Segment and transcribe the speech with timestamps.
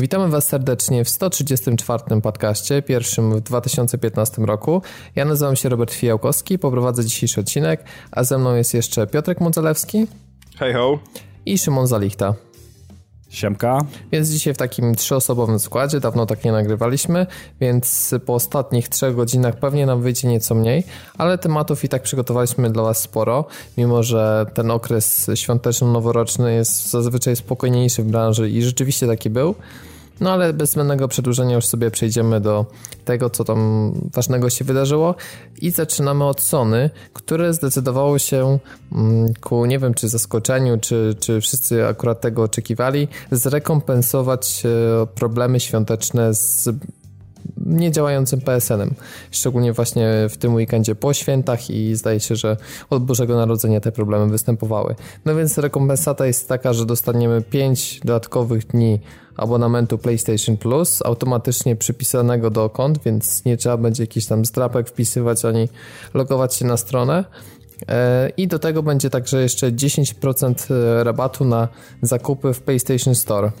[0.00, 4.82] Witamy Was serdecznie w 134 podcaście, pierwszym w 2015 roku.
[5.16, 10.06] Ja nazywam się Robert Fijałkowski, poprowadzę dzisiejszy odcinek, a ze mną jest jeszcze Piotrek Modzelewski.
[10.56, 10.98] Hej ho.
[11.46, 12.34] I Szymon Zalichta.
[13.28, 13.78] Siemka.
[14.12, 17.26] Więc dzisiaj w takim trzyosobowym składzie, dawno tak nie nagrywaliśmy,
[17.60, 20.84] więc po ostatnich trzech godzinach pewnie nam wyjdzie nieco mniej,
[21.18, 23.44] ale tematów i tak przygotowaliśmy dla Was sporo,
[23.76, 29.54] mimo że ten okres świąteczno-noworoczny jest zazwyczaj spokojniejszy w branży i rzeczywiście taki był.
[30.20, 32.66] No ale bez zbędnego przedłużenia już sobie przejdziemy do
[33.04, 35.14] tego, co tam ważnego się wydarzyło.
[35.60, 38.58] I zaczynamy od Sony, które zdecydowało się
[38.92, 45.60] mm, ku, nie wiem czy zaskoczeniu, czy, czy wszyscy akurat tego oczekiwali, zrekompensować e, problemy
[45.60, 46.68] świąteczne z
[47.66, 48.94] niedziałającym PSN-em.
[49.30, 52.56] Szczególnie właśnie w tym weekendzie po świętach i zdaje się, że
[52.90, 54.94] od Bożego Narodzenia te problemy występowały.
[55.24, 59.00] No więc rekompensata jest taka, że dostaniemy 5 dodatkowych dni
[59.36, 65.44] abonamentu PlayStation Plus automatycznie przypisanego do kont, więc nie trzeba będzie jakiś tam zdrapek wpisywać
[65.44, 65.68] ani
[66.14, 67.24] logować się na stronę.
[67.88, 70.54] E, I do tego będzie także jeszcze 10%
[71.02, 71.68] rabatu na
[72.02, 73.52] zakupy w PlayStation Store.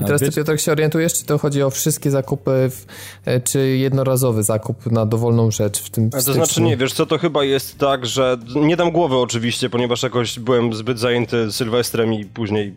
[0.00, 0.32] I teraz Wiecie...
[0.32, 2.86] ty, Piotrek, się orientujesz, czy to chodzi o wszystkie zakupy, w,
[3.24, 7.18] e, czy jednorazowy zakup na dowolną rzecz w tym To znaczy nie, wiesz co, to
[7.18, 12.24] chyba jest tak, że nie dam głowy oczywiście, ponieważ jakoś byłem zbyt zajęty Sylwestrem i
[12.24, 12.74] później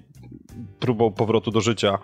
[0.80, 2.00] próbą powrotu do życia.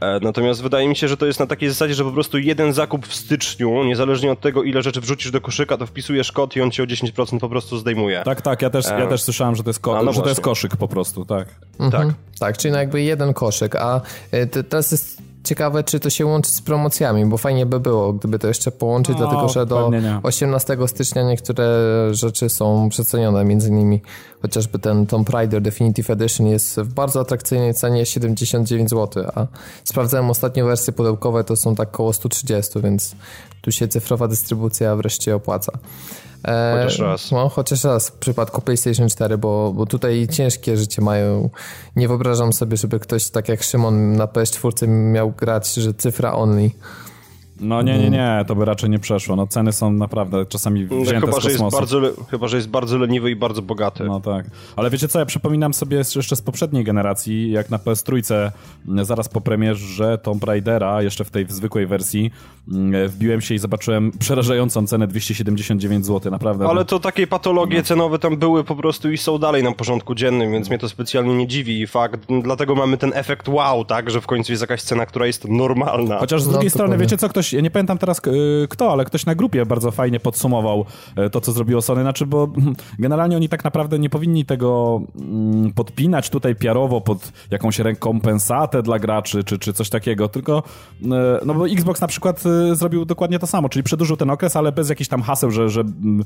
[0.00, 2.72] E, natomiast wydaje mi się, że to jest na takiej zasadzie, że po prostu jeden
[2.72, 6.60] zakup w styczniu, niezależnie od tego, ile rzeczy wrzucisz do koszyka, to wpisujesz kod i
[6.60, 8.22] on ci o 10% po prostu zdejmuje.
[8.24, 10.28] Tak, tak, ja też, ja e, też słyszałem, że to jest, ko- no że to
[10.28, 11.48] jest koszyk po prostu, tak.
[11.80, 12.08] Mhm.
[12.08, 12.16] Tak.
[12.38, 16.50] Tak, czyli no jakby jeden koszyk, a e, teraz jest ciekawe, czy to się łączy
[16.50, 19.90] z promocjami, bo fajnie by było, gdyby to jeszcze połączyć, no, dlatego że do
[20.22, 21.64] 18 stycznia niektóre
[22.10, 24.00] rzeczy są przecenione, między innymi
[24.42, 29.46] chociażby ten Tomb Raider Definitive Edition jest w bardzo atrakcyjnej cenie 79 zł, a
[29.84, 33.16] sprawdzałem ostatnie wersje pudełkowe, to są tak około 130, więc
[33.66, 35.72] tu się cyfrowa dystrybucja wreszcie opłaca.
[36.44, 37.32] E, chociaż raz.
[37.32, 41.50] No, chociaż raz w przypadku PlayStation 4, bo, bo tutaj ciężkie życie mają.
[41.96, 46.70] Nie wyobrażam sobie, żeby ktoś tak jak Szymon na PS4 miał grać, że cyfra only.
[47.60, 49.36] No nie, nie, nie, to by raczej nie przeszło.
[49.36, 52.00] No ceny są naprawdę czasami no, wzięte no, chyba, z Że jest bardzo,
[52.30, 54.04] chyba, że jest bardzo leniwy i bardzo bogaty.
[54.04, 54.46] No tak.
[54.76, 58.50] Ale wiecie co, ja przypominam sobie jeszcze z poprzedniej generacji, jak na PS3
[59.02, 62.30] zaraz po premierze Tomb Raidera, jeszcze w tej zwykłej wersji,
[62.72, 66.68] mm, wbiłem się i zobaczyłem przerażającą cenę 279 zł, naprawdę.
[66.68, 67.84] Ale to takie patologie no.
[67.84, 71.34] cenowe tam były po prostu i są dalej na porządku dziennym, więc mnie to specjalnie
[71.34, 74.82] nie dziwi i fakt, dlatego mamy ten efekt wow, tak, że w końcu jest jakaś
[74.82, 76.18] cena, która jest normalna.
[76.18, 78.92] Chociaż z drugiej no, strony, wiecie co, ktoś ktoś, ja nie pamiętam teraz y, kto,
[78.92, 80.84] ale ktoś na grupie bardzo fajnie podsumował
[81.26, 82.48] y, to, co zrobiło Sony, znaczy, bo
[82.98, 88.98] generalnie oni tak naprawdę nie powinni tego mm, podpinać tutaj piarowo pod jakąś rekompensatę dla
[88.98, 90.62] graczy, czy, czy coś takiego, tylko
[91.02, 91.06] y,
[91.46, 92.42] no bo Xbox na przykład
[92.72, 95.80] zrobił dokładnie to samo, czyli przedłużył ten okres, ale bez jakichś tam haseł, że, że
[95.80, 96.24] mm,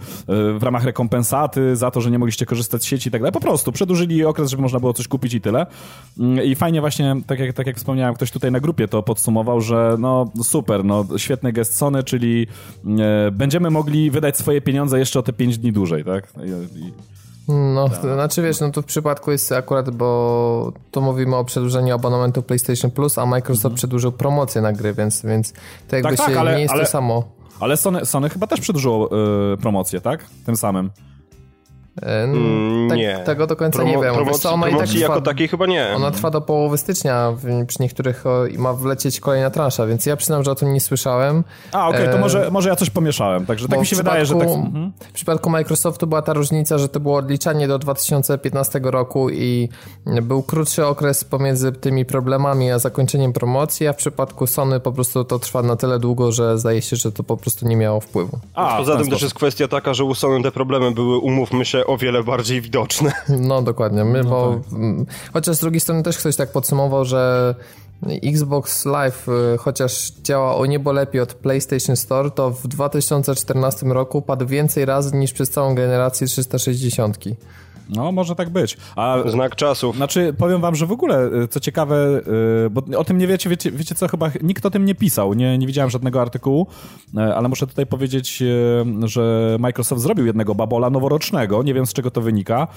[0.59, 3.41] w ramach rekompensaty za to, że nie mogliście korzystać z sieci i tak dalej, po
[3.41, 5.66] prostu przedłużyli okres, żeby można było coś kupić i tyle.
[6.19, 9.60] Mm, I fajnie właśnie, tak jak, tak jak wspomniałem, ktoś tutaj na grupie to podsumował,
[9.60, 12.47] że no super, no świetny gest Sony, czyli
[12.98, 16.32] e, będziemy mogli wydać swoje pieniądze jeszcze o te 5 dni dłużej, tak?
[16.76, 16.93] I,
[17.48, 17.98] no, tak.
[17.98, 22.43] to znaczy wiesz, no to w przypadku jest akurat, bo to mówimy o przedłużeniu abonamentu
[22.43, 23.76] PlayStation Plus, a Microsoft mhm.
[23.76, 25.53] przedłużył promocję na gry, więc, więc
[25.88, 27.25] to jakby tak, się tak, ale, nie jest ale, to samo.
[27.60, 29.10] Ale Sony, Sony chyba też przedłużyło
[29.53, 30.27] y, promocję, tak?
[30.47, 30.91] Tym samym.
[32.03, 33.23] Mm, tak, nie.
[33.27, 34.15] Tego do końca Promo, nie wiem.
[34.15, 35.93] Promocji, co, ona i tak trwa, jako takiej chyba nie.
[35.97, 37.33] Ona trwa do połowy stycznia,
[37.67, 38.25] przy niektórych
[38.59, 41.45] ma wlecieć kolejna transza, więc ja przyznam, że o tym nie słyszałem.
[41.73, 44.34] A, okej, okay, to może, może ja coś pomieszałem, także tak mi się wydaje, że
[44.34, 44.49] tak...
[44.49, 44.93] Mhm.
[44.99, 49.69] W przypadku Microsoftu była ta różnica, że to było odliczanie do 2015 roku i
[50.22, 55.25] był krótszy okres pomiędzy tymi problemami a zakończeniem promocji, a w przypadku Sony po prostu
[55.25, 58.39] to trwa na tyle długo, że zdaje się, że to po prostu nie miało wpływu.
[58.54, 61.79] A, Poza tym też jest kwestia taka, że u Sony te problemy były, umówmy się,
[61.86, 63.12] o wiele bardziej widoczne.
[63.28, 64.80] No dokładnie, My, no bo tak.
[65.32, 67.54] chociaż z drugiej strony też ktoś tak podsumował, że
[68.06, 74.22] Xbox Live y, chociaż działa o niebo lepiej od PlayStation Store, to w 2014 roku
[74.22, 77.18] padł więcej razy niż przez całą generację 360.
[77.97, 78.77] No, może tak być.
[78.97, 79.97] A, Znak czasów.
[79.97, 82.21] Znaczy, powiem wam, że w ogóle, y, co ciekawe,
[82.66, 85.34] y, bo o tym nie wiecie, wiecie, wiecie co, chyba nikt o tym nie pisał,
[85.34, 86.66] nie, nie widziałem żadnego artykułu,
[87.15, 88.42] y, ale muszę tutaj powiedzieć,
[89.04, 92.69] że Microsoft zrobił jednego babola noworocznego, nie wiem z czego to wynika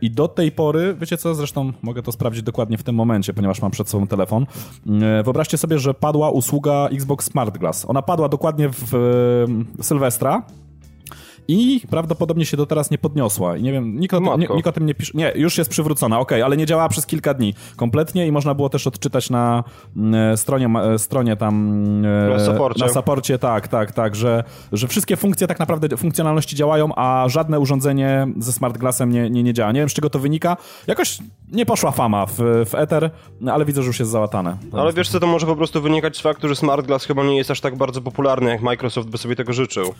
[0.00, 3.62] i do tej pory, wiecie co, zresztą mogę to sprawdzić dokładnie w tym momencie, ponieważ
[3.62, 4.46] mam przed sobą telefon.
[5.24, 7.84] Wyobraźcie sobie, że padła usługa Xbox Smart Glass.
[7.88, 8.92] Ona padła dokładnie w
[9.82, 10.42] Sylwestra,
[11.48, 13.56] i prawdopodobnie się do teraz nie podniosła.
[13.56, 15.12] I nie wiem, nikt o, tym, nie, nikt o tym nie pisze.
[15.14, 18.54] Nie, już jest przywrócona, okej, okay, ale nie działała przez kilka dni kompletnie i można
[18.54, 19.64] było też odczytać na
[19.96, 20.68] mm, stronie,
[20.98, 22.84] stronie tam na saporcie.
[22.84, 27.60] na saporcie, tak, tak, tak, że, że wszystkie funkcje tak naprawdę, funkcjonalności działają, a żadne
[27.60, 29.72] urządzenie ze Smart Glassem nie, nie, nie działa.
[29.72, 30.56] Nie wiem, z czego to wynika.
[30.86, 31.18] Jakoś
[31.52, 32.36] nie poszła fama w,
[32.70, 33.10] w Ether,
[33.46, 34.56] ale widzę, że już jest załatane.
[34.72, 37.36] Ale wiesz co, to może po prostu wynikać z faktu, że Smart Glass chyba nie
[37.36, 39.94] jest aż tak bardzo popularny, jak Microsoft by sobie tego życzył.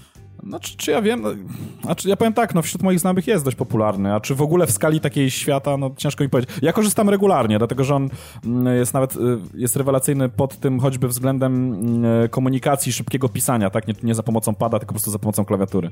[0.47, 1.25] No, czy, czy ja wiem,
[1.83, 4.67] znaczy ja powiem tak, no wśród moich znajomych jest dość popularny, a czy w ogóle
[4.67, 6.57] w skali takiej świata, no ciężko mi powiedzieć.
[6.63, 8.09] Ja korzystam regularnie, dlatego że on
[8.45, 9.19] mm, jest nawet, y,
[9.55, 14.55] jest rewelacyjny pod tym choćby względem mm, komunikacji, szybkiego pisania, tak, nie, nie za pomocą
[14.55, 15.91] pada, tylko po prostu za pomocą klawiatury.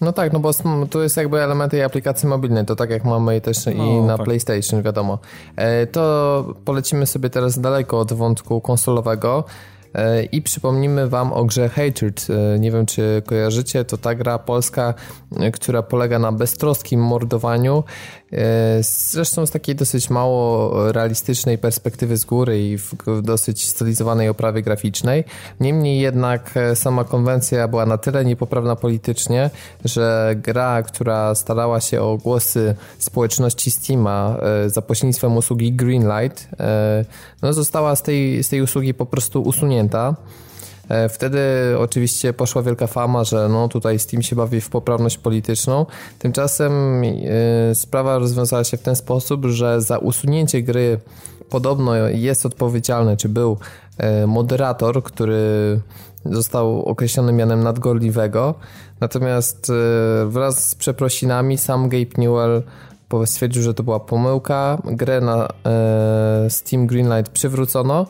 [0.00, 0.50] No tak, no bo
[0.90, 4.16] to jest jakby element tej aplikacji mobilnej, to tak jak mamy też no, i na
[4.16, 4.24] tak.
[4.24, 5.18] PlayStation, wiadomo.
[5.56, 9.44] E, to polecimy sobie teraz daleko od wątku konsolowego.
[9.94, 12.26] E, I przypomnimy Wam o grze Hatred.
[12.30, 14.94] E, nie wiem, czy kojarzycie, to ta gra polska,
[15.36, 17.84] e, która polega na beztroskim mordowaniu
[18.80, 25.24] zresztą z takiej dosyć mało realistycznej perspektywy z góry i w dosyć stylizowanej oprawie graficznej.
[25.60, 29.50] Niemniej jednak e, sama konwencja była na tyle niepoprawna politycznie,
[29.84, 34.36] że gra, która starała się o głosy społeczności Steama
[34.66, 36.48] e, za pośrednictwem usługi Greenlight,
[37.42, 40.14] no została z tej, z tej usługi po prostu usunięta.
[40.90, 41.40] E, wtedy
[41.78, 45.86] oczywiście poszła wielka fama, że no tutaj Steam się bawi w poprawność polityczną.
[46.18, 51.00] Tymczasem e, sprawa rozwiązała się w ten sposób, że za usunięcie gry
[51.50, 53.56] podobno jest odpowiedzialny, czy był
[53.98, 55.80] e, moderator, który
[56.24, 58.54] został określony mianem nadgorliwego.
[59.00, 59.72] Natomiast
[60.26, 62.62] wraz z przeprosinami sam Gabe Newell
[63.24, 64.82] stwierdził, że to była pomyłka.
[64.84, 65.48] Grę na
[66.48, 68.06] Steam Greenlight przywrócono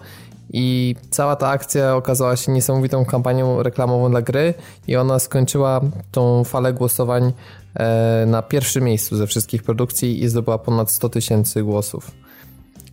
[0.53, 4.55] i cała ta akcja okazała się niesamowitą kampanią reklamową dla gry
[4.89, 5.81] i ona skończyła
[6.13, 7.33] tą falę głosowań
[7.75, 12.11] e, na pierwszym miejscu ze wszystkich produkcji i zdobyła ponad 100 tysięcy głosów.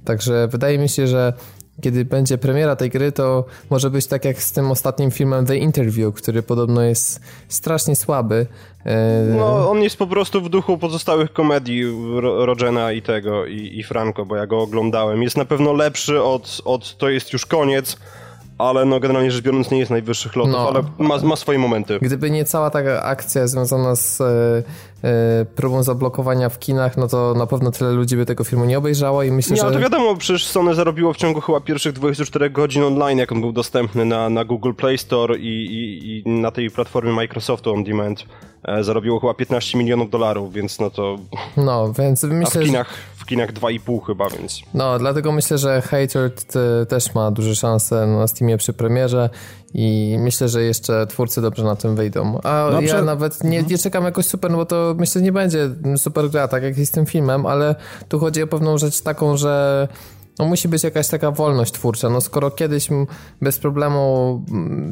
[0.05, 1.33] Także wydaje mi się, że
[1.81, 5.57] kiedy będzie premiera tej gry, to może być tak jak z tym ostatnim filmem The
[5.57, 8.47] Interview, który podobno jest strasznie słaby.
[8.85, 11.83] E, no, on jest po prostu w duchu pozostałych komedii
[12.21, 15.23] Rogena i tego, i, i Franco, bo ja go oglądałem.
[15.23, 17.97] Jest na pewno lepszy od, od To jest już koniec,
[18.57, 21.99] ale no generalnie rzecz biorąc nie jest najwyższych lotów, no, ale ma, ma swoje momenty.
[22.01, 24.63] Gdyby nie cała ta akcja związana z e,
[25.55, 29.23] próbą zablokowania w kinach, no to na pewno tyle ludzi by tego filmu nie obejrzało
[29.23, 29.67] i myślę, nie, że...
[29.67, 33.41] Nie, to wiadomo, przecież Sony zarobiło w ciągu chyba pierwszych 24 godzin online, jak on
[33.41, 37.83] był dostępny na, na Google Play Store i, i, i na tej platformie Microsoftu On
[37.83, 38.25] Demand
[38.63, 41.17] e, zarobiło chyba 15 milionów dolarów, więc no to...
[41.57, 44.61] No, więc myślę, A w kinach, w kinach 2,5 chyba, więc...
[44.73, 46.31] No, dlatego myślę, że Hater
[46.89, 49.29] też ma duże szanse na Steamie przy premierze
[49.73, 52.39] i myślę, że jeszcze twórcy dobrze na tym wyjdą.
[52.43, 53.05] A no, ja przed...
[53.05, 53.71] nawet nie, mhm.
[53.71, 56.91] nie czekam jakoś super, no bo to myślę, nie będzie super gra, tak jak jest
[56.91, 57.75] z tym filmem, ale
[58.09, 59.87] tu chodzi o pewną rzecz taką, że
[60.39, 62.09] no musi być jakaś taka wolność twórcza.
[62.09, 62.89] No skoro kiedyś
[63.41, 64.43] bez problemu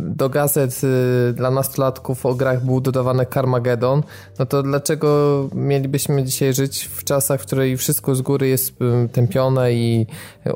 [0.05, 4.03] do gazet y, dla nastolatków o grach był dodawany Carmageddon,
[4.39, 8.73] no to dlaczego mielibyśmy dzisiaj żyć w czasach, w której wszystko z góry jest
[9.11, 10.05] tępione i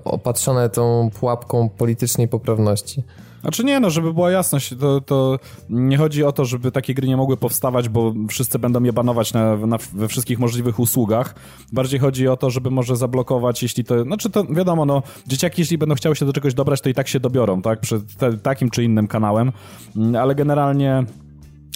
[0.04, 3.04] opatrzone tą pułapką politycznej poprawności?
[3.42, 7.08] Znaczy nie, no, żeby była jasność, to, to nie chodzi o to, żeby takie gry
[7.08, 11.36] nie mogły powstawać, bo wszyscy będą je banować na, na, we wszystkich możliwych usługach.
[11.74, 15.78] Bardziej chodzi o to, żeby może zablokować, jeśli to, znaczy to wiadomo, no, dzieciaki, jeśli
[15.78, 18.70] będą chciały się do czegoś dobrać, to i tak się dobiorą, tak, przed te, takim
[18.70, 19.52] czy innym kanałem,
[19.96, 21.04] mm, ale generalnie...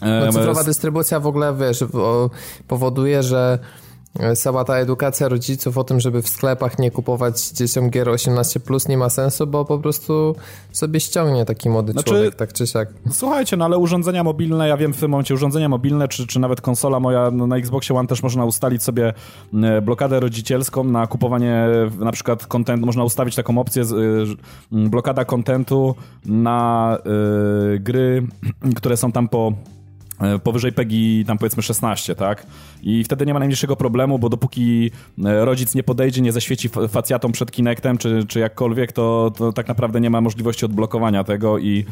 [0.02, 1.84] No, cyfrowa dystrybucja w ogóle, wiesz,
[2.68, 3.60] powoduje, że
[4.36, 8.88] Cała ta edukacja rodziców o tym, żeby w sklepach nie kupować dzieciom gier 18 plus
[8.88, 10.36] nie ma sensu, bo po prostu
[10.72, 12.90] sobie ściągnie taki młody znaczy, człowiek, tak czy siak.
[13.12, 16.62] Słuchajcie, no ale urządzenia mobilne, ja wiem w tym momencie urządzenia mobilne, czy, czy nawet
[16.62, 19.14] konsola moja no, na Xboxie One też można ustalić sobie
[19.64, 21.68] e, blokadę rodzicielską na kupowanie
[22.00, 23.90] na przykład kontentu, można ustawić taką opcję y,
[24.72, 26.98] blokada kontentu na
[27.76, 28.28] y, gry,
[28.78, 29.83] które są tam po E,
[30.44, 32.46] powyżej PEGI tam powiedzmy 16, tak?
[32.84, 34.92] I wtedy nie ma najmniejszego problemu, bo dopóki
[35.26, 39.68] e, rodzic nie podejdzie, nie zaświeci facjatą przed Kinectem, czy, czy jakkolwiek, to, to tak
[39.68, 41.86] naprawdę nie ma możliwości odblokowania tego i,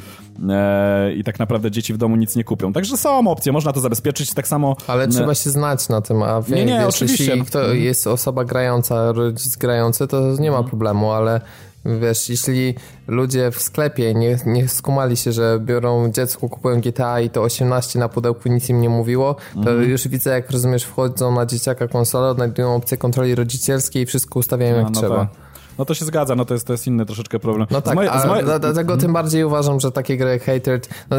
[0.49, 2.73] e, i tak naprawdę dzieci w domu nic nie kupią.
[2.73, 4.75] Także są opcje, można to zabezpieczyć tak samo.
[4.87, 7.25] Ale trzeba się znać na tym, a wie, nie, nie, wiesz, oczywiście.
[7.25, 7.79] jeśli kto mhm.
[7.79, 11.41] jest osoba grająca, rodzic grający, to nie ma problemu, ale
[11.85, 12.75] Wiesz, jeśli
[13.07, 17.99] ludzie w sklepie nie, nie skumali się, że biorą dziecko, kupują GTA i to 18
[17.99, 19.89] na pudełku nic im nie mówiło, to mm.
[19.89, 24.75] już widzę, jak rozumiesz, wchodzą na dzieciaka konsolę, odnajdują opcję kontroli rodzicielskiej i wszystko ustawiają
[24.75, 25.17] jak no, no trzeba.
[25.17, 25.50] Tak.
[25.79, 27.67] No to się zgadza, no to jest, to jest inny troszeczkę problem.
[27.71, 28.43] No tak, moje, moje...
[28.43, 31.17] dlatego tym bardziej uważam, że takie gry jak Hated, no,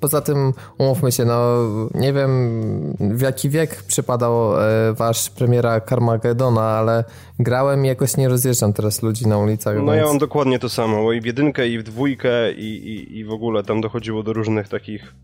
[0.00, 1.56] poza tym umówmy się, no
[1.94, 7.04] nie wiem w jaki wiek przypadał e, wasz premiera Carmagedona, ale
[7.38, 9.76] grałem i jakoś nie rozjeżdżam teraz ludzi na ulicach.
[9.76, 9.96] No więc...
[9.96, 13.32] ja mam dokładnie to samo, i w jedynkę, i w dwójkę, i, i, i w
[13.32, 15.14] ogóle tam dochodziło do różnych takich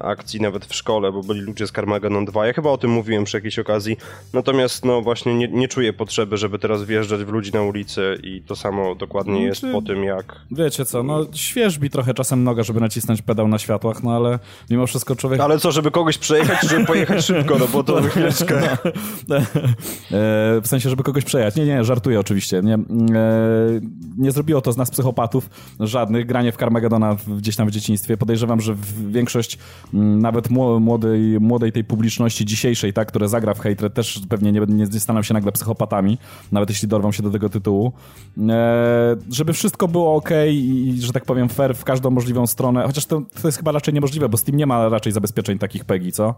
[0.00, 2.46] akcji nawet w szkole, bo byli ludzie z Carmageddon 2.
[2.46, 3.96] Ja chyba o tym mówiłem przy jakiejś okazji.
[4.32, 8.42] Natomiast no właśnie nie, nie czuję potrzeby, żeby teraz wjeżdżać w ludzi na ulicy i
[8.46, 10.36] to samo dokładnie jest Czy- po tym jak...
[10.50, 14.38] Wiecie co, no świeżbi trochę czasem noga, żeby nacisnąć pedał na światłach, no ale
[14.70, 15.40] mimo wszystko człowiek...
[15.40, 18.60] Ale co, żeby kogoś przejechać, żeby pojechać szybko, no bo to chwileczkę.
[20.12, 21.56] E, w sensie, żeby kogoś przejechać.
[21.56, 22.60] Nie, nie, żartuję oczywiście.
[22.62, 22.78] Nie, e,
[24.18, 26.26] nie zrobiło to z nas psychopatów żadnych.
[26.26, 28.16] Granie w Carmagedona gdzieś tam w dzieciństwie.
[28.16, 29.57] Podejrzewam, że w- większość
[29.94, 34.52] m, nawet mło- młodej, młodej tej publiczności dzisiejszej, tak, które zagra w Hatred, też pewnie
[34.52, 36.18] nie, nie, nie staną się nagle psychopatami,
[36.52, 37.92] nawet jeśli dorwą się do tego tytułu.
[38.48, 42.82] E, żeby wszystko było ok i, że tak powiem, fair w każdą możliwą stronę.
[42.86, 46.12] Chociaż to, to jest chyba raczej niemożliwe, bo Steam nie ma raczej zabezpieczeń takich PEGI,
[46.12, 46.34] co?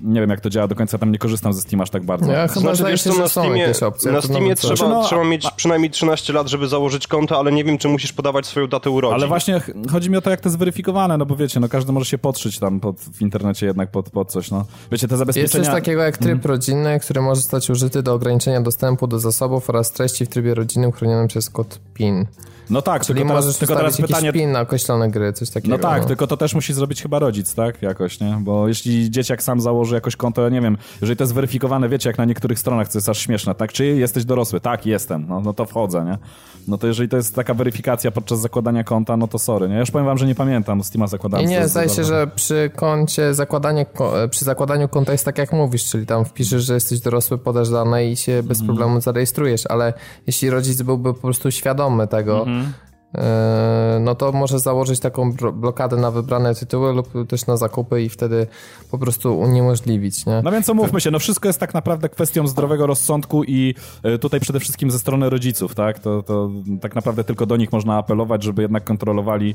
[0.00, 2.32] Nie wiem, jak to działa do końca, tam nie korzystam ze Steam aż tak bardzo.
[2.32, 4.12] Ja chyba Znaczy, wiesz co, na Steamie, opcje.
[4.12, 4.76] na Steamie trzeba.
[4.76, 8.12] Znaczy, no, trzeba mieć przynajmniej 13 lat, żeby założyć konto, ale nie wiem, czy musisz
[8.12, 9.14] podawać swoją datę urodzin.
[9.14, 11.68] Ale właśnie ch- chodzi mi o to, jak to jest weryfikowane, no bo wiecie, no
[11.68, 14.64] każdy może się podszyć tam pod, w internecie jednak pod, pod coś, no.
[14.92, 15.64] Wiecie, te Jest zabezpieczenia...
[15.64, 16.50] coś takiego jak tryb Mhm.
[16.54, 20.92] rodzinny, który może zostać użyty do ograniczenia dostępu do zasobów oraz treści w trybie rodzinnym
[20.92, 22.26] chronionym przez kod PIN.
[22.70, 24.32] No tak, Czyli tylko teraz, tylko teraz pytanie...
[24.32, 25.76] PIN na określone gry, coś takiego.
[25.76, 27.82] No tak, tylko to też musi zrobić chyba rodzic, tak?
[27.82, 28.38] Jakoś, nie?
[28.40, 32.10] Bo jeśli dzieciak sam założy jakoś konto, ja nie wiem, jeżeli to jest weryfikowane, wiecie,
[32.10, 33.72] jak na niektórych stronach, to jest aż śmieszne, tak?
[33.72, 34.60] Czy jesteś dorosły?
[34.60, 35.26] Tak, jestem.
[35.28, 36.18] No, no to wchodzę, nie?
[36.68, 39.74] No to jeżeli to jest taka weryfikacja podczas zakładania konta, no to sorry, nie?
[39.74, 41.46] Ja już powiem wam, że nie pamiętam Steama zakładałem.
[41.46, 43.86] I nie, zdaje się, że przy koncie zakładanie,
[44.30, 48.06] przy zakładaniu konta jest tak jak mówisz, czyli tam wpiszesz, że jesteś dorosły, podasz dane
[48.06, 48.66] i się bez Mhm.
[48.76, 49.92] problemu zarejestrujesz, ale
[50.26, 52.55] jeśli rodzic byłby po prostu świadomy tego, Mhm.
[53.14, 58.08] E, no to może założyć taką blokadę na wybrane tytuły lub też na zakupy i
[58.08, 58.46] wtedy
[58.90, 60.40] po prostu uniemożliwić, nie?
[60.44, 63.74] No więc umówmy się, no wszystko jest tak naprawdę kwestią zdrowego rozsądku i
[64.14, 65.98] y, tutaj przede wszystkim ze strony rodziców, tak?
[65.98, 69.54] To, to tak naprawdę tylko do nich można apelować, żeby jednak kontrolowali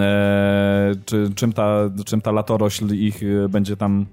[0.00, 4.06] e, czy, czym, ta, czym ta latorośl ich y, będzie tam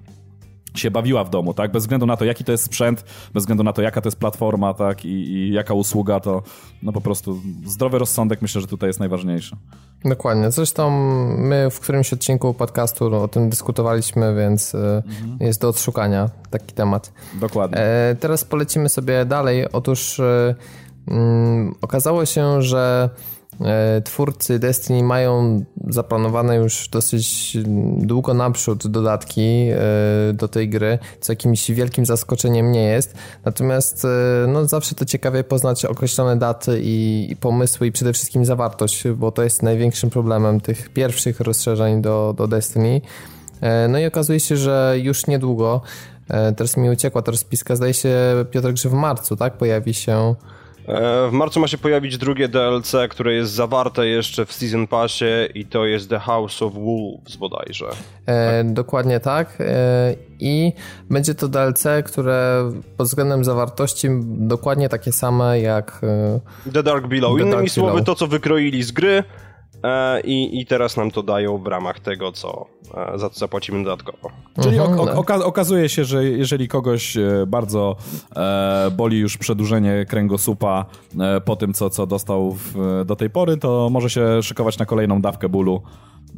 [0.74, 1.72] się bawiła w domu, tak?
[1.72, 3.04] Bez względu na to, jaki to jest sprzęt,
[3.34, 5.04] bez względu na to, jaka to jest platforma, tak?
[5.04, 6.42] I, i jaka usługa, to
[6.82, 9.56] no po prostu zdrowy rozsądek myślę, że tutaj jest najważniejszy.
[10.04, 10.50] Dokładnie.
[10.50, 10.90] Zresztą
[11.38, 15.02] my w którymś odcinku podcastu o tym dyskutowaliśmy, więc e,
[15.40, 17.12] jest do odszukania taki temat.
[17.34, 17.78] Dokładnie.
[17.78, 19.72] E, teraz polecimy sobie dalej.
[19.72, 20.54] Otóż e,
[21.08, 23.10] mm, okazało się, że
[24.04, 27.56] twórcy Destiny mają zaplanowane już dosyć
[27.98, 29.78] długo naprzód dodatki e,
[30.32, 33.14] do tej gry, co jakimś wielkim zaskoczeniem nie jest.
[33.44, 34.08] Natomiast e,
[34.48, 39.32] no, zawsze to ciekawie poznać określone daty i, i pomysły i przede wszystkim zawartość, bo
[39.32, 43.00] to jest największym problemem tych pierwszych rozszerzeń do, do Destiny.
[43.60, 45.80] E, No i okazuje się, że już niedługo,
[46.28, 48.14] e, teraz mi uciekła ta rozpiska, zdaje się
[48.50, 50.63] Piotrek, że w marcu, tak, pojawi się E,
[51.28, 55.24] W marcu ma się pojawić drugie DLC, które jest zawarte jeszcze w Season Passie
[55.54, 57.86] i to jest The House of Wolves bodajże.
[58.26, 59.56] E, dokładnie tak.
[59.60, 60.72] E, I
[61.10, 66.00] będzie to DLC, które pod względem zawartości dokładnie takie same jak.
[66.66, 67.32] E, The Dark Below.
[67.38, 68.06] Innymi Dark słowy, Below.
[68.06, 69.24] to co wykroili z gry e,
[70.24, 72.66] i, i teraz nam to dają w ramach tego, co
[73.14, 74.30] e, za co zapłacimy dodatkowo.
[74.62, 75.04] Czyli Mhm, no.
[75.22, 77.96] oka- okazuje się, że jeżeli kogoś e, bardzo
[78.36, 80.84] e, boli już przedłużenie kręgosłupa
[81.20, 82.74] e, po tym, co, co dostał w,
[83.06, 85.82] do tej pory, to może się szykować na kolejną dawkę bólu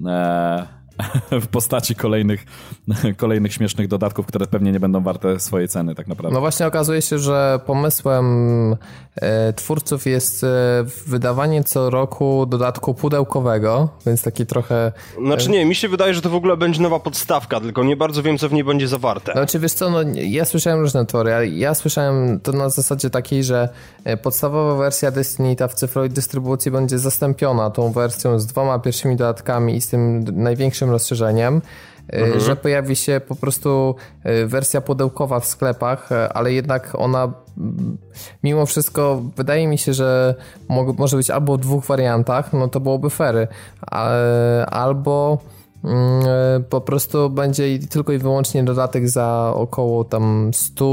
[0.07, 0.67] e,
[1.43, 2.45] w postaci kolejnych,
[3.17, 6.35] kolejnych śmiesznych dodatków, które pewnie nie będą warte swojej ceny tak naprawdę.
[6.35, 8.27] No właśnie okazuje się, że pomysłem
[9.17, 10.49] e, twórców jest e,
[11.07, 14.93] wydawanie co roku dodatku pudełkowego, więc taki trochę
[15.27, 18.23] Znaczy nie, mi się wydaje, że to w ogóle będzie nowa podstawka, tylko nie bardzo
[18.23, 19.33] wiem, co w niej będzie zawarte.
[19.33, 23.45] Znaczy wiesz co, no, ja słyszałem różne teorie, ale ja słyszałem to na zasadzie takiej,
[23.45, 23.69] że
[24.05, 29.17] e, podstawowa wersja Destiny ta w cyfrowej dystrybucji będzie zastąpiona tą wersją z dwoma pierwszymi
[29.17, 30.33] dodatkami i z tym d-
[30.87, 31.63] największym rozszerzeniem.
[32.13, 37.33] e, Że pojawi się po prostu e, wersja pudełkowa w sklepach, e, ale jednak ona
[38.43, 40.35] mimo wszystko wydaje mi się, że
[40.69, 43.49] mo- może być albo w dwóch wariantach, no to byłoby fery,
[44.71, 45.39] albo
[45.85, 50.85] Mm, po prostu będzie tylko i wyłącznie dodatek za około tam 100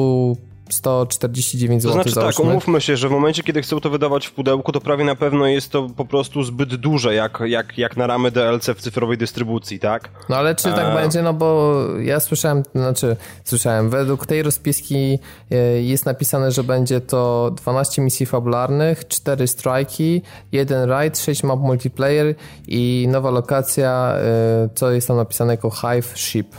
[0.73, 1.91] 149 zł.
[1.91, 2.43] To znaczy załóżmy.
[2.43, 5.15] tak, umówmy się, że w momencie, kiedy chcą to wydawać w pudełku, to prawie na
[5.15, 9.17] pewno jest to po prostu zbyt duże, jak, jak, jak na ramy DLC w cyfrowej
[9.17, 10.09] dystrybucji, tak?
[10.29, 10.95] No ale czy tak A...
[10.95, 11.21] będzie?
[11.21, 15.19] No bo ja słyszałem, znaczy słyszałem, według tej rozpiski
[15.51, 21.59] e, jest napisane, że będzie to 12 misji fabularnych, 4 strajki, 1 raid, 6 map
[21.59, 22.35] multiplayer
[22.67, 26.55] i nowa lokacja, e, co jest tam napisane jako Hive Ship.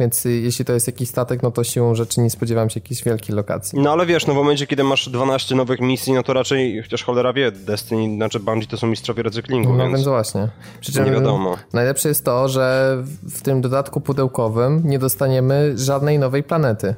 [0.00, 3.36] Więc jeśli to jest jakiś statek, no to siłą rzeczy nie spodziewam się jakiejś wielkiej
[3.36, 3.78] lokacji.
[3.80, 7.04] No ale wiesz, no w momencie, kiedy masz 12 nowych misji, no to raczej, chociaż
[7.04, 9.94] cholera wie, Destiny, znaczy Bungie to są mistrzowie recyklingu, No więc...
[9.94, 10.48] więc właśnie.
[10.80, 11.56] Przy czym nie wiadomo.
[11.72, 12.96] Najlepsze jest to, że
[13.30, 16.94] w tym dodatku pudełkowym nie dostaniemy żadnej nowej planety.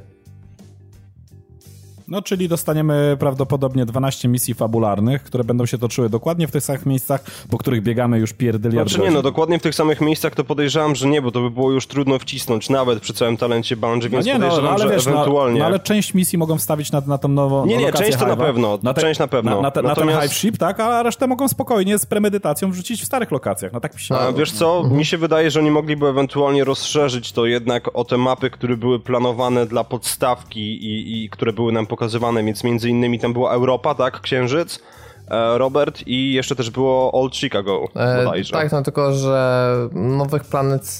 [2.11, 6.85] No, czyli dostaniemy prawdopodobnie 12 misji fabularnych, które będą się toczyły dokładnie w tych samych
[6.85, 10.43] miejscach, po których biegamy już pierdyliard Znaczy nie, no dokładnie w tych samych miejscach to
[10.43, 14.09] podejrzewam, że nie, bo to by było już trudno wcisnąć nawet przy całym talencie Bungie,
[14.09, 15.59] No więc nie, no, podejrzewam, no ale że wiesz, no, ewentualnie...
[15.59, 18.35] no, ale część misji mogą wstawić na, na tą nową Nie, nie, część to na
[18.35, 19.55] pewno, część na pewno.
[19.55, 22.71] Na, na, te, na ten Natomiast- Hive Ship, tak, a resztę mogą spokojnie z premedytacją
[22.71, 23.73] wrzucić w starych lokacjach.
[23.73, 24.15] No tak mi się...
[24.15, 28.17] A wiesz co, mi się wydaje, że oni mogliby ewentualnie rozszerzyć to jednak o te
[28.17, 33.19] mapy, które były planowane dla podstawki i, i które były nam pokazywane, więc między innymi
[33.19, 34.79] tam była Europa, tak, Księżyc,
[35.31, 38.53] e, Robert i jeszcze też było Old Chicago E, bodajże.
[38.53, 40.99] tak, no tylko, że nowych planet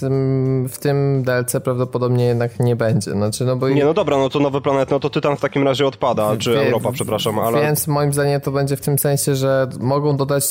[0.70, 3.12] w tym DLC prawdopodobnie jednak nie będzie.
[3.12, 5.63] Znaczy, no bo Nie, no dobra, no to nowy planet, no to Tytan w takim
[5.63, 7.62] razie odpada, czy Wie- Europa, przepraszam, ale...
[7.62, 10.43] Więc moim zdaniem to będzie w tym sensie, że mogą dodać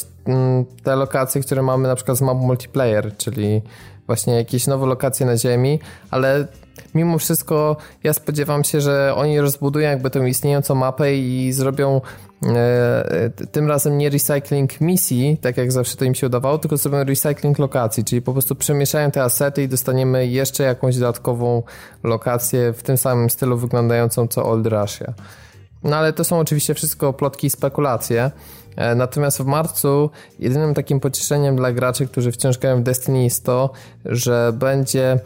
[0.82, 3.62] te lokacje, które mamy na przykład z map multiplayer, czyli
[4.10, 6.46] właśnie jakieś nowe lokacje na Ziemi, ale
[6.94, 12.00] mimo wszystko ja spodziewam się, że oni rozbudują jakby tą istniejącą mapę i zrobią
[12.46, 17.04] e, tym razem nie recycling misji, tak jak zawsze to im się udawało, tylko zrobią
[17.04, 21.62] recycling lokacji, czyli po prostu przemieszają te asety i dostaniemy jeszcze jakąś dodatkową
[22.02, 25.14] lokację w tym samym stylu wyglądającą co Old Russia.
[25.84, 28.30] No ale to są oczywiście wszystko plotki i spekulacje.
[28.76, 33.44] E, Natomiast w marcu jedynym takim pocieszeniem dla graczy, którzy wciąż grają w Destiny jest
[33.44, 33.70] to,
[34.04, 35.20] że będzie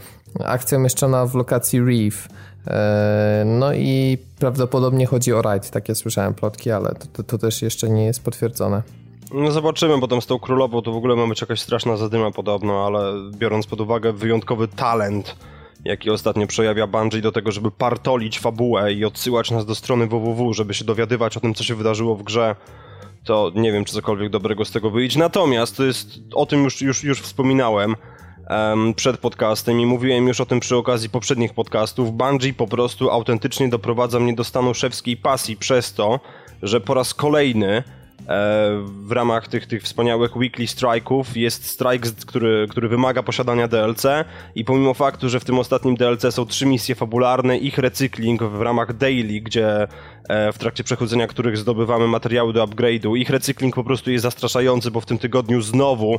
[0.44, 2.28] akcja umieszczona w lokacji Reef.
[2.66, 7.62] E, No i prawdopodobnie chodzi o raid, takie słyszałem plotki, ale to, to, to też
[7.62, 8.82] jeszcze nie jest potwierdzone.
[9.34, 12.30] No zobaczymy, bo tam z tą królową to w ogóle ma być jakaś straszna zadyma
[12.30, 15.36] podobno, ale biorąc pod uwagę wyjątkowy talent,
[15.84, 20.52] jaki ostatnio przejawia Bungie do tego, żeby partolić fabułę i odsyłać nas do strony www,
[20.52, 22.56] żeby się dowiadywać o tym, co się wydarzyło w grze,
[23.24, 25.18] to nie wiem, czy cokolwiek dobrego z tego wyjdzie.
[25.18, 27.96] Natomiast to jest, o tym już, już, już wspominałem
[28.48, 32.12] em, przed podcastem i mówiłem już o tym przy okazji poprzednich podcastów.
[32.12, 36.20] Bungie po prostu autentycznie doprowadza mnie do stanu szewskiej pasji przez to,
[36.62, 37.82] że po raz kolejny
[38.26, 44.06] w ramach tych, tych wspaniałych weekly strike'ów jest strike, który, który wymaga posiadania DLC
[44.54, 48.60] i pomimo faktu, że w tym ostatnim DLC są trzy misje fabularne, ich recykling w
[48.60, 49.86] ramach daily, gdzie
[50.28, 54.90] e, w trakcie przechodzenia których zdobywamy materiały do upgrade'u, ich recykling po prostu jest zastraszający,
[54.90, 56.18] bo w tym tygodniu znowu e,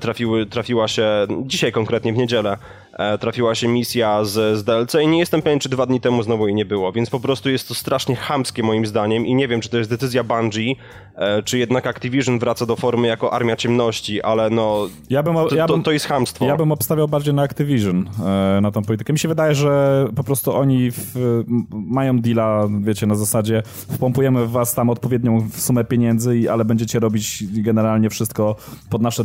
[0.00, 1.06] trafiły, trafiła się,
[1.46, 2.56] dzisiaj konkretnie w niedzielę,
[2.92, 6.22] e, trafiła się misja z, z DLC i nie jestem pewien, czy dwa dni temu
[6.22, 9.48] znowu jej nie było, więc po prostu jest to strasznie chamskie moim zdaniem i nie
[9.48, 10.74] wiem, czy to jest decyzja Bungie,
[11.16, 15.54] e, czy jednak Activision wraca do formy jako Armia Ciemności, ale no, Ja bym, to,
[15.54, 16.44] ja to, bym, to jest chamstwo.
[16.44, 18.08] ja bym obstawiał bardziej na Activision,
[18.56, 19.12] e, na tą politykę.
[19.12, 24.50] Mi się wydaje, że po prostu oni w, mają deala, wiecie, na zasadzie wpompujemy w
[24.50, 28.56] was tam odpowiednią sumę pieniędzy, i- ale będziecie robić generalnie wszystko
[28.90, 29.24] pod nasze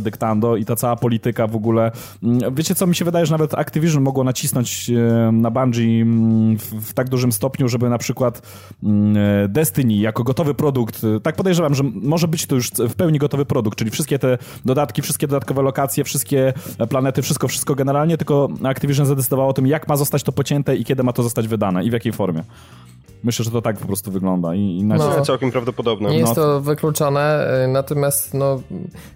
[0.58, 1.90] i ta cała polityka w ogóle.
[2.22, 6.58] Mm, Wiecie co, mi się wydaje, że nawet Activision mogło nacisnąć e, na Bungie mm,
[6.58, 8.42] w, w tak dużym stopniu, żeby na przykład
[8.82, 12.94] mm, e, Destiny jako gotowy produkt, e, tak podejrzewam, że może być to już w
[12.94, 16.52] pełni gotowy produkt, czyli wszystkie te dodatki, wszystkie dodatkowe lokacje, wszystkie
[16.88, 20.84] planety, wszystko, wszystko generalnie, tylko Activision zadecydowało o tym, jak ma zostać to pocięte i
[20.84, 22.42] kiedy ma to zostać wydane i w jakiej formie.
[23.24, 24.54] Myślę, że to tak po prostu wygląda.
[24.54, 25.08] I, i na No.
[25.14, 26.10] To całkiem prawdopodobne.
[26.10, 26.42] Nie jest No.
[26.42, 28.60] to wykluczone, y, natomiast no,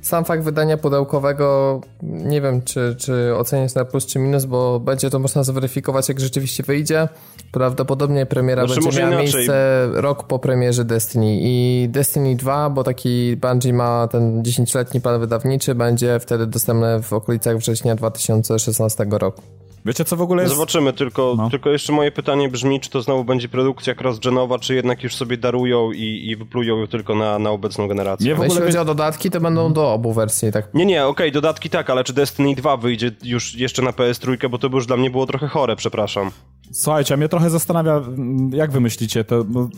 [0.00, 5.10] sam fakt wydania pudełkowego nie wiem, czy, czy oceniać na plus czy minus, bo będzie
[5.10, 7.08] to można zweryfikować, jak rzeczywiście wyjdzie.
[7.52, 9.34] Prawdopodobnie premiera Znaczy, będzie miała inaczej.
[9.34, 15.20] miejsce rok po premierze Destiny i Destiny 2, bo taki Bungie ma ten 10-letni plan
[15.20, 19.42] wydawniczy, będzie wtedy dostępne w okolicach września 2016 roku.
[19.84, 20.54] Wiecie, co w ogóle jest...
[20.54, 21.50] Zobaczymy, tylko, No.
[21.50, 25.36] tylko jeszcze moje pytanie brzmi, czy to znowu będzie produkcja cross-genowa, czy jednak już sobie
[25.36, 28.26] darują i, i wyplują ją tylko na, na obecną generację.
[28.26, 30.86] Nie, w No, jeśli ogóle chodzi o dodatki, to będą do obu wersji, tak Nie,
[30.86, 34.70] nie, okej, dodatki tak, ale czy Destiny 2 wyjdzie już jeszcze na PS3, bo to
[34.70, 36.30] by już dla mnie było trochę chore, przepraszam.
[36.72, 39.68] Słuchajcie, a mnie trochę zastanawia, mm, jak wy myślicie, to no,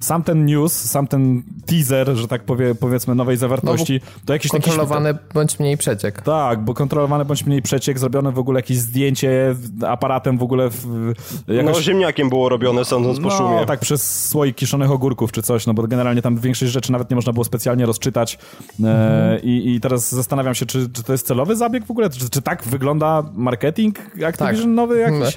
[0.00, 4.50] sam ten news, sam ten teaser, że tak powie, powiedzmy, nowej zawartości, no, to jakiś
[4.50, 5.34] kontrolowany taki...
[5.34, 6.22] bądź mniej przeciek.
[6.22, 9.54] Tak, bo kontrolowany bądź mniej przeciek, zrobione w ogóle jakieś zdjęcie
[9.86, 10.70] aparatem w ogóle...
[10.70, 11.12] W,
[11.48, 11.76] jakoś...
[11.76, 13.56] No, ziemniakiem było robione, sądząc po no, szumie.
[13.56, 17.10] No, tak, przez słoik kiszonych ogórków czy coś, no bo generalnie tam większość rzeczy nawet
[17.10, 18.38] nie można było specjalnie rozczytać
[18.84, 22.30] e, i, i teraz zastanawiam się, czy, czy to jest celowy zabieg w ogóle, czy,
[22.30, 24.66] czy tak wygląda marketing Activision tak.
[24.66, 25.36] nowy jakiś?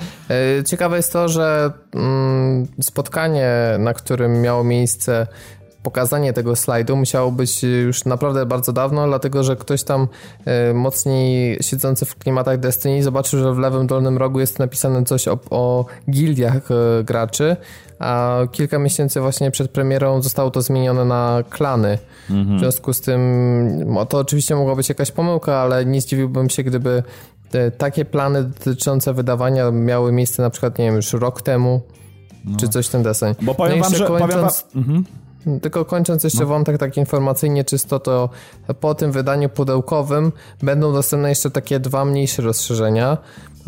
[0.69, 5.27] Ciekawe jest to, że mm, spotkanie, na którym miało miejsce
[5.83, 10.07] pokazanie tego slajdu musiało być już naprawdę bardzo dawno, dlatego że ktoś tam
[10.45, 15.27] e, mocniej siedzący w klimatach Destiny zobaczył, że w lewym dolnym rogu jest napisane coś
[15.27, 17.55] o, o gildiach e, graczy,
[17.99, 21.97] a kilka miesięcy właśnie przed premierą zostało to zmienione na klany.
[22.29, 22.57] Mhm.
[22.57, 26.63] W związku z tym no, to oczywiście mogła być jakaś pomyłka, ale nie zdziwiłbym się,
[26.63, 27.03] gdyby
[27.77, 31.81] takie plany dotyczące wydawania miały miejsce na przykład, nie wiem, już rok temu,
[32.45, 32.57] no.
[32.57, 33.35] czy coś ten deseń.
[33.41, 34.07] Bo powiem no wam, że...
[34.07, 34.51] Kończąc, powiem wam...
[34.75, 35.05] Mhm.
[35.61, 36.45] Tylko kończąc jeszcze no.
[36.45, 38.29] wątek tak informacyjnie czysto, to
[38.79, 40.31] po tym wydaniu pudełkowym
[40.63, 43.17] będą dostępne jeszcze takie dwa mniejsze rozszerzenia,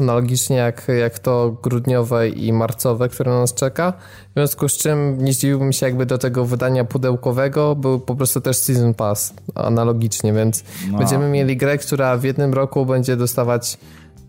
[0.02, 3.94] analogicznie jak, jak to grudniowe i marcowe, które nas czeka.
[4.30, 8.42] W związku z czym nie zdziwiłbym się jakby do tego wydania pudełkowego był po prostu
[8.42, 10.98] też Season Pass analogicznie, więc no.
[10.98, 13.78] będziemy mieli grę, która w jednym roku będzie dostawać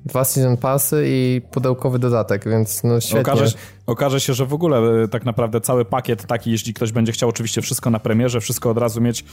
[0.07, 3.21] dwa season passy i pudełkowy dodatek, więc no świetnie.
[3.21, 3.53] Okaże,
[3.87, 7.29] okaże się, że w ogóle e, tak naprawdę cały pakiet taki, jeśli ktoś będzie chciał
[7.29, 9.25] oczywiście wszystko na premierze, wszystko od razu mieć.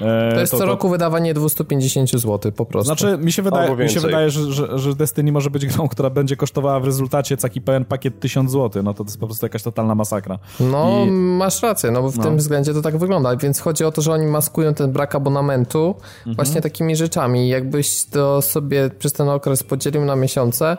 [0.00, 0.70] E, to jest to, co to...
[0.70, 2.86] roku wydawanie 250 zł po prostu.
[2.86, 6.10] Znaczy, mi się wydaje, mi się wydaje że, że, że, Destiny może być grą, która
[6.10, 8.82] będzie kosztowała w rezultacie taki pełen pakiet 1000 zł.
[8.82, 10.38] No to, to jest po prostu jakaś totalna masakra.
[10.60, 11.10] No, I...
[11.10, 12.24] masz rację, no bo w no.
[12.24, 15.94] tym względzie to tak wygląda, więc chodzi o to, że oni maskują ten brak abonamentu
[16.18, 16.36] mhm.
[16.36, 17.48] właśnie takimi rzeczami.
[17.48, 20.76] Jakbyś to sobie przez ten okres podzielił na miesiące,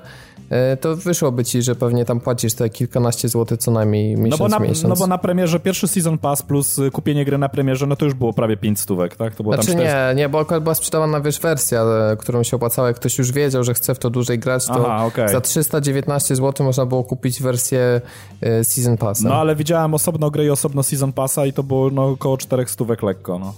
[0.49, 4.45] e, to wyszłoby ci, że pewnie tam płacisz te kilkanaście złotych co najmniej miesiąc, no
[4.45, 4.84] bo na, miesiąc.
[4.84, 8.13] No bo na premierze pierwszy Season Pass plus kupienie gry na premierze, no to już
[8.13, 9.36] było prawie 5 stówek, tak?
[9.36, 10.13] To było znaczy tam 400...
[10.13, 13.32] nie, nie, bo akurat była sprzedawana wiesz wersja, e, którą się opłacała, jak ktoś już
[13.32, 15.30] wiedział, że chce w to dłużej grać, to Aha, okay.
[15.30, 18.02] za 319 zł można było kupić wersję
[18.41, 19.30] e, Season Passa.
[19.30, 22.67] No ale widziałem osobno grę i osobno Season Passa i to było no, około 4
[22.67, 23.54] stówek lekko, no.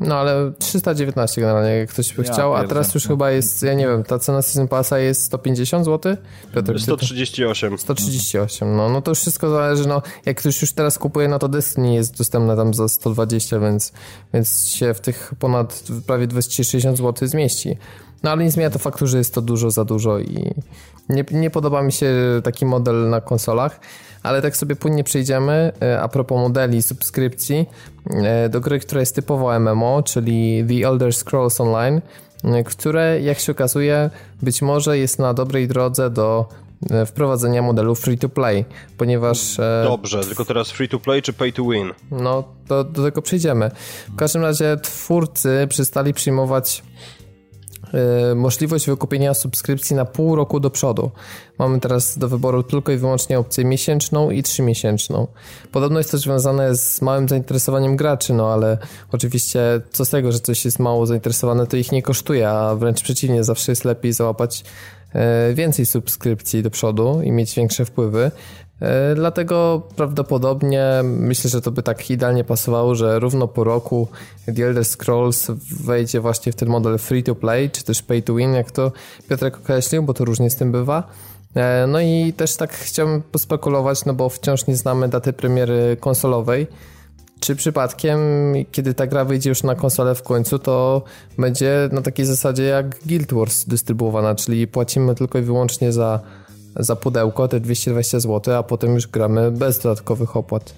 [0.00, 3.08] No ale 319 generalnie, jak ktoś by ja chciał, a teraz już no.
[3.08, 6.16] chyba jest, ja nie wiem, ta cena Season Passa jest 150 zł?
[6.54, 7.78] Piotr, 138.
[7.78, 11.48] 138, no, no to już wszystko zależy, no jak ktoś już teraz kupuje, no to
[11.48, 13.92] Destiny jest dostępne tam za 120, więc,
[14.34, 17.76] więc się w tych ponad prawie 260 zł zmieści.
[18.22, 20.54] No ale nie zmienia to faktu, że jest to dużo za dużo i
[21.08, 23.80] nie, nie podoba mi się taki model na konsolach
[24.26, 27.66] ale tak sobie płynnie przejdziemy e, a propos modeli subskrypcji
[28.10, 32.00] e, do gry, która jest typowo MMO, czyli The Elder Scrolls Online,
[32.44, 34.10] e, które jak się okazuje
[34.42, 36.48] być może jest na dobrej drodze do
[37.06, 38.64] wprowadzenia modelu free to play,
[38.96, 39.56] ponieważ...
[39.84, 41.92] Dobrze, tylko teraz free to play czy pay to win?
[42.10, 43.70] No, do, do tego przejdziemy.
[44.12, 46.82] W każdym razie twórcy przestali przyjmować
[48.36, 51.10] możliwość wykupienia subskrypcji na pół roku do przodu.
[51.58, 55.26] Mamy teraz do wyboru tylko i wyłącznie opcję miesięczną i trzymiesięczną.
[55.72, 58.78] Podobno jest to związane z małym zainteresowaniem graczy, no ale
[59.12, 63.02] oczywiście co z tego, że coś jest mało zainteresowane, to ich nie kosztuje, a wręcz
[63.02, 64.64] przeciwnie, zawsze jest lepiej załapać
[65.50, 68.30] y, więcej subskrypcji do przodu i mieć większe wpływy.
[68.80, 74.08] E, dlatego prawdopodobnie myślę, że to by tak idealnie pasowało, że równo po roku
[74.56, 75.46] The Elder Scrolls
[75.80, 78.92] wejdzie właśnie w ten model free to play, czy też pay to win, jak to
[79.28, 81.08] Piotrek określił, bo to różnie z tym bywa.
[81.54, 86.66] E, no i też tak chciałbym pospekulować, no bo wciąż nie znamy daty premiery konsolowej.
[87.40, 88.18] Czy przypadkiem,
[88.72, 91.02] kiedy ta gra wyjdzie już na konsolę w końcu, to
[91.38, 96.20] będzie na takiej zasadzie jak Guild Wars dystrybuowana, czyli płacimy tylko i wyłącznie za
[96.76, 100.74] za pudełko te 220 zł, a potem już gramy bez dodatkowych opłat.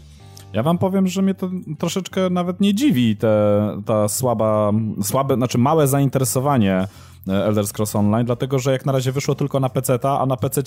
[0.52, 5.58] Ja wam powiem, że mnie to troszeczkę nawet nie dziwi, te, ta słaba, słabe, znaczy
[5.58, 6.88] małe zainteresowanie
[7.28, 10.36] e, Elder Scrolls Online, dlatego że jak na razie wyszło tylko na PC, a na
[10.36, 10.62] PC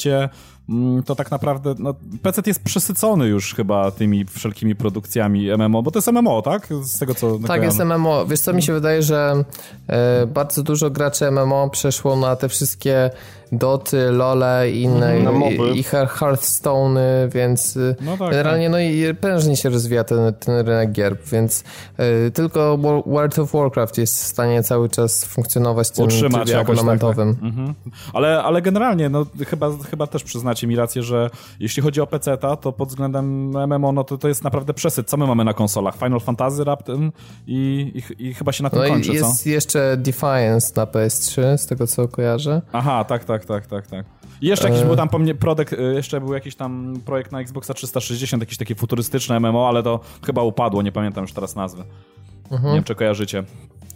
[0.70, 5.92] mm, to tak naprawdę no, PC jest przesycony już chyba tymi wszelkimi produkcjami MMO, bo
[5.92, 6.68] to jest MMO, tak?
[6.82, 7.40] Z tego co.
[7.48, 8.26] Tak, jest MMO.
[8.26, 9.44] Wiesz co mi się wydaje, że
[9.88, 13.12] e, bardzo dużo graczy MMO przeszło na te wszystkie
[13.52, 15.44] Doty, Lole i inne mhm.
[15.44, 17.00] i, i Hearthstone,
[17.34, 18.72] więc y, no tak, generalnie tak.
[18.72, 21.64] no i prężnie się rozwija ten, ten rynek gier, więc
[22.28, 26.60] y, tylko World of Warcraft jest w stanie cały czas funkcjonować w tym Utrzymać trybie
[26.60, 27.36] abonamentowym.
[27.36, 27.50] Tak, tak.
[27.50, 27.74] Mhm.
[28.14, 32.38] Ale, ale generalnie, no chyba, chyba też przyznacie mi rację, że jeśli chodzi o PC,
[32.62, 35.10] to pod względem MMO, no to, to jest naprawdę przesyt.
[35.10, 35.96] Co my mamy na konsolach?
[35.96, 37.12] Final Fantasy Raptem
[37.48, 39.50] i, i, i chyba się na tym no kończy, jest co?
[39.50, 42.62] jeszcze Defiance na PS3, z tego co kojarzę.
[42.74, 44.06] Aha, tak, tak, tak, tak, tak.
[44.42, 47.42] I jeszcze jakiś był tam po mnie produkt, y, jeszcze był jakiś tam projekt na
[47.42, 51.84] Xboxa 360, jakieś takie futurystyczne MMO, ale to chyba upadło, nie pamiętam już teraz nazwy.
[52.52, 53.44] Nie wiem, czy kojarzycie.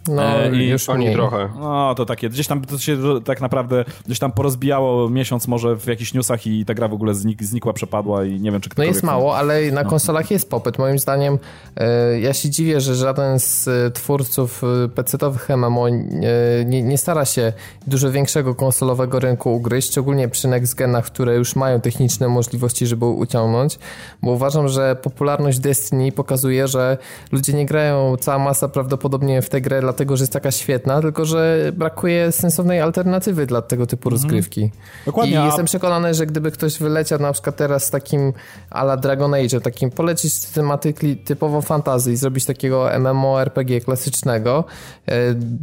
[0.08, 1.14] No, E, i już Ani mniej.
[1.14, 1.48] trochę.
[1.60, 5.86] No, to takie, gdzieś tam to się tak naprawdę gdzieś tam porozbijało miesiąc może w
[5.86, 8.84] jakichś newsach i ta gra w ogóle znik, znikła, przepadła i nie wiem, czy No
[8.84, 10.78] jest mało, ale na konsolach jest popyt.
[10.78, 11.38] Moim zdaniem
[11.76, 14.62] e, ja się dziwię, że żaden z e, twórców
[14.94, 17.52] PC-owych MMO nie, nie stara się
[17.86, 23.04] dużo większego konsolowego rynku ugryźć, szczególnie przy next genach, które już mają techniczne możliwości, żeby
[23.06, 23.78] uciągnąć,
[24.22, 26.98] bo uważam, że popularność Destiny pokazuje, że
[27.32, 31.24] ludzie nie grają cała masa prawdopodobnie w tę grę dlatego, że jest taka świetna, tylko
[31.24, 34.70] że brakuje sensownej alternatywy dla tego typu rozgrywki.
[35.06, 38.32] Dokładnie, I a- jestem przekonany, że gdyby ktoś wyleciał na przykład teraz z takim
[38.70, 44.64] ala Dragon Age, takim polecić tematyki typowo fantazy i zrobić takiego MMORPG klasycznego,
[45.08, 45.12] e,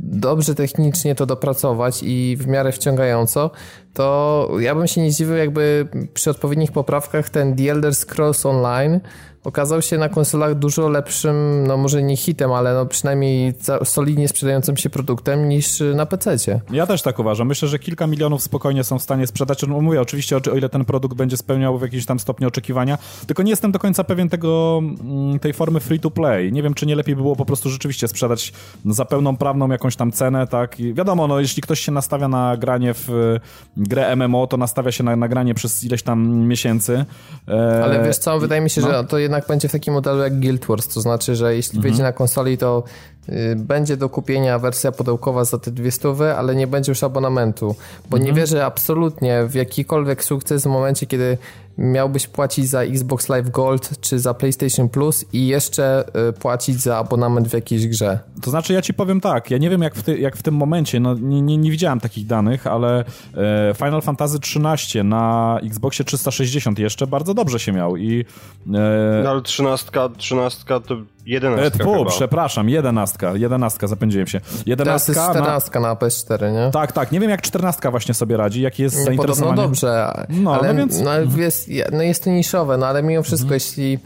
[0.04, 3.52] dobrze technicznie to dopracować i w miarę wciągająco,
[3.94, 9.00] to ja bym się nie zdziwił, jakby przy odpowiednich poprawkach ten The Elder Scrolls Online
[9.44, 13.54] okazał się na konsolach dużo lepszym, no może nie hitem, ale no przynajmniej
[13.84, 16.62] solidnie sprzedającym się produktem niż na PC-cie.
[16.72, 17.48] Ja też tak uważam.
[17.48, 19.68] Myślę, że kilka milionów spokojnie są w stanie sprzedać.
[19.68, 23.44] No mówię, oczywiście, o, ile ten produkt będzie spełniał w jakimś tam stopniu oczekiwania, tylko
[23.44, 26.52] nie jestem do końca pewien tego, mm, tej formy free to play.
[26.52, 28.54] Nie wiem, czy nie lepiej by było po prostu rzeczywiście sprzedać
[28.86, 30.80] za pełną prawną jakąś tam cenę, tak?
[30.80, 33.40] I wiadomo, no jeśli ktoś się nastawia na granie w y,
[33.78, 37.06] grę MMO, to nastawia się na, na granie przez ileś tam miesięcy.
[37.48, 38.88] E, Ale wiesz co, wydaje mi się, no.
[38.88, 41.82] że to jednak będzie w takim modelu jak Guild Wars, to znaczy, że jeśli Mhm.
[41.92, 42.84] wyjdzie na konsoli, to
[43.30, 47.76] y, będzie do kupienia wersja pudełkowa za te dwie stówy, ale nie będzie już abonamentu,
[48.10, 48.24] bo Mhm.
[48.24, 51.38] nie wierzę absolutnie w jakikolwiek sukces w momencie, kiedy
[51.78, 56.98] miałbyś płacić za Xbox Live Gold czy za PlayStation Plus i jeszcze y, płacić za
[56.98, 58.20] abonament w jakiejś grze.
[58.42, 60.56] To znaczy, ja ci powiem tak, ja nie wiem jak w, ty, jak w tym
[60.56, 63.00] momencie, no nie, nie, nie widziałem takich danych, ale
[63.38, 68.26] e, Final Fantasy XIII na Xboxie 360 jeszcze bardzo dobrze się miał i...
[68.74, 70.96] E, No ale trzynastka, trzynastka to
[71.28, 72.10] e, jedenastka tfu, chyba.
[72.10, 74.40] przepraszam, jedenastka, jedenastka, zapędziłem się.
[74.40, 76.72] Teraz Jedenastka jest na, 14 na PS4, nie?
[76.72, 79.62] Tak, tak, nie wiem jak czternastka właśnie sobie radzi, jakie jest Podobno zainteresowanie.
[79.62, 83.46] dobrze, No, ale no więc- no, jest, no jest to niszowe, no ale mimo wszystko,
[83.46, 83.54] Mhm.
[83.54, 84.00] jeśli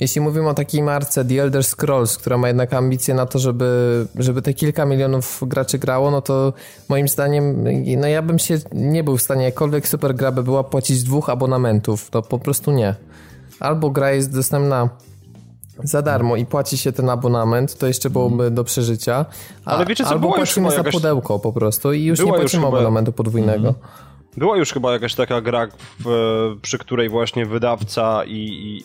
[0.00, 4.06] jeśli mówimy o takiej marce The Elder Scrolls, która ma jednak ambicje na to, żeby,
[4.18, 6.52] żeby te kilka milionów graczy grało, no to
[6.88, 7.64] moim zdaniem,
[7.96, 11.28] no ja bym się nie był w stanie, jakkolwiek super gra by była, płacić dwóch
[11.30, 12.94] abonamentów, to po prostu nie.
[13.60, 14.88] Albo gra jest dostępna
[15.84, 19.24] za darmo i płaci się ten abonament, to jeszcze byłoby do przeżycia.
[19.64, 22.30] A, Ale wiecie co, albo już płacimy za jakaś- pudełko po prostu i już Była
[22.30, 23.74] nie już płacimy chyba- abonamentu podwójnego.
[24.36, 25.66] Była już chyba jakaś taka gra,
[26.04, 28.32] w, przy której właśnie wydawca i,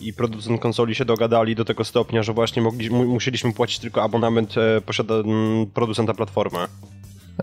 [0.01, 3.79] i, i producent konsoli się dogadali do tego stopnia, że właśnie mogli, mu, musieliśmy płacić
[3.79, 6.59] tylko abonament e, posiada m, producenta platformy.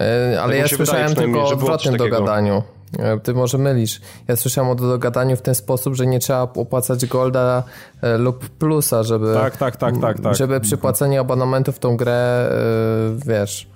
[0.00, 2.62] E, Ale mi ja słyszałem tylko o odwrotnym dogadaniu.
[2.98, 4.00] E, Ty może mylisz.
[4.28, 7.62] Ja słyszałem o dogadaniu w ten sposób, że nie trzeba opłacać Golda
[8.02, 10.35] e, lub Plusa, żeby, Tak, tak, tak, tak, tak.
[10.37, 13.66] żeby przy płaceniu abonamentu w tą grę, e, wiesz,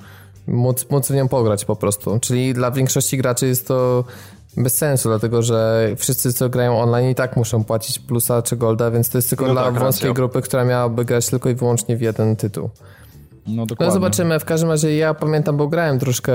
[0.46, 2.18] móc, móc w nią pograć po prostu.
[2.20, 4.04] Czyli dla większości graczy jest to
[4.56, 8.90] bez sensu, dlatego że wszyscy, co grają online i tak muszą płacić Plusa czy Golda,
[8.90, 10.14] więc to jest tylko No dla tak, wąskiej racja.
[10.14, 12.70] grupy, która miałaby grać tylko i wyłącznie w jeden tytuł.
[13.48, 13.94] No No dokładnie.
[13.94, 16.32] zobaczymy, w każdym razie ja pamiętam, bo grałem troszkę,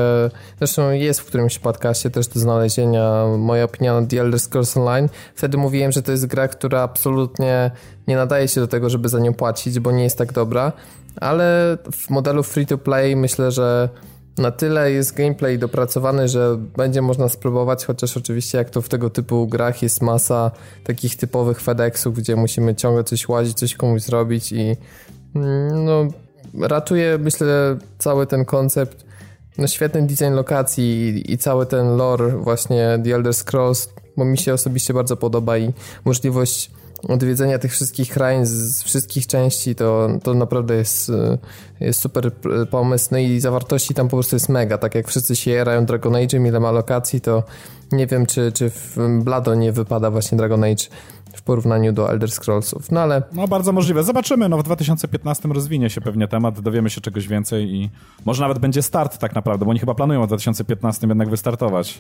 [0.58, 5.10] zresztą jest w którymś podcaście też do znalezienia moja opinia na The Elder Scrolls Online.
[5.36, 7.72] Wtedy mówiłem, że to jest gra, która absolutnie
[8.08, 10.72] nie nadaje się do tego, żeby za nią płacić, bo nie jest tak dobra,
[11.16, 13.90] ale w modelu free to play myślę, że
[14.38, 19.10] na tyle jest gameplay dopracowany, że będzie można spróbować, chociaż oczywiście jak to w tego
[19.10, 20.52] typu grach jest masa
[20.84, 24.76] takich typowych FedExów, gdzie musimy ciągle coś łazić, coś komuś zrobić i
[25.36, 26.08] mm, no
[26.62, 29.06] ratuje, myślę, cały ten koncept,
[29.58, 34.38] no świetny design lokacji i, i cały ten lore właśnie The Elder Scrolls, bo mi
[34.38, 35.74] się osobiście bardzo podoba i
[36.06, 36.72] możliwość
[37.08, 41.38] odwiedzenia tych wszystkich krain z, wszystkich części, to, to naprawdę jest, y,
[41.80, 42.32] jest super
[42.72, 46.14] pomysł, no i zawartości tam po prostu jest mega, tak jak wszyscy się jarają Dragon
[46.14, 47.44] Age'em, ile ma lokacji, to
[47.92, 50.86] nie wiem, czy, czy w Blado nie wypada właśnie Dragon Age
[51.34, 54.04] w porównaniu do Elder Scrollsów, no ale No bardzo możliwe.
[54.04, 54.50] Zobaczymy.
[54.50, 57.90] No w 2015 rozwinie się pewnie temat, dowiemy się czegoś więcej i
[58.26, 62.00] może nawet będzie start tak naprawdę, bo oni chyba planują w 2015 jednak wystartować.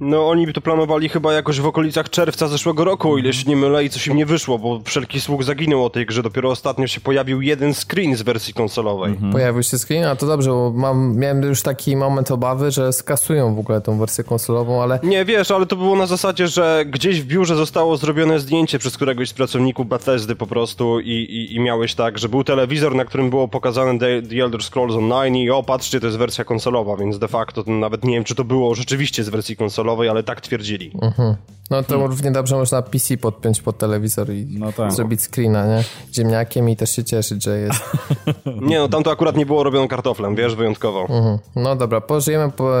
[0.00, 3.56] No oni to planowali chyba jakoś w okolicach czerwca zeszłego roku, o ile się nie
[3.56, 6.86] mylę i coś im nie wyszło, bo wszelki słuch zaginął o tej grze, dopiero ostatnio
[6.86, 9.14] się pojawił jeden screen z wersji konsolowej.
[9.32, 13.54] Pojawił się screen, a to dobrze, bo mam, miałem już taki moment obawy, że skasują
[13.54, 17.20] w ogóle tą wersję konsolową, ale Nie, wiesz, ale to było na zasadzie, że gdzieś
[17.20, 21.54] w biurze zostało zrobione zdjęcie zdjęcie przez któregoś z pracowników Bethesdy po prostu i, i,
[21.54, 25.36] i miałeś tak, że był telewizor, na którym było pokazane The, The Elder Scrolls Online
[25.36, 28.44] i o, patrzcie, to jest wersja konsolowa, więc de facto nawet nie wiem, czy to
[28.44, 30.92] było rzeczywiście z wersji konsolowej, ale tak twierdzili.
[31.02, 31.36] Mhm.
[31.70, 32.10] No to hmm.
[32.10, 34.92] równie dobrze można PC podpiąć pod telewizor i no tak.
[34.92, 35.84] zrobić screena, nie?
[36.14, 37.84] Ziemniakiem i też się cieszyć, że jest.
[38.70, 41.00] nie, no tam to akurat nie było robione kartoflem, wiesz, wyjątkowo.
[41.00, 41.38] Mhm.
[41.56, 42.52] No dobra, pożyjemy.
[42.52, 42.72] Po...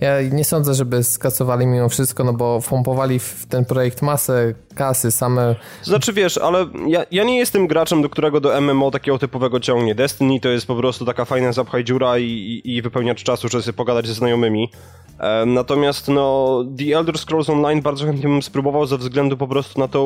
[0.00, 5.10] Ja nie sądzę, żeby skasowali mimo wszystko, no bo wpompowali w ten projekt masę kasy,
[5.10, 5.54] same...
[5.82, 9.94] Znaczy wiesz, ale ja, ja nie jestem graczem, do którego do MMO takiego typowego ciągnie.
[9.94, 13.62] Destiny to jest po prostu taka fajna zapchaj dziura i, i, i wypełniacz czasu, żeby
[13.62, 14.70] sobie pogadać ze znajomymi.
[15.18, 19.80] E, natomiast no, The Elder Scrolls Online bardzo chętnie bym spróbował ze względu po prostu
[19.80, 20.00] na tą,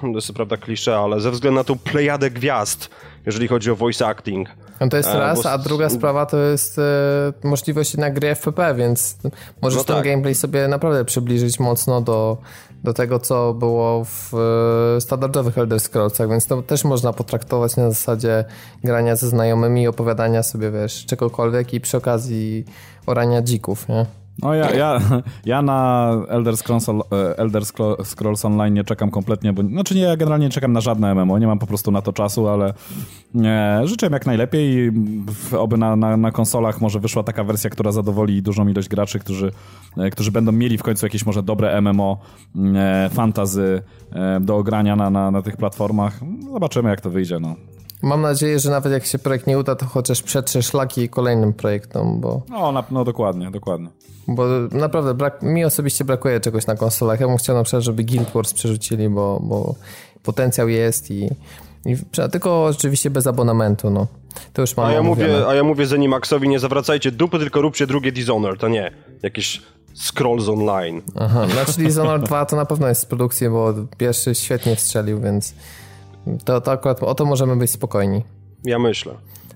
[0.00, 2.90] to jest prawda klisze, ale ze względu na tą plejadę gwiazd,
[3.26, 4.48] jeżeli chodzi o voice acting.
[4.80, 6.82] No to jest e, raz, a druga sprawa to jest e,
[7.44, 9.18] możliwość jednak gry FPP, więc
[9.62, 10.04] możesz no ten tak.
[10.04, 12.38] gameplay sobie naprawdę przybliżyć mocno do,
[12.84, 14.34] do tego, co było w
[14.96, 18.44] e, standardowych Elder Scrollsach, więc to też można potraktować na zasadzie
[18.84, 22.64] grania ze znajomymi, opowiadania sobie, wiesz, czegokolwiek i przy okazji
[23.06, 24.06] orania dzików, nie?
[24.42, 25.00] No ja, ja,
[25.44, 27.62] ja na Elder Scrolls, e, Elder
[28.04, 31.38] Scrolls Online nie czekam kompletnie, bo znaczy nie, ja generalnie nie czekam na żadne MMO,
[31.38, 32.74] nie mam po prostu na to czasu, ale
[33.34, 34.92] nie, życzę jak najlepiej
[35.58, 39.52] oby na, na, na konsolach może wyszła taka wersja, która zadowoli dużą ilość graczy, którzy,
[39.96, 42.18] e, którzy będą mieli w końcu jakieś może dobre MMO,
[42.74, 43.82] e, fantazy
[44.40, 46.20] do ogrania na, na, na tych platformach.
[46.52, 47.56] Zobaczymy jak to wyjdzie, no.
[48.02, 52.20] Mam nadzieję, że nawet jak się projekt nie uda, to chociaż przetrze szlaki kolejnym projektom,
[52.20, 52.42] bo...
[52.48, 53.88] No, na, no dokładnie, dokładnie.
[54.28, 57.20] Bo naprawdę brak, mi osobiście brakuje czegoś na konsolach.
[57.20, 59.74] Ja bym chciał na przykład, żeby Guild Wars przerzucili, bo, bo
[60.22, 61.30] potencjał jest i,
[61.86, 61.96] i
[62.32, 64.06] tylko oczywiście bez abonamentu, no.
[64.52, 67.86] To już mam a ja mówię, A ja mówię Zenimaxowi, nie zawracajcie dupy, tylko róbcie
[67.86, 68.90] drugie Dishonored, to nie
[69.22, 69.62] jakieś
[69.94, 71.02] Scrolls Online.
[71.16, 75.54] Aha, znaczy Dishonored 2 to na pewno jest z produkcji, bo pierwszy świetnie strzelił, więc
[76.44, 78.24] to, to akurat o to możemy być spokojni.
[78.64, 79.14] Ja myślę.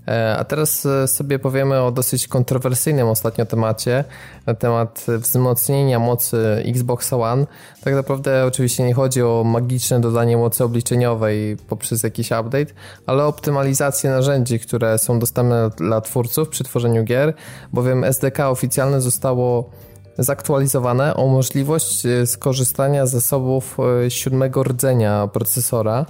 [0.09, 4.05] E, a teraz e, sobie powiemy o dosyć kontrowersyjnym ostatnio temacie,
[4.47, 7.47] na temat wzmocnienia mocy Xbox One.
[7.85, 12.67] Tak naprawdę oczywiście nie chodzi o magiczne dodanie mocy obliczeniowej poprzez jakiś update,
[13.07, 17.35] ale optymalizację narzędzi, które są dostępne dla twórców przy tworzeniu gier,
[17.73, 19.71] bowiem SDK oficjalne zostało
[20.19, 23.77] zaktualizowane o możliwość e, skorzystania z zasobów
[24.09, 26.07] siódmego rdzenia procesora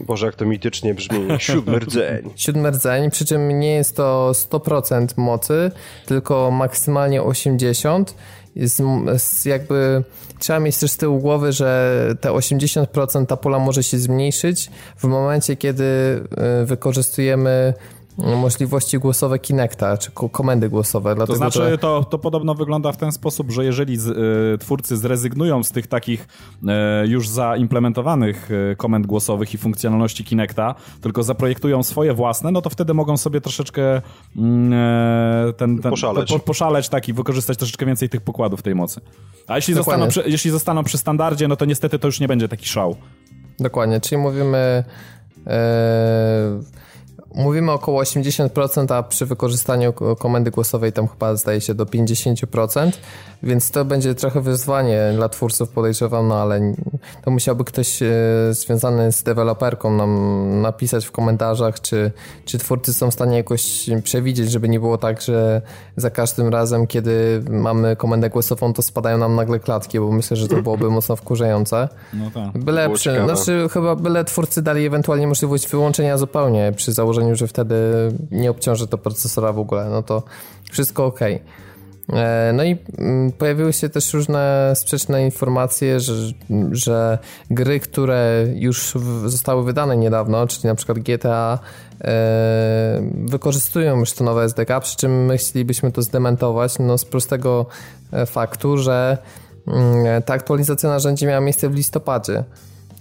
[0.00, 1.28] Boże, jak to mitycznie brzmi.
[1.38, 2.30] Siódmy rdzeń.
[2.36, 5.70] Siódmy rdzeń, przy czym nie jest to 100% mocy,
[6.06, 8.04] tylko maksymalnie 80%.
[8.56, 10.04] Jest, jest jakby
[10.38, 15.04] trzeba mieć też z tyłu głowy, że te 80% ta pola może się zmniejszyć w
[15.04, 15.84] momencie, kiedy
[16.62, 17.74] y, wykorzystujemy
[18.18, 21.14] możliwości głosowe Kinecta, czy komendy głosowe.
[21.14, 21.78] Dlatego, to znaczy, że...
[21.78, 25.86] to, to podobno wygląda w ten sposób, że jeżeli z, y, twórcy zrezygnują z tych
[25.86, 26.28] takich
[27.04, 32.70] y, już zaimplementowanych y, komend głosowych i funkcjonalności Kinecta, tylko zaprojektują swoje własne, no to
[32.70, 34.02] wtedy mogą sobie troszeczkę
[34.36, 34.72] mm,
[35.56, 36.32] ten, ten, poszaleć.
[36.32, 39.00] Po, poszaleć tak i wykorzystać troszeczkę więcej tych pokładów tej mocy.
[39.46, 42.48] A jeśli zostaną, przy, jeśli zostaną przy standardzie, no to niestety to już nie będzie
[42.48, 42.96] taki szał.
[43.60, 44.84] Dokładnie, czyli mówimy...
[45.46, 45.52] Yy
[47.36, 52.92] Mówimy około 80%, a przy wykorzystaniu komendy głosowej tam chyba zdaje się do 50%,
[53.42, 56.60] więc to będzie trochę wyzwanie dla twórców, podejrzewam, no ale
[57.24, 58.08] to musiałby ktoś e,
[58.50, 62.12] związany z deweloperką nam napisać w komentarzach, czy,
[62.44, 65.62] czy twórcy są w stanie jakoś przewidzieć, żeby nie było tak, że
[65.96, 70.48] za każdym razem, kiedy mamy komendę głosową, to spadają nam nagle klatki, bo myślę, że
[70.48, 71.88] to byłoby mocno wkurzające.
[72.14, 72.62] No tak.
[72.64, 77.76] Byle, przy, znaczy, chyba byle twórcy dali ewentualnie możliwość wyłączenia zupełnie przy założeniu że wtedy
[78.30, 80.22] nie obciąży to procesora w ogóle, no to
[80.70, 81.20] wszystko ok.
[82.12, 86.14] E, no i mm, pojawiły się też różne sprzeczne informacje, że,
[86.72, 87.18] że
[87.50, 91.58] gry, które już zostały wydane niedawno, czyli na przykład GTA,
[92.00, 97.66] e, wykorzystują już to nowe SDK, przy czym my chcielibyśmy to zdementować no z prostego
[98.12, 99.18] e, faktu, że
[99.66, 102.44] mm, ta aktualizacja narzędzi miała miejsce w listopadzie.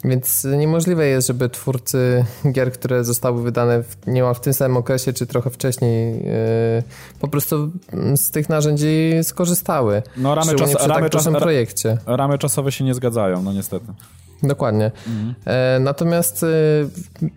[0.04, 5.14] Więc niemożliwe jest, żeby twórcy gier, które zostały wydane w, niemal w tym samym okresie,
[5.14, 6.84] czy trochę wcześniej, yy,
[7.20, 7.72] po prostu
[8.16, 10.04] z tych narzędzi skorzystały.
[10.18, 11.98] No ramy, czas, przy ramy, tak czas, projekcie.
[12.06, 13.86] ramy czasowe się nie zgadzają, no niestety.
[14.44, 14.92] Dokładnie.
[15.08, 15.36] Mhm.
[15.46, 16.48] E, natomiast e,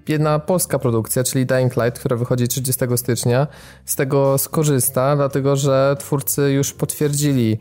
[0.09, 3.47] jedna polska produkcja, czyli Dying Light, która wychodzi 30 stycznia,
[3.85, 7.59] z tego skorzysta, dlatego że twórcy już potwierdzili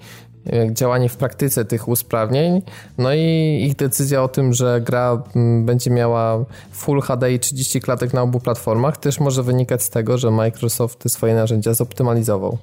[0.72, 2.62] działanie w praktyce tych usprawnień,
[2.98, 7.82] no i ich decyzja o tym, że gra mm, będzie miała Full HD i 30
[7.82, 12.58] klatek na obu platformach też może wynikać z tego, że Microsoft swoje narzędzia zoptymalizował.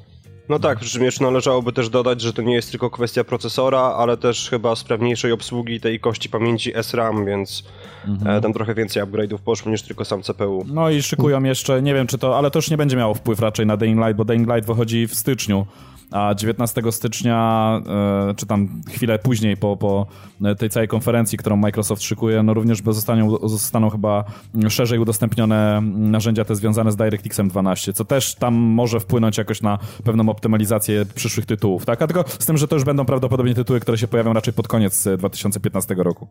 [0.49, 3.81] No tak, przy czym jeszcze należałoby też dodać, że to nie jest tylko kwestia procesora,
[3.81, 7.65] ale też chyba sprawniejszej obsługi tej kości pamięci SRAM, więc
[8.09, 8.43] mhm.
[8.43, 10.65] tam trochę więcej upgrade'ów poszło niż tylko sam CPU.
[10.67, 13.41] No i szykują jeszcze, nie wiem czy to, ale to już nie będzie miało wpływ
[13.41, 15.67] raczej na Dying Light, bo Dying Light wychodzi w styczniu
[16.11, 17.81] a 19 stycznia,
[18.31, 20.07] e, czy tam chwilę później po, po
[20.59, 24.25] tej całej konferencji, którą Microsoft szykuje, no również zostaną, zostaną chyba
[24.69, 29.79] szerzej udostępnione narzędzia te związane z DirectXem 12, co też tam może wpłynąć jakoś na
[30.05, 32.03] pewną optymalizację przyszłych tytułów, tak?
[32.03, 34.69] A tylko z tym, że to już będą prawdopodobnie tytuły, które się pojawią raczej pod
[34.69, 36.29] koniec 2015 roku.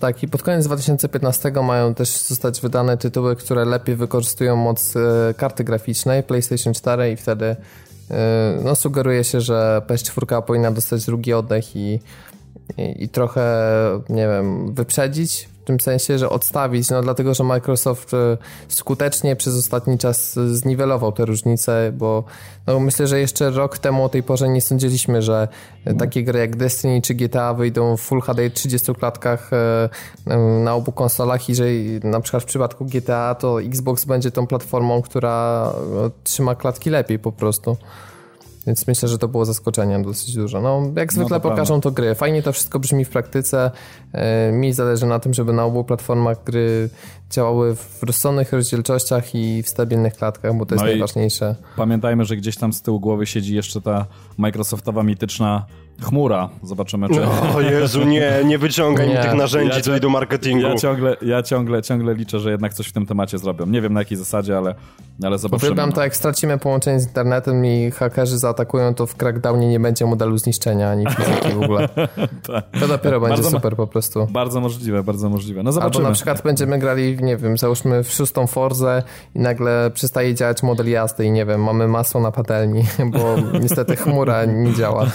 [0.00, 5.34] Tak, i pod koniec 2015 mają też zostać wydane tytuły, które lepiej wykorzystują moc e,
[5.36, 7.56] karty graficznej PlayStation 4 i wtedy
[8.64, 12.00] no, sugeruje się, że PS4 powinna dostać drugi oddech i,
[12.78, 13.42] i, i, trochę,
[14.08, 19.98] nie wiem, wyprzedzić tym sensie, że odstawić, no dlatego, że Microsoft yy, skutecznie przez ostatni
[19.98, 22.24] czas zniwelował te różnice, bo
[22.66, 25.48] no, myślę, że jeszcze rok temu o tej porze nie sądziliśmy, że
[25.98, 29.50] takie gry jak Destiny czy GTA wyjdą w Full HD 30 klatkach
[30.26, 31.64] yy, na obu konsolach i że
[32.02, 35.72] na przykład w przypadku GTA to Xbox będzie tą platformą, która
[36.24, 37.76] trzyma klatki lepiej po prostu.
[38.66, 40.60] Więc myślę, że to było zaskoczenie dosyć dużo.
[40.60, 41.82] No, jak zwykle no to pokażą prawda.
[41.82, 42.14] to gry.
[42.14, 43.70] Fajnie to wszystko brzmi w praktyce.
[44.12, 46.90] E, mi zależy na tym, żeby na obu platformach gry
[47.30, 51.56] działały w rozsądnych rozdzielczościach i w stabilnych klatkach, bo to jest no najważniejsze.
[51.76, 54.06] Pamiętajmy, że gdzieś tam z tyłu głowy siedzi jeszcze ta
[54.38, 55.66] Microsoftowa mityczna
[56.00, 56.48] chmura.
[56.62, 57.26] Zobaczymy, czy...
[57.56, 59.14] O Jezu, nie, nie wyciągaj nie.
[59.14, 60.66] mi tych narzędzi ja, tutaj do marketingu.
[60.66, 63.66] Ja ciągle, ja ciągle, ciągle liczę, że jednak coś w tym temacie zrobią.
[63.66, 64.74] Nie wiem na jakiej zasadzie, ale,
[65.22, 65.72] ale zobaczymy.
[65.72, 70.06] Uwielbiam to, jak stracimy połączenie z internetem i hakerzy zaatakują, to w Crackdownie nie będzie
[70.06, 71.88] modelu zniszczenia ani fizyki w ogóle.
[72.52, 72.64] tak.
[72.80, 74.26] To dopiero będzie bardzo super po prostu.
[74.30, 75.62] Bardzo możliwe, bardzo możliwe.
[75.62, 75.96] No zobaczymy.
[75.96, 79.02] Albo na przykład będziemy grali, nie wiem, załóżmy w szóstą Forzę
[79.34, 83.96] i nagle przestaje działać model jazdy i nie wiem, mamy masło na patelni, bo niestety
[83.96, 85.06] chmura nie działa.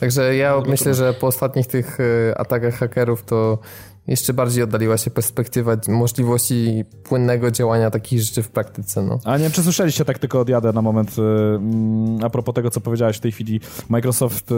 [0.00, 3.58] Także ja myślę, że po ostatnich tych e, atakach hakerów to
[4.06, 9.02] jeszcze bardziej oddaliła się perspektywa możliwości płynnego działania takich rzeczy w praktyce.
[9.02, 9.18] No.
[9.24, 11.22] A nie wiem, czy słyszeliście, tak tylko odjadę na moment, e,
[11.54, 13.60] mm, a propos tego, co powiedziałeś w tej chwili.
[13.88, 14.54] Microsoft e,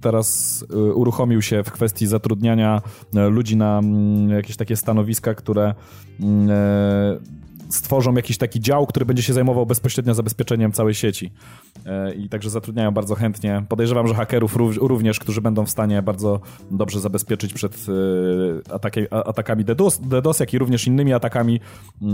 [0.00, 0.64] teraz
[0.94, 2.82] uruchomił się w kwestii zatrudniania
[3.12, 5.74] ludzi na mm, jakieś takie stanowiska, które
[6.20, 6.48] mm,
[7.68, 11.32] stworzą jakiś taki dział, który będzie się zajmował bezpośrednio zabezpieczeniem całej sieci.
[11.86, 13.64] E, I także zatrudniają bardzo chętnie.
[13.68, 16.40] Podejrzewam, że hakerów również, którzy będą w stanie bardzo
[16.70, 17.86] dobrze zabezpieczyć przed
[18.68, 21.60] e, ataki, atakami DDoS, DDoS, jak i również innymi atakami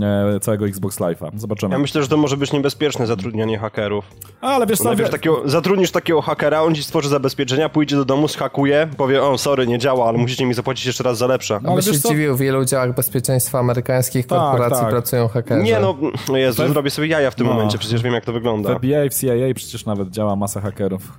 [0.01, 1.39] e, całego Xbox Live'a.
[1.39, 1.73] Zobaczymy.
[1.73, 4.05] Ja myślę, że to może być niebezpieczne zatrudnianie hakerów.
[4.41, 4.95] Ale wiesz co...
[4.95, 9.37] Wiesz, takiego, zatrudnisz takiego hakera, on ci stworzy zabezpieczenia, pójdzie do domu, schakuje, powie, o
[9.37, 11.59] sorry, nie działa, ale musicie mi zapłacić jeszcze raz za lepsze.
[11.63, 14.89] No, ale się dziwił, w wielu działach bezpieczeństwa amerykańskich tak, korporacji tak.
[14.89, 15.97] pracują hakerzy Nie no,
[16.29, 16.69] no Jezu, w...
[16.69, 17.53] zrobię sobie jaja w tym no.
[17.53, 18.73] momencie, przecież wiem jak to wygląda.
[18.73, 21.17] W FBI, w CIA przecież nawet działa masa hakerów.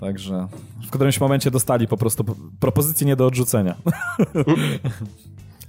[0.00, 0.46] Także
[0.86, 2.24] w którymś momencie dostali po prostu
[2.60, 3.74] propozycję nie do odrzucenia.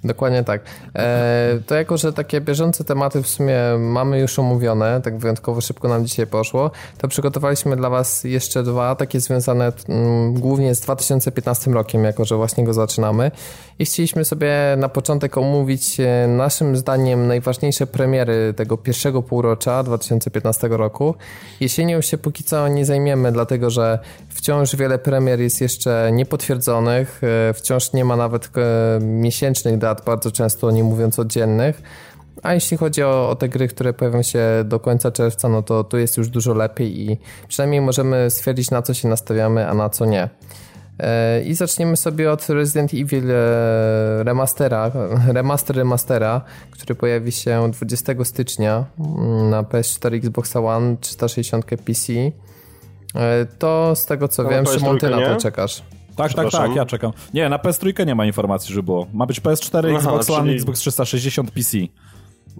[0.05, 0.61] Dokładnie tak.
[0.95, 5.87] E, to jako, że takie bieżące tematy w sumie mamy już omówione, tak wyjątkowo szybko
[5.87, 11.71] nam dzisiaj poszło, to przygotowaliśmy dla Was jeszcze dwa, takie związane mm, głównie z 2015
[11.71, 13.31] rokiem, jako że właśnie go zaczynamy.
[13.79, 20.67] I chcieliśmy sobie na początek omówić e, naszym zdaniem najważniejsze premiery tego pierwszego półrocza 2015
[20.67, 21.15] roku.
[21.59, 23.99] Jesienią się póki co nie zajmiemy, dlatego że
[24.35, 30.31] wciąż wiele premier jest jeszcze niepotwierdzonych, e, wciąż nie ma nawet e, miesięcznych dat bardzo
[30.31, 31.81] często nie mówiąc o dziennych.
[32.43, 35.83] A jeśli chodzi o, o, te gry, które pojawią się do końca czerwca, no to
[35.83, 37.17] tu jest już dużo lepiej i
[37.47, 40.29] przynajmniej możemy stwierdzić, na co się nastawiamy, a na co nie.
[40.99, 43.27] E, I zaczniemy sobie od Resident Evil
[44.19, 44.91] remastera,
[45.37, 52.13] remaster remastera, który pojawi się 20 stycznia mm, na PS4, Xbox One, 360 PC.
[53.15, 55.81] E, to z tego co no, wiem, Szymon, ty na to czekasz.
[56.15, 57.11] Tak, tak, tak, ja czekam.
[57.33, 59.07] Nie, na PS3 nie ma informacji, że było.
[59.13, 60.55] Ma być PS4, Aha, Xbox One, czyli...
[60.55, 61.77] Xbox 360, PC.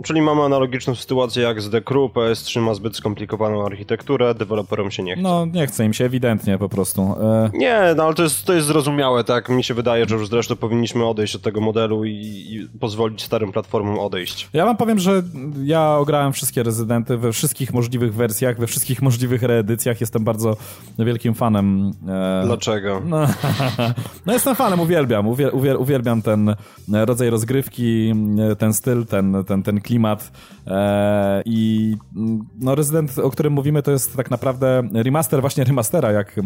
[0.03, 5.03] Czyli mamy analogiczną sytuację jak z The Crew, PS3 ma zbyt skomplikowaną architekturę, deweloperom się
[5.03, 5.21] nie chce.
[5.21, 7.01] No, nie chce im się, ewidentnie po prostu.
[7.01, 7.49] E...
[7.53, 9.49] Nie, no ale to jest, to jest zrozumiałe, tak?
[9.49, 13.51] Mi się wydaje, że już zresztą powinniśmy odejść od tego modelu i, i pozwolić starym
[13.51, 14.49] platformom odejść.
[14.53, 15.23] Ja wam powiem, że
[15.63, 20.01] ja ograłem wszystkie Rezydenty we wszystkich możliwych wersjach, we wszystkich możliwych reedycjach.
[20.01, 20.57] Jestem bardzo
[20.99, 21.93] wielkim fanem.
[22.07, 22.41] E...
[22.45, 23.01] Dlaczego?
[23.05, 23.27] No,
[24.25, 25.27] no, jestem fanem, uwielbiam.
[25.27, 26.55] Uwiel, uwielbiam ten
[26.91, 28.13] rodzaj rozgrywki,
[28.57, 30.31] ten styl, ten, ten, ten klimat
[30.67, 31.95] e, i
[32.59, 36.39] no Resident, o którym mówimy, to jest tak naprawdę remaster właśnie remastera, jak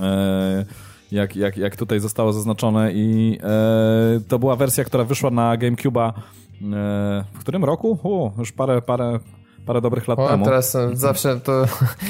[0.00, 0.64] e,
[1.12, 6.12] jak, jak, jak tutaj zostało zaznaczone i e, to była wersja, która wyszła na GameCube'a
[6.12, 7.98] e, w którym roku?
[8.02, 9.18] U, już parę, parę
[9.66, 10.44] parę dobrych lat o, temu.
[10.44, 11.64] teraz e, zawsze to,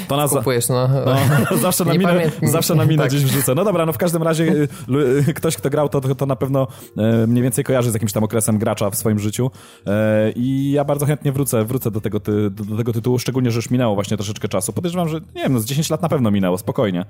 [0.07, 0.89] to nas kupujesz, no.
[1.51, 3.11] no zawsze, na minę, zawsze na minę tak.
[3.11, 3.55] gdzieś wrzucę.
[3.55, 4.67] No dobra, no w każdym razie
[5.27, 8.23] y, ktoś, kto grał, to, to na pewno e, mniej więcej kojarzy z jakimś tam
[8.23, 9.51] okresem gracza w swoim życiu
[9.85, 13.57] e, i ja bardzo chętnie wrócę, wrócę do tego, ty, do, tego tytułu, szczególnie, że
[13.57, 14.73] już minęło właśnie troszeczkę czasu.
[14.73, 17.05] Podejrzewam, że nie wiem, no z 10 lat na pewno minęło, spokojnie.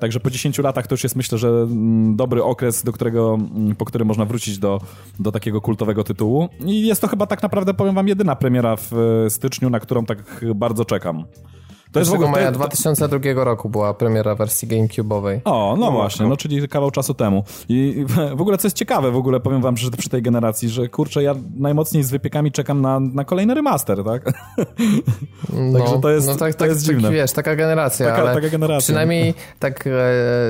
[0.00, 3.76] Także po 10 latach to już jest myślę, że mm, dobry okres, do którego, mm,
[3.76, 4.80] po którym można wrócić do,
[5.20, 6.48] do takiego kultowego tytułu.
[6.66, 8.92] I jest to chyba tak naprawdę, powiem wam, jedyna premiera w
[9.26, 11.24] e, styczniu, na którą tak bardzo czekam.
[11.92, 15.40] To jest w ogóle maja 2002 roku była premiera wersji GameCube'owej.
[15.44, 17.44] O, no, właśnie, no czyli kawał czasu temu.
[17.68, 18.04] I
[18.36, 21.22] w ogóle co jest ciekawe, w ogóle powiem wam, że przy tej generacji, że kurczę,
[21.22, 24.32] ja najmocniej z wypiekami czekam na, na kolejny remaster, tak?
[25.52, 27.02] No, Także to jest, no tak, to tak, jest dziwne.
[27.02, 28.80] Tak, wiesz, taka generacja, taka, ale taka generacja.
[28.80, 29.90] przynajmniej tak e,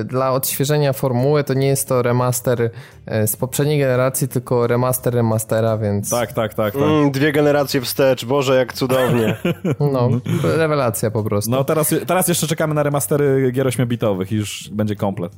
[0.05, 2.71] dla odświeżenia formuły to nie jest to remaster
[3.07, 6.11] e, z poprzedniej generacji, tylko remaster remastera, więc...
[6.11, 6.73] Tak, tak, tak.
[6.73, 6.83] tak.
[6.83, 9.37] Mm, dwie generacje wstecz, Boże, jak cudownie.
[9.93, 10.09] No,
[10.43, 11.30] rewelacja po prostu.
[11.49, 15.33] No teraz, teraz jeszcze czekamy na remastery gier 8-bitowych i już będzie komplet.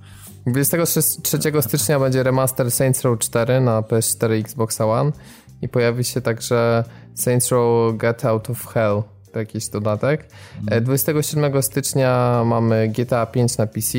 [0.47, 5.12] 23 stycznia będzie remaster Saints Row 4 na PS4 i Xbox One
[5.62, 6.84] i pojawi się także
[7.14, 9.03] Saints Row Get Out of Hell
[9.36, 10.28] jakiś dodatek.
[10.82, 11.62] 27 mhm.
[11.62, 13.99] stycznia mamy GTA 5 na PC,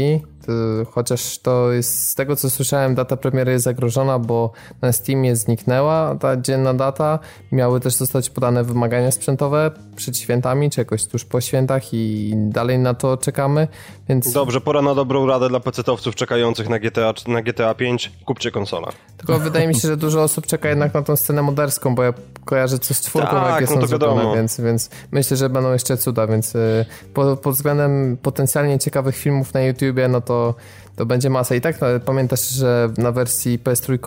[0.92, 6.16] chociaż to jest z tego co słyszałem data premiery jest zagrożona, bo na Steamie zniknęła
[6.20, 7.20] ta dzienna data.
[7.52, 12.80] Miały też zostać podane wymagania sprzętowe przed świętami, czy jakoś tuż po świętach i dalej
[12.80, 13.68] na to czekamy,
[14.10, 14.32] więc...
[14.32, 18.12] Dobrze, pora na dobrą radę dla pecetowców czekających na GTA, na GTA 5.
[18.26, 18.88] Kupcie konsolę.
[19.18, 22.14] Tylko wydaje mi się, że dużo osób czeka jednak na tą scenę moderską, bo ja
[22.46, 25.98] kojarzę coś z czwórką, tak, jakie no są zrobione, więc, więc myślę, że będą jeszcze
[25.98, 30.56] cuda, więc y, pod, pod względem potencjalnie ciekawych filmów na YouTubie, no to to,
[30.96, 31.56] to będzie masa.
[31.56, 34.00] I tak no, pamiętasz, że na wersji PS3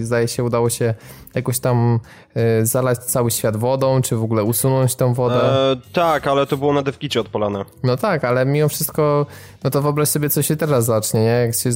[0.00, 0.94] zdaje się udało się
[1.34, 2.00] jakoś tam
[2.60, 5.72] y, zalać cały świat wodą, czy w ogóle usunąć tą wodę.
[5.72, 7.64] E, tak, ale to było na devkicie odpalane.
[7.82, 9.26] No tak, ale mimo wszystko,
[9.64, 11.26] no to wyobraź sobie, co się teraz zacznie, nie?
[11.26, 11.74] Jak się y,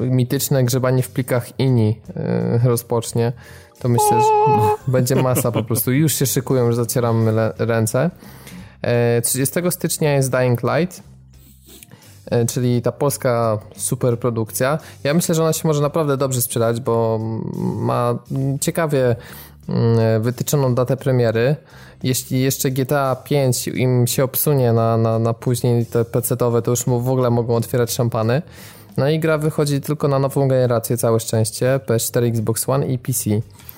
[0.00, 2.00] mityczne grzebanie w plikach INI
[2.64, 3.32] y, rozpocznie,
[3.78, 4.26] to myślę, że
[4.92, 5.92] będzie masa po prostu.
[5.92, 8.10] Już się szykują, że zacieramy ręce.
[9.24, 11.11] 30 e, stycznia jest Dying Light.
[12.32, 14.78] E, czyli ta polska superprodukcja.
[15.04, 17.20] Ja myślę, że ona się może naprawdę dobrze sprzedać, bo
[17.76, 18.18] ma
[18.60, 19.16] ciekawie
[19.68, 21.56] mm, wytyczoną datę premiery.
[22.02, 26.84] Jeśli jeszcze GTA 5 im się obsunie na, na, na później te PC-owe, to już
[26.84, 28.42] w ogóle mogą otwierać szampany.
[28.96, 33.30] No i gra wychodzi tylko na nową generację, całe szczęście, PS4, Xbox One i PC.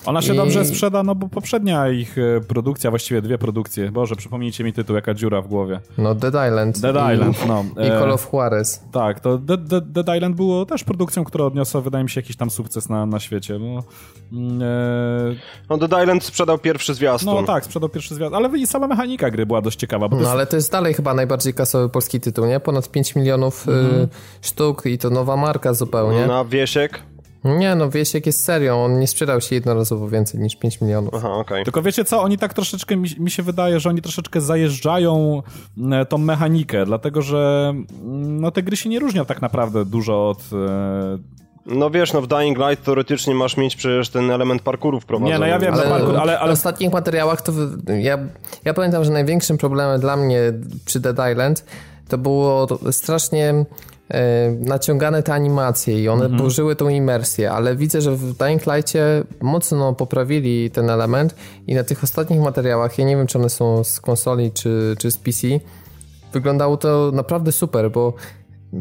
[0.05, 0.37] Ona się I...
[0.37, 3.91] dobrze sprzeda, no bo poprzednia ich e, produkcja, właściwie dwie produkcje.
[3.91, 5.79] Boże, przypomnijcie mi tytuł, jaka dziura w głowie.
[5.97, 6.79] No Dead Island.
[6.79, 7.13] Dead I...
[7.13, 7.65] Island, no.
[7.83, 8.83] I Call of Juarez.
[8.91, 12.35] Tak, to Dead, Dead, Dead, Island było też produkcją, która odniosła, wydaje mi się, jakiś
[12.35, 13.59] tam sukces na, na świecie.
[13.59, 13.83] No,
[14.31, 15.35] mm, e...
[15.69, 17.33] no Dead Island sprzedał pierwszy zwiastun.
[17.33, 20.07] No tak, sprzedał pierwszy zwiastun, ale i sama mechanika gry była dość ciekawa.
[20.11, 20.29] no jest...
[20.29, 22.59] ale to jest dalej chyba najbardziej kasowy polski tytuł, nie?
[22.59, 23.85] Ponad 5 milionów mm.
[23.85, 24.07] y,
[24.41, 26.27] sztuk i to nowa marka zupełnie.
[26.27, 27.14] Na Wiesiek?
[27.45, 31.13] Nie, no Wiesiek jest serią, on nie sprzedał się jednorazowo więcej niż 5 milionów.
[31.13, 31.41] Aha, okej.
[31.41, 31.63] Okay.
[31.63, 35.43] Tylko wiecie co, oni tak troszeczkę, mi, mi, się wydaje, że oni troszeczkę zajeżdżają
[35.91, 37.73] e, tą mechanikę, dlatego że
[38.03, 40.39] mm, no te gry się nie różnią tak naprawdę dużo od...
[40.53, 41.17] E...
[41.65, 45.33] No wiesz, no w Dying Light teoretycznie masz mieć przecież ten element parkouru wprowadzony.
[45.33, 46.51] Nie, no ja wiem, ale, parkour, ale, ale...
[46.51, 47.51] W ostatnich materiałach to...
[47.99, 48.17] Ja,
[48.65, 50.39] ja pamiętam, że największym problemem dla mnie
[50.85, 51.65] przy Dead Island
[52.07, 53.65] to było strasznie
[54.59, 56.41] naciągane te animacje i one mhm.
[56.41, 58.99] burzyły tą imersję, ale widzę, że w Dying Light'cie
[59.41, 61.35] mocno poprawili ten element
[61.67, 65.11] i na tych ostatnich materiałach, ja nie wiem czy one są z konsoli czy, czy
[65.11, 65.47] z PC,
[66.33, 68.13] wyglądało to naprawdę super, bo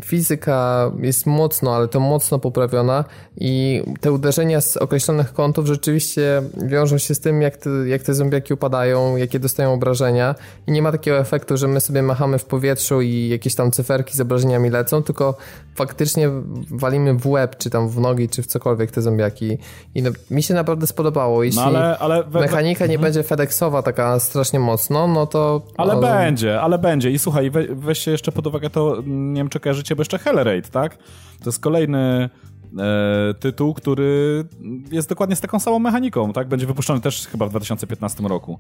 [0.05, 3.05] fizyka jest mocno, ale to mocno poprawiona
[3.37, 8.15] i te uderzenia z określonych kątów rzeczywiście wiążą się z tym, jak te, jak te
[8.15, 10.35] zombiaki upadają, jakie dostają obrażenia
[10.67, 14.17] i nie ma takiego efektu, że my sobie machamy w powietrzu i jakieś tam cyferki
[14.17, 15.37] z obrażeniami lecą, tylko
[15.75, 16.31] faktycznie
[16.71, 19.59] walimy w łeb, czy tam w nogi, czy w cokolwiek te zombiaki
[19.95, 21.43] i no, mi się naprawdę spodobało.
[21.43, 23.03] Jeśli no ale, ale we, mechanika nie mhm.
[23.03, 25.63] będzie FedExowa taka strasznie mocno, no to...
[25.77, 29.41] Ale no, będzie, ale będzie i słuchaj, we, weź się jeszcze pod uwagę to, nie
[29.41, 30.97] wiem czy kojarzycie, bo jeszcze Hellraid, tak?
[31.39, 32.31] To jest kolejny
[32.79, 34.45] e, tytuł, który
[34.93, 36.49] jest dokładnie z taką samą mechaniką, tak?
[36.49, 38.59] Będzie wypuszczony też chyba w 2015 roku.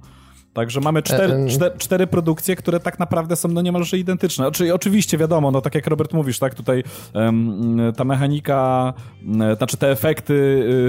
[0.55, 4.50] Także mamy cztery, e, cztery, cztery, produkcje, które tak naprawdę są no niemalże identyczne.
[4.52, 6.55] Czyli oczywiście wiadomo, no tak jak Robert mówisz, tak?
[6.55, 6.84] Tutaj
[7.96, 8.92] ta mechanika,
[9.26, 10.34] um, znaczy te efekty,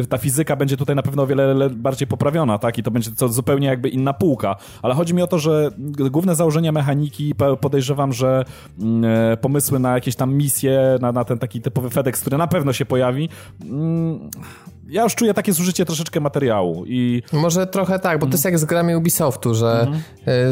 [0.04, 2.78] y, ta fizyka będzie tutaj na pewno o wiele bardziej poprawiona, tak?
[2.78, 4.56] I to będzie co zupełnie jakby inna półka.
[4.82, 5.70] Ale chodzi mi o to, że
[6.12, 8.46] główne założenia mechaniki, podejrzewam, że
[9.42, 12.86] pomysły na jakieś tam misje, na, na ten taki typowy FedEx, który na pewno się
[12.86, 13.30] pojawi,
[14.88, 17.24] ja już czuję takie zużycie troszeczkę materiału i...
[17.34, 20.02] Może trochę tak, bo to jest jak z grami Ubisoftu, że mhm.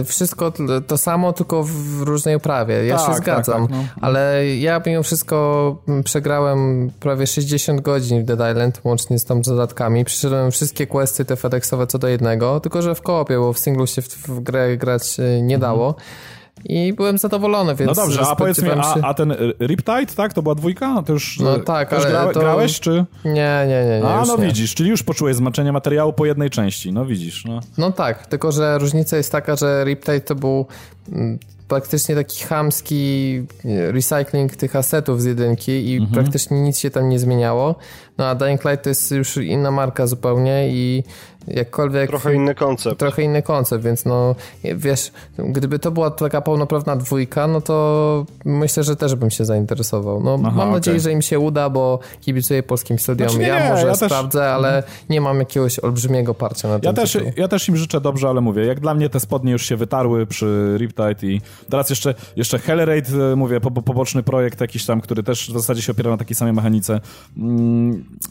[0.01, 0.53] Y, wszystko
[0.87, 2.85] to samo, tylko w różnej oprawie.
[2.85, 4.07] Ja tak, się tak, zgadzam, tak, tak, no.
[4.07, 9.41] ale ja mimo wszystko mm, przegrałem prawie 60 godzin w Dead Island, łącznie z tam
[9.41, 10.05] dodatkami.
[10.05, 13.87] Przyszedłem wszystkie questy te FedExowe co do jednego, tylko że w koopie, bo w singlu
[13.87, 15.87] się w, w grę grać y, nie dało.
[15.87, 16.32] Mhm
[16.65, 17.97] i byłem zadowolony, więc...
[17.97, 20.33] No dobrze, a powiedz mi, a, a, ten Riptide, tak?
[20.33, 21.03] To była dwójka?
[21.05, 22.39] To już, no tak, ale gra, to...
[22.39, 23.05] grałeś, czy...
[23.25, 24.45] Nie, nie, nie, nie A, no nie.
[24.45, 27.59] widzisz, czyli już poczułeś zmaczenie materiału po jednej części, no widzisz, no.
[27.77, 30.65] No tak, tylko że różnica jest taka, że Riptide to był
[31.11, 36.11] mm, praktycznie taki chamski recycling tych asetów z jedynki i mhm.
[36.13, 37.75] praktycznie nic się tam nie zmieniało.
[38.17, 41.03] No a Dying Light to jest już inna marka zupełnie i
[41.47, 42.09] jakkolwiek...
[42.09, 42.99] Trochę inny koncept.
[42.99, 44.35] Trochę inny koncept, więc no
[44.75, 50.23] wiesz, gdyby to była taka pełnoprawna dwójka, no to myślę, że też bym się zainteresował.
[50.23, 53.29] No Aha, mam nadzieję, że im się uda, bo kibicuję polskim studiom.
[53.29, 54.47] Znaczy, nie, ja może ja sprawdzę, też...
[54.47, 58.41] ale nie mam jakiegoś olbrzymiego parcia na ja też, ja też im życzę dobrze, ale
[58.41, 62.59] mówię, jak dla mnie te spodnie już się wytarły przy Riptide i teraz jeszcze, jeszcze
[62.59, 66.17] Hellraid, e, mówię, po, poboczny projekt jakiś tam, który też w zasadzie się opiera na
[66.17, 67.01] takiej samej mechanice.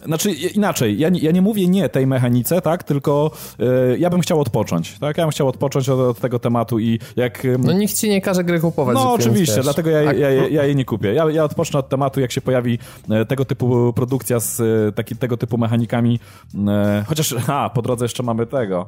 [0.05, 4.41] Znaczy inaczej, ja, ja nie mówię nie tej mechanice, tak, tylko y, ja bym chciał
[4.41, 7.47] odpocząć, tak, ja bym chciał odpocząć od, od tego tematu i jak...
[7.59, 8.95] No nikt ci nie każe gry kupować.
[8.95, 9.65] No oczywiście, wiesz.
[9.65, 11.15] dlatego ja, ja, ja, ja jej nie kupię.
[11.15, 12.79] Ja, ja odpocznę od tematu, jak się pojawi
[13.11, 14.61] e, tego typu produkcja z
[14.95, 16.21] taki, tego typu mechanikami,
[17.07, 18.87] chociaż, a, po drodze jeszcze mamy tego...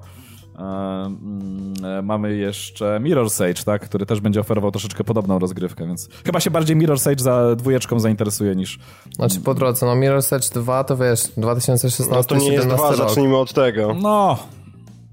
[0.58, 6.40] Mm, mamy jeszcze Mirror's Edge, tak, który też będzie oferował troszeczkę podobną rozgrywkę, więc chyba
[6.40, 8.78] się bardziej Mirror's Edge za dwójeczką zainteresuje niż...
[9.12, 12.96] Znaczy po drodze, no Mirror's Edge 2 to wiesz, 2016 No to nie jest 2,
[12.96, 13.94] zacznijmy od tego.
[14.02, 14.38] No,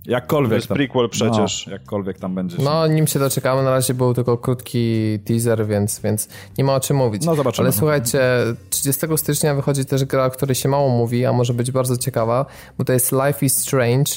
[0.06, 0.50] Jakkolwiek.
[0.50, 1.68] To jest tam, prequel przecież.
[1.68, 2.58] No, jakkolwiek tam będzie.
[2.64, 3.64] No, nim się doczekamy.
[3.64, 6.28] Na razie był tylko krótki teaser, więc, więc
[6.58, 7.26] nie ma o czym mówić.
[7.26, 7.66] No, zobaczymy.
[7.66, 8.22] Ale słuchajcie,
[8.70, 12.46] 30 stycznia wychodzi też gra, o której się mało mówi, a może być bardzo ciekawa,
[12.78, 14.12] bo to jest Life is Strange.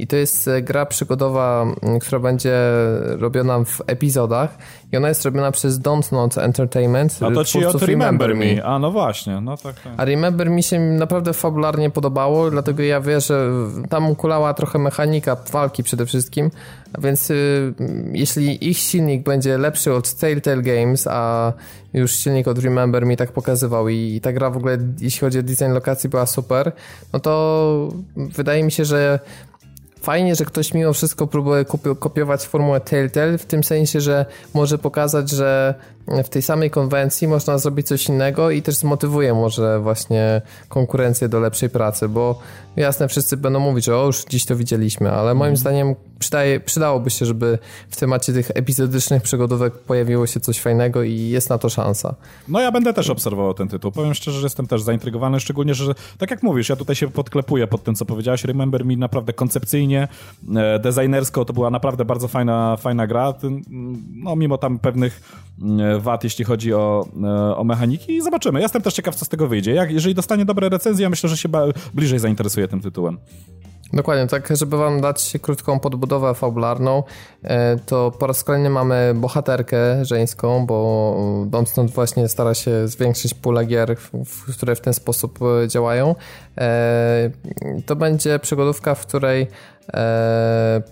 [0.00, 1.66] I to jest e, gra przygodowa,
[2.00, 2.54] która będzie
[3.18, 4.58] robiona w epizodach
[4.92, 7.18] i ona jest robiona przez Don't Not Entertainment.
[7.20, 8.64] A to ci od Remember Me.
[8.64, 9.92] A no właśnie, no tak, tak.
[9.96, 13.50] A Remember Me się naprawdę fabularnie podobało, dlatego ja wiem, że
[13.88, 16.50] tam kulała trochę mechanika walki przede wszystkim,
[16.92, 17.74] a więc y,
[18.12, 21.52] jeśli ich silnik będzie lepszy od Telltale Games, a
[21.94, 25.38] już silnik od Remember Me tak pokazywał i, i ta gra w ogóle, jeśli chodzi
[25.38, 26.72] o design lokacji była super,
[27.12, 29.18] no to wydaje mi się, że
[30.02, 31.64] fajnie, że ktoś mimo wszystko próbuje
[31.98, 35.74] kopiować formułę Telltale, w tym sensie, że może pokazać, że
[36.24, 41.40] w tej samej konwencji można zrobić coś innego i też zmotywuje może właśnie konkurencję do
[41.40, 42.38] lepszej pracy, bo
[42.76, 45.56] jasne, wszyscy będą mówić, że o, już dziś to widzieliśmy, ale moim mm.
[45.56, 47.58] zdaniem przydaje, przydałoby się, żeby
[47.90, 52.14] w temacie tych epizodycznych przygodówek pojawiło się coś fajnego i jest na to szansa.
[52.48, 53.92] No ja będę też obserwował ten tytuł.
[53.92, 57.66] Powiem szczerze, że jestem też zaintrygowany, szczególnie, że tak jak mówisz, ja tutaj się podklepuję
[57.66, 58.44] pod tym, co powiedziałeś.
[58.44, 60.08] Remember Me naprawdę koncepcyjnie,
[60.56, 63.34] e, designersko to była naprawdę bardzo fajna, fajna gra.
[64.14, 65.22] No mimo tam pewnych
[65.80, 68.60] e, wad, jeśli chodzi o, e, o mechaniki i zobaczymy.
[68.60, 69.74] Jestem też ciekaw, co z tego wyjdzie.
[69.74, 71.48] Jak, jeżeli dostanie dobre recenzje, ja myślę, że się
[71.94, 73.18] bliżej zainteresuje tym tytułem.
[73.92, 77.02] Dokładnie, tak, żeby wam dać krótką podbudowę fabularną,
[77.42, 83.64] e, to po raz kolejny mamy bohaterkę żeńską, bo Domstone właśnie stara się zwiększyć pulę
[83.64, 83.96] gier,
[84.56, 86.14] które w ten sposób e, działają.
[87.86, 89.46] To będzie przygodówka, w której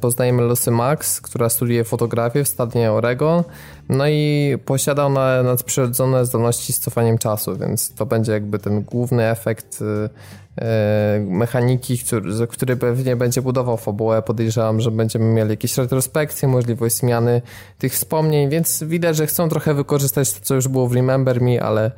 [0.01, 3.43] poznajemy Lucy Max, która studiuje fotografię w stadnie Oregon.
[3.89, 9.31] No i posiada ona nadprzyrodzone zdolności z cofaniem czasu, więc to będzie jakby ten główny
[9.31, 14.23] efekt y, y, mechaniki, który, który pewnie będzie budował fabułę.
[14.23, 17.43] Podejrzewam, że będziemy mieli jakieś retrospekcje, możliwość zmiany
[17.79, 21.63] tych wspomnień, więc widać, że chcą trochę wykorzystać to, co już było w Remember Me,
[21.63, 21.91] ale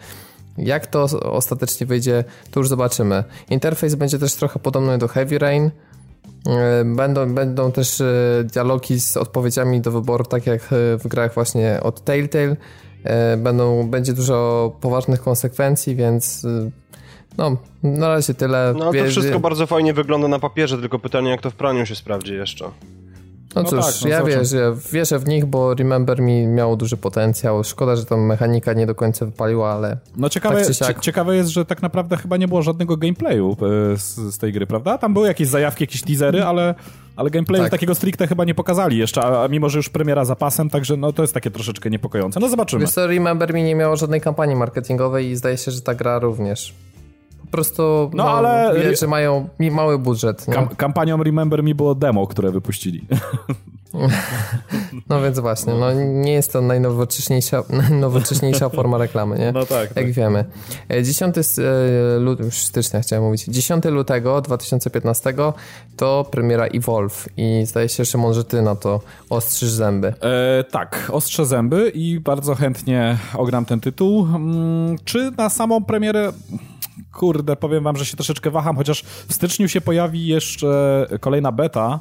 [0.59, 3.25] jak to ostatecznie wyjdzie, to już zobaczymy.
[3.51, 5.71] Interfejs będzie też trochę podobny do Heavy Rain,
[6.85, 8.05] będą, będą też e,
[8.45, 12.57] dialogi z odpowiedziami do wyboru, tak jak e, w grach właśnie od Telltale.
[13.39, 16.47] Będą, będzie dużo poważnych konsekwencji, więc
[17.39, 18.75] no, na razie tyle.
[18.79, 21.95] No to wszystko bardzo fajnie wygląda na papierze, tylko pytanie, jak to w praniu się
[21.95, 22.71] sprawdzi jeszcze.
[23.55, 26.97] No, no cóż, tak, no ja wierzę, wierzę w nich, bo Remember mi miało duży
[26.97, 27.65] potencjał.
[27.65, 29.97] Szkoda, że tam mechanika nie do końca wypaliła, ale.
[30.17, 31.01] No ciekawe, tak siak...
[31.01, 33.57] ciekawe jest, że tak naprawdę chyba nie było żadnego gameplayu
[33.93, 34.99] e, z, z, tej gry, prawda?
[34.99, 36.75] Tam były jakieś zajawki, jakieś teasery, ale,
[37.17, 37.71] ale gameplayu tak.
[37.71, 40.97] takiego stricte chyba nie pokazali jeszcze, a, a, mimo, że już premiera za pasem, także
[40.97, 42.41] no to jest takie troszeczkę niepokojące.
[42.41, 42.81] No zobaczymy.
[42.81, 46.19] Wiesz co, Remember mi nie miało żadnej kampanii marketingowej i zdaje się, że ta gra
[46.19, 46.75] również
[47.51, 47.83] po prostu
[48.15, 50.47] no, no ale że mają mały budżet.
[50.53, 53.07] Kam kampanią Remember Me było demo, które wypuścili.
[55.09, 59.53] No więc właśnie, no nie jest to najnowocześniejsza, najnowocześniejsza forma reklamy, nie?
[59.61, 60.11] No tak, Jak tak.
[60.11, 60.45] wiemy.
[60.89, 61.35] E, 10
[62.19, 65.35] lutego, już stycznia chciałem mówić, 10 lutego 2015
[65.97, 70.15] to premiera Evolve i zdaje się, Szymon, że ty na to ostrzysz zęby.
[70.21, 74.27] E, tak, ostrze zęby i bardzo chętnie ogram ten tytuł.
[74.27, 76.33] Mm, czy na samą premierę...
[77.13, 81.99] Kurde, powiem wam, że się troszeczkę waham, chociaż w styczniu się pojawi jeszcze kolejna beta,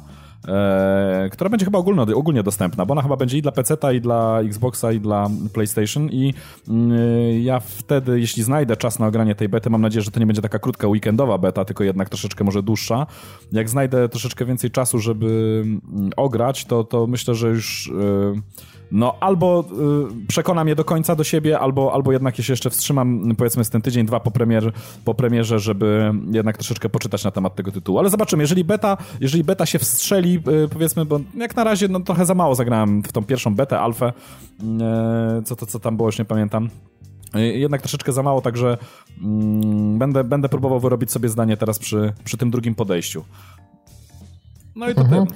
[0.48, 4.00] e, która będzie chyba ogólno, ogólnie dostępna, bo ona chyba będzie i dla PC-ta, i
[4.00, 6.34] dla Xboxa, i dla PlayStation i
[6.68, 6.92] mm,
[7.42, 10.42] ja wtedy, jeśli znajdę czas na ogranie tej bety, mam nadzieję, że to nie będzie
[10.42, 13.06] taka krótka weekendowa beta, tylko jednak troszeczkę może dłuższa.
[13.52, 17.92] Jak znajdę troszeczkę więcej czasu, żeby mm, ograć, to, to myślę, że już...
[18.36, 19.64] e, no, albo
[20.22, 23.70] y, przekona mnie do końca do siebie, albo, albo jednak się jeszcze wstrzymam, powiedzmy, z
[23.70, 24.72] ten tydzień, dwa po, premier,
[25.04, 27.98] po premierze, żeby jednak troszeczkę poczytać na temat tego tytułu.
[27.98, 32.00] Ale zobaczymy, jeżeli beta, jeżeli beta się wstrzeli, y, powiedzmy, bo jak na razie no,
[32.00, 34.12] trochę za mało zagrałem w tą pierwszą betę, alfę,
[35.38, 36.70] y, co to, co tam było, już nie pamiętam.
[37.36, 38.78] Y, Jednak troszeczkę za mało, także
[39.22, 43.24] mm, będę, będę próbował wyrobić sobie zdanie teraz przy, przy tym drugim podejściu.
[44.76, 45.26] No i to Mhm.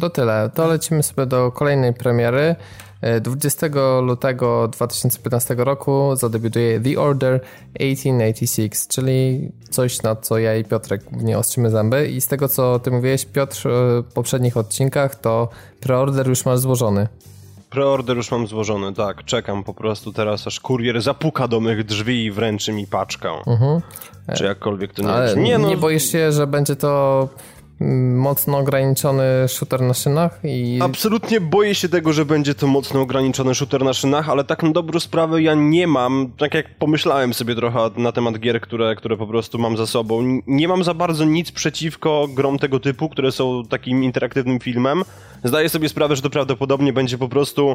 [0.00, 0.50] To tyle.
[0.54, 2.56] To lecimy sobie do kolejnej premiery.
[3.00, 3.66] E, 20
[4.00, 7.40] lutego 2015 roku zadebiutuje The Order
[7.72, 12.08] 1886, czyli coś, na co ja i Piotrek głównie ostrzymy zęby.
[12.08, 15.48] I z tego, co ty mówiłeś, Piotr, e, w poprzednich odcinkach, to
[15.80, 17.08] preorder już masz złożony.
[17.70, 19.24] Preorder już mam złożony, tak.
[19.24, 23.30] Czekam po prostu teraz, aż kurier zapuka do mych drzwi i wręczy mi paczkę.
[24.36, 25.36] Czy jakkolwiek to nie Ale jest.
[25.36, 27.28] nie, no, boisz się, że będzie to
[28.14, 33.54] mocno ograniczony shooter na szynach i Absolutnie boję się tego, że będzie to mocno ograniczony
[33.54, 37.54] shooter na szynach, ale tak na dobrą sprawę ja nie mam, tak jak pomyślałem sobie
[37.54, 41.24] trochę na temat gier, które, które po prostu mam za sobą, nie mam za bardzo
[41.24, 45.02] nic przeciwko grom tego typu, które są takim interaktywnym filmem.
[45.44, 47.74] Zdaję sobie sprawę, że to prawdopodobnie będzie po prostu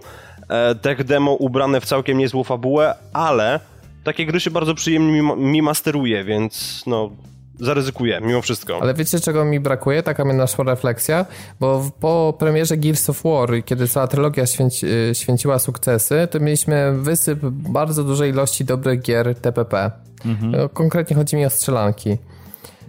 [0.50, 3.60] e, tech demo ubrane w całkiem niezłą fabułę, ale
[4.04, 7.12] takie gry się bardzo przyjemnie mi, mi masteruje, więc no
[7.60, 8.80] zaryzykuję mimo wszystko.
[8.82, 10.04] Ale wiecie, czego mi brakuje?
[10.04, 11.26] Taka mnie naszła refleksja,
[11.60, 16.94] bo po premierze Gears of War, kiedy cała trylogia święci, y, święciła sukcesy, to mieliśmy
[16.94, 19.92] wysyp bardzo dużej ilości dobrych gier TPP.
[20.42, 22.18] No, Konkretnie chodzi mi o strzelanki.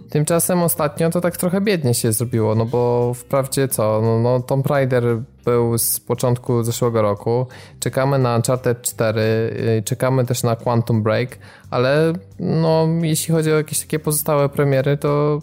[0.09, 4.67] Tymczasem ostatnio to tak trochę biednie się zrobiło, no bo wprawdzie co, no, no Tomb
[4.67, 5.03] Raider
[5.45, 7.47] był z początku zeszłego roku,
[7.79, 11.37] czekamy na Uncharted 4, y, czekamy też na Quantum Break,
[11.69, 15.39] ale no jeśli chodzi o jakieś takie pozostałe premiery, to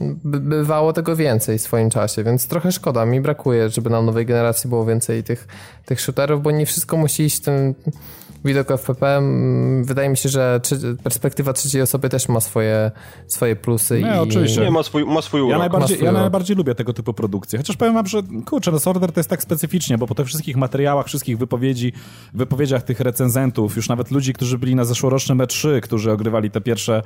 [0.00, 3.06] by- bywało tego więcej w swoim czasie, więc trochę szkoda.
[3.06, 5.48] Mi brakuje, żeby na nowej generacji było więcej tych,
[5.84, 7.74] tych shooterów, bo nie wszystko musi iść ten
[8.46, 9.16] widok FPP.
[9.16, 10.60] Mm, Wydaje mi się, że
[11.02, 12.90] perspektywa trzeciej osoby też ma swoje,
[13.26, 14.02] swoje plusy.
[14.02, 14.60] Nie, i, oczywiście.
[14.60, 15.50] Nie, ma swój, ma swój urok.
[15.52, 16.20] Ja najbardziej, swój ja urok.
[16.20, 17.58] najbardziej lubię tego typu produkcje.
[17.58, 20.56] Chociaż powiem wam, że kurczę, Lost Order to jest tak specyficznie, bo po tych wszystkich
[20.56, 21.92] materiałach, wszystkich wypowiedzi,
[22.34, 27.02] wypowiedziach tych recenzentów, już nawet ludzi, którzy byli na zeszłorocznym E3, którzy ogrywali te pierwsze,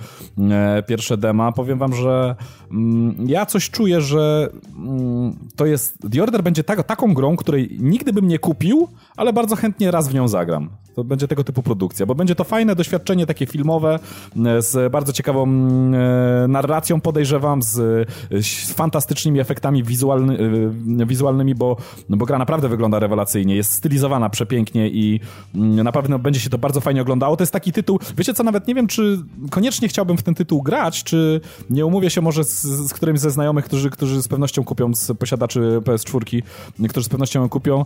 [0.50, 2.36] e, pierwsze dema, powiem wam, że
[2.70, 7.76] mm, ja coś czuję, że mm, to jest, The Order będzie tak, taką grą, której
[7.80, 10.70] nigdy bym nie kupił, ale bardzo chętnie raz w nią zagram.
[11.00, 13.98] To będzie tego typu produkcja, bo będzie to fajne doświadczenie takie filmowe,
[14.46, 17.78] e, z bardzo ciekawą mm, e, narracją podejrzewam, z,
[18.30, 20.38] e, z fantastycznymi efektami wizualny,
[21.06, 21.76] wizualnymi, bo,
[22.08, 25.20] no bo gra naprawdę wygląda rewelacyjnie, jest stylizowana przepięknie i
[25.54, 27.36] mm, na pewno będzie się to bardzo fajnie oglądało.
[27.36, 29.18] To jest taki tytuł, wiecie co, nawet nie wiem, czy
[29.50, 31.40] koniecznie chciałbym w ten tytuł grać, czy
[31.70, 35.12] nie umówię się może z, z którymś ze znajomych, którzy, którzy z pewnością kupią, z
[35.18, 36.42] posiadaczy PS4,
[36.88, 37.84] którzy z pewnością ją kupią,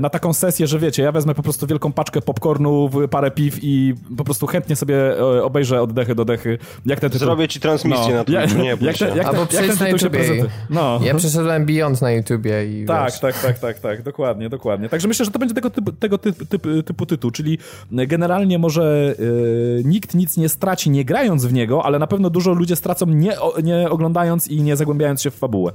[0.00, 3.94] na taką sesję, że wiecie, ja wezmę po prostu wielką paczkę popcornu, parę piw i
[4.16, 7.26] po prostu chętnie sobie e, obejrzę oddechy do dechy, jak ten tytuł...
[7.26, 10.44] Zrobię ci transmisję na ja- nie jak, te, jak, Albo te, jak ten tytuł się.
[10.70, 11.00] No.
[11.02, 14.88] Ja przeszedłem Beyond na YouTubie i Tak, wiesz, tak, tak, tak, tak, dokładnie, dokładnie.
[14.88, 17.58] Także myślę, że to będzie tego typu, tego typu, typu, typu tytuł, czyli
[17.90, 22.52] generalnie może e, nikt nic nie straci nie grając w niego, ale na pewno dużo
[22.52, 25.72] ludzie stracą nie, o- nie oglądając i nie zagłębiając się w fabułę.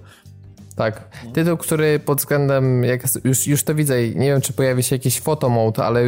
[0.76, 1.08] Tak.
[1.34, 5.22] Tytuł, który pod względem, jak już, już to widzę, nie wiem czy pojawi się jakiś
[5.22, 6.02] photomode, ale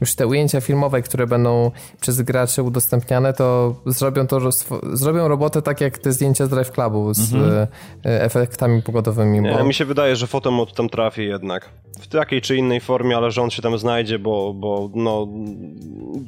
[0.00, 1.70] już te ujęcia filmowe, które będą
[2.00, 4.40] przez graczy udostępniane, to zrobią to
[4.92, 7.68] zrobią robotę tak jak te zdjęcia z Drive Clubu z e,
[8.04, 9.40] efektami pogodowymi.
[9.40, 9.64] Nie, bo...
[9.64, 11.68] mi się wydaje, że fotomod tam trafi jednak.
[12.00, 15.28] W takiej czy innej formie, ale że on się tam znajdzie, bo, bo no...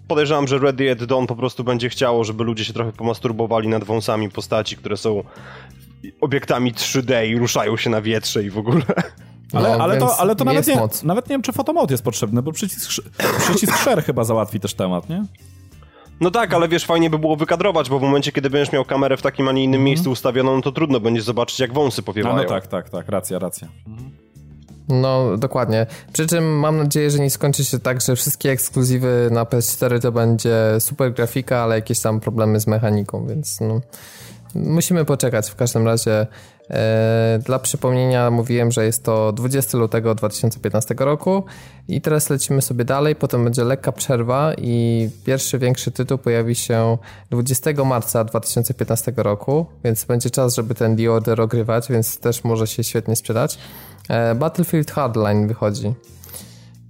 [0.08, 3.84] Podejrzewam, że Ready at Dawn po prostu będzie chciało, żeby ludzie się trochę pomasturbowali nad
[3.84, 5.22] wąsami postaci, które są
[6.20, 8.82] obiektami 3D i ruszają się na wietrze i w ogóle.
[9.52, 11.02] Ale, No, ale, to, ale to nawet jest nie, moc.
[11.02, 13.02] nawet nie wiem, czy fotomod jest potrzebny, bo przycisk,
[13.38, 15.24] przycisk share chyba załatwi też temat, nie?
[16.20, 19.16] No tak, ale wiesz, fajnie by było wykadrować, bo w momencie, kiedy będziesz miał kamerę
[19.16, 22.04] w takim, a nie innym miejscu ustawioną, no to trudno będzie zobaczyć, jak wąsy A
[22.04, 22.36] powiewają.
[22.36, 23.68] no tak, tak, tak, racja, racja.
[24.88, 25.86] No, dokładnie.
[26.12, 30.12] Przy czym mam nadzieję, że nie skończy się tak, że wszystkie ekskluzywy na PS4 to
[30.12, 33.80] będzie super grafika, ale jakieś tam problemy z mechaniką, więc no,
[34.54, 35.50] musimy poczekać.
[35.50, 36.26] W każdym razie
[36.70, 41.44] e, dla przypomnienia mówiłem, że jest to 20 lutego 2015 roku
[41.88, 46.98] i teraz lecimy sobie dalej, potem będzie lekka przerwa i pierwszy większy tytuł pojawi się
[47.30, 52.66] 20 marca 2015 roku, więc będzie czas, żeby ten The Order ogrywać, więc też może
[52.66, 53.58] się świetnie sprzedać.
[54.08, 55.94] E, Battlefield Hardline wychodzi.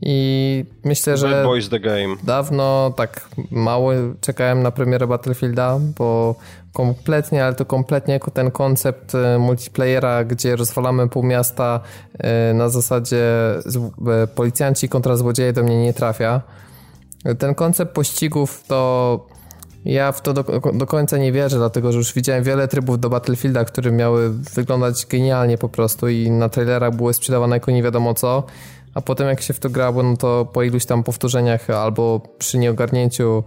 [0.06, 1.30] I myślę, że.
[1.30, 2.16] Bad Boys the Game.
[2.22, 6.34] Dawno tak mało czekałem na premierę Battlefielda, bo
[6.72, 11.80] kompletnie, ale to kompletnie jako ten koncept e, multiplayera, gdzie rozwalamy pół miasta
[12.18, 13.24] e, na zasadzie
[14.34, 16.40] policjanci kontra złodzieje do mnie nie trafia.
[17.38, 19.20] Ten koncept pościgów to
[19.84, 20.44] ja w to do,
[20.74, 25.06] do, końca nie wierzę, dlatego że już widziałem wiele trybów do Battlefielda, które miały wyglądać
[25.06, 28.42] genialnie po prostu i na trailerach były sprzedawane jako nie wiadomo co,
[28.94, 32.58] a potem jak się w to grało, no to po iluś tam powtórzeniach albo przy
[32.58, 33.44] nieogarnięciu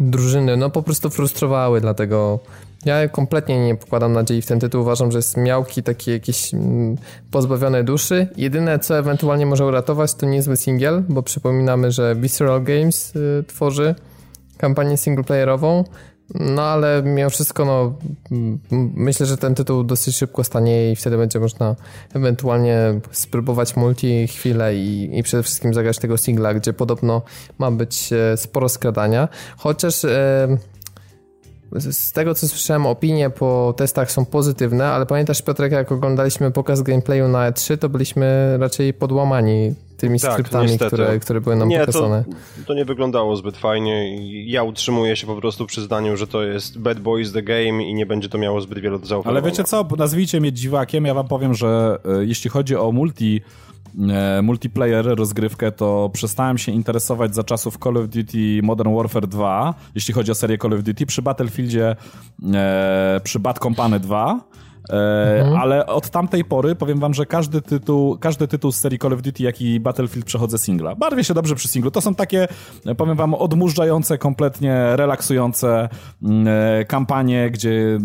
[0.00, 2.40] drużyny, no po prostu frustrowały, dlatego
[2.84, 4.80] ja kompletnie nie pokładam nadziei w ten tytuł.
[4.80, 6.96] Uważam, że jest miałki, taki jakiś mm,
[7.30, 8.28] pozbawione duszy.
[8.36, 13.94] Jedyne, co ewentualnie może uratować, to niezły singiel, bo przypominamy, że Visceral Games y, tworzy
[14.58, 15.84] kampanię singleplayerową.
[16.34, 17.94] No ale mimo wszystko, no,
[18.94, 21.76] myślę, że ten tytuł dosyć szybko stanie i wtedy będzie można
[22.14, 27.22] ewentualnie spróbować multi chwilę i, i przede wszystkim zagrać tego singla, gdzie podobno
[27.58, 29.28] ma być e, sporo skradania.
[29.56, 30.48] Chociaż e,
[31.72, 36.82] z tego co słyszałem, opinie po testach są pozytywne, ale pamiętasz Piotrek, jak oglądaliśmy pokaz
[36.82, 41.80] gameplayu na E3, to byliśmy raczej podłamani tymi tak, skryptami, które, które były nam nie,
[41.80, 42.24] pokazane.
[42.24, 46.26] To, to nie wyglądało zbyt fajnie i ja utrzymuję się po prostu przy zdaniu, że
[46.26, 49.40] to jest Bad Boys The Game i nie będzie to miało zbyt wiele do zaoferowania.
[49.40, 53.40] Ale wiecie co, nazwijcie mnie dziwakiem, ja wam powiem, że e, jeśli chodzi o multi
[54.42, 60.14] multiplayer, rozgrywkę, to przestałem się interesować za czasów Call of Duty Modern Warfare 2, jeśli
[60.14, 61.06] chodzi o serię Call of Duty.
[61.06, 61.96] Przy Battlefieldzie,
[62.54, 65.56] e, przy Bad Company 2 E, mhm.
[65.56, 69.22] Ale od tamtej pory powiem wam, że każdy tytuł, każdy tytuł z serii Call of
[69.22, 70.94] Duty, jak i Battlefield przechodzę singla.
[70.94, 71.90] Barwię się dobrze przy singlu.
[71.90, 72.48] To są takie,
[72.96, 75.88] powiem wam, odmurzające, kompletnie relaksujące
[76.22, 77.98] mm, e, kampanie, gdzie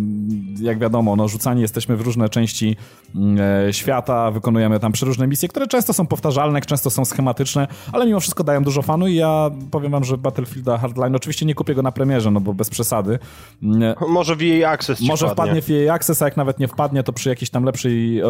[0.61, 2.75] jak wiadomo, no, rzucani jesteśmy w różne części
[3.15, 8.05] mm, e, świata, wykonujemy tam przeróżne misje, które często są powtarzalne, często są schematyczne, ale
[8.05, 11.75] mimo wszystko dają dużo fanu i ja powiem wam, że Battlefielda Hardline, oczywiście nie kupię
[11.75, 13.19] go na premierze, no bo bez przesady.
[13.63, 17.03] Mm, może w EA Access Może wpadnie w EA Access, a jak nawet nie wpadnie,
[17.03, 18.26] to przy jakiejś tam lepszej, e,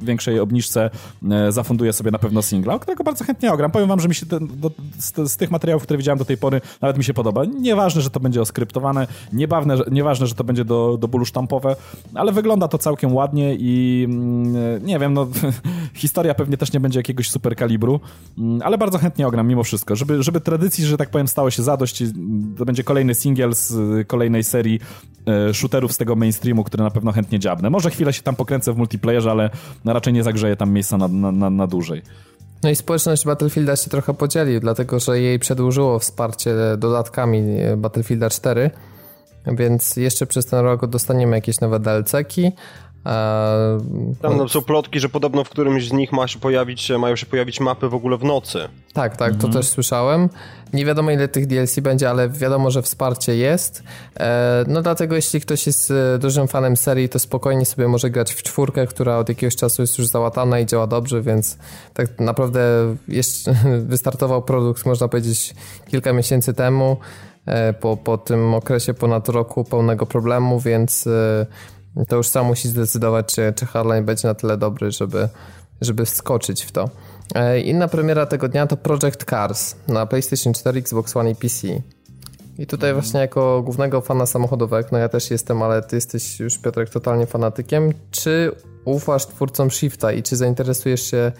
[0.00, 0.90] większej obniżce
[1.30, 3.70] e, zafunduję sobie na pewno singla, którego bardzo chętnie ogram.
[3.70, 6.36] Powiem wam, że mi się ten, do, z, z, tych materiałów, które widziałem do tej
[6.36, 7.44] pory, nawet mi się podoba.
[7.44, 11.76] Nieważne, że to będzie oskryptowane, nieważne, nieważne że to będzie do, do bólu sztampowe,
[12.14, 15.28] ale wygląda to całkiem ładnie i mm, nie wiem, no
[15.94, 18.00] historia pewnie też nie będzie jakiegoś super kalibru,
[18.38, 21.62] mm, ale bardzo chętnie ogram mimo wszystko, żeby, żeby tradycji, że tak powiem, stało się
[21.62, 22.02] zadość.
[22.58, 23.74] To będzie kolejny singiel z
[24.06, 24.80] kolejnej serii
[25.26, 27.70] e, shooterów z tego mainstreamu, który na pewno chętnie dziabnę.
[27.74, 29.50] Może chwilę się tam pokręcę w multiplayerze, ale
[29.84, 32.02] raczej nie zagrzeję tam miejsca na, na, na, na dłużej.
[32.62, 37.42] No i społeczność Battlefielda się trochę podzieli, dlatego że jej przedłużyło wsparcie dodatkami
[37.76, 38.70] Battlefielda 4,
[39.46, 42.52] więc jeszcze przez ten rok dostaniemy jakieś nowe DLC-ki,
[44.22, 47.16] tam no, są plotki, że podobno w którymś z nich ma się pojawić, się, mają
[47.16, 48.68] się pojawić mapy w ogóle w nocy.
[48.92, 49.52] Tak, tak, mhm.
[49.52, 50.28] to też słyszałem.
[50.72, 53.82] Nie wiadomo ile tych DLC będzie, ale wiadomo, że wsparcie jest.
[54.20, 58.32] E, no dlatego jeśli ktoś jest e, dużym fanem serii, to spokojnie sobie może grać
[58.32, 61.58] w czwórkę, która od jakiegoś czasu jest już załatana i działa dobrze, więc
[61.94, 62.60] tak naprawdę
[63.08, 63.54] jeszcze
[63.92, 65.54] wystartował produkt, można powiedzieć,
[65.88, 66.96] kilka miesięcy temu
[67.46, 71.08] e, po, po tym okresie ponad roku pełnego problemu, więc
[72.08, 75.28] to już sam musi zdecydować, czy, czy Hardline będzie na tyle dobry, żeby,
[75.80, 76.90] żeby wskoczyć w to.
[77.34, 81.68] E, inna premiera tego dnia to Project Cars na PlayStation 4, Xbox One i PC.
[82.58, 83.02] I tutaj mhm.
[83.02, 87.26] właśnie jako głównego fana samochodówek, no ja też jestem, ale ty jesteś już Piotrek totalnie
[87.26, 87.92] fanatykiem.
[88.10, 88.52] Czy
[88.84, 91.32] ufasz twórcom Shifta i czy zainteresujesz się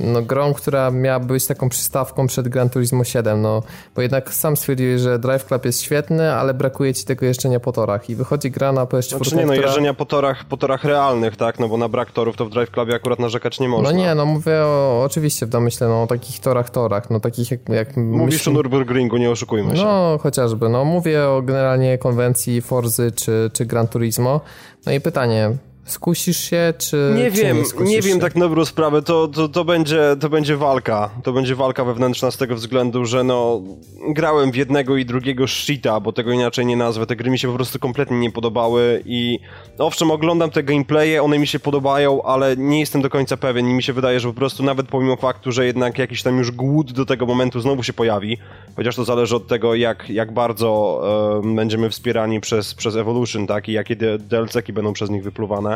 [0.00, 3.62] no, grą, która miała być taką przystawką przed Gran Turismo 7, no,
[3.94, 7.72] bo jednak sam stwierdziłeś, że Drive Club jest świetny, ale brakuje ci tego jeżdżenia po
[7.72, 9.66] torach i wychodzi gra na PS4, Znaczy nie, no która...
[9.66, 12.70] jeżdżenia po torach, po torach realnych, tak, no bo na brak torów to w Drive
[12.70, 13.90] Clubie akurat narzekać nie można.
[13.90, 17.50] No nie, no mówię o, oczywiście w domyśle, no o takich torach, torach, no takich
[17.50, 17.68] jak...
[17.68, 18.50] jak Mówisz myśl...
[18.50, 19.84] o Nürburgringu, nie oszukujmy się.
[19.84, 24.40] No, chociażby, no mówię o generalnie konwencji Forzy czy, czy Gran Turismo,
[24.86, 25.56] no i pytanie,
[25.86, 28.20] Skusisz się, czy Nie czy wiem, nie, nie wiem się?
[28.20, 32.30] tak na dobrą sprawę, to, to, to, będzie, to będzie walka, to będzie walka wewnętrzna
[32.30, 33.62] z tego względu, że no
[34.08, 37.48] grałem w jednego i drugiego shita, bo tego inaczej nie nazwę, te gry mi się
[37.48, 39.38] po prostu kompletnie nie podobały i
[39.78, 43.68] owszem oglądam te gameplaye, one mi się podobają, ale nie jestem do końca pewien.
[43.68, 46.50] I mi się wydaje, że po prostu nawet pomimo faktu, że jednak jakiś tam już
[46.50, 48.38] głód do tego momentu znowu się pojawi,
[48.76, 51.00] chociaż to zależy od tego jak, jak bardzo
[51.44, 55.75] e, będziemy wspierani przez, przez Evolution, tak, i jakie DLC-ki będą przez nich wypluwane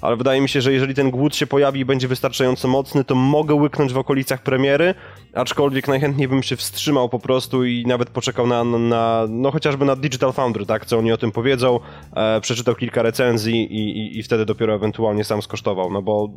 [0.00, 3.14] ale wydaje mi się, że jeżeli ten głód się pojawi i będzie wystarczająco mocny, to
[3.14, 4.94] mogę łyknąć w okolicach premiery,
[5.34, 9.96] aczkolwiek najchętniej bym się wstrzymał po prostu i nawet poczekał na, na no chociażby na
[9.96, 11.80] Digital Foundry, tak, co oni o tym powiedzą,
[12.16, 16.28] e, przeczytał kilka recenzji i, i, i wtedy dopiero ewentualnie sam skosztował, no bo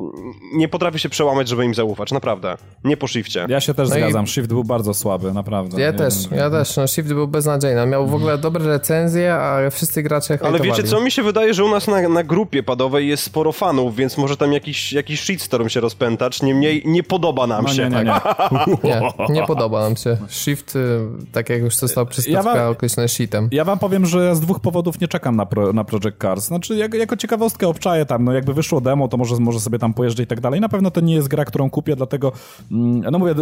[0.54, 3.46] nie potrafię się przełamać, żeby im zaufać, naprawdę, nie po shifcie.
[3.48, 5.80] Ja się też No i- zgadzam, Shift był bardzo słaby, naprawdę.
[5.80, 6.38] Ja Nie też, wiem.
[6.38, 6.76] ja też.
[6.76, 7.86] No, Shift był beznadziejny.
[7.86, 11.64] Miał w ogóle dobre recenzje, a wszyscy gracze Ale wiecie co, mi się wydaje, że
[11.64, 15.68] u nas na, na grupie padowej jest sporo fanów, więc może tam jakiś, jakiś shitstorm
[15.68, 17.88] się rozpętać, niemniej nie podoba nam No się.
[17.90, 18.50] nie, nie, tak?
[18.84, 19.00] nie.
[19.28, 20.16] Nie, nie podoba nam się.
[20.28, 21.00] Shift, y,
[21.32, 23.48] tak jak już został przez Ja wam- określony shitem.
[23.52, 26.44] Ja wam powiem, że ja z dwóch powodów nie czekam na, pro, na Project Cars.
[26.44, 29.94] Znaczy, jak, jako ciekawostkę obczaję tam, no jakby wyszło demo, to może, może sobie tam
[29.94, 30.60] pojeżdżę i tak dalej.
[30.60, 32.32] Na pewno to nie jest gra, którą kupię, dlatego,
[32.72, 33.34] mm, no mówię,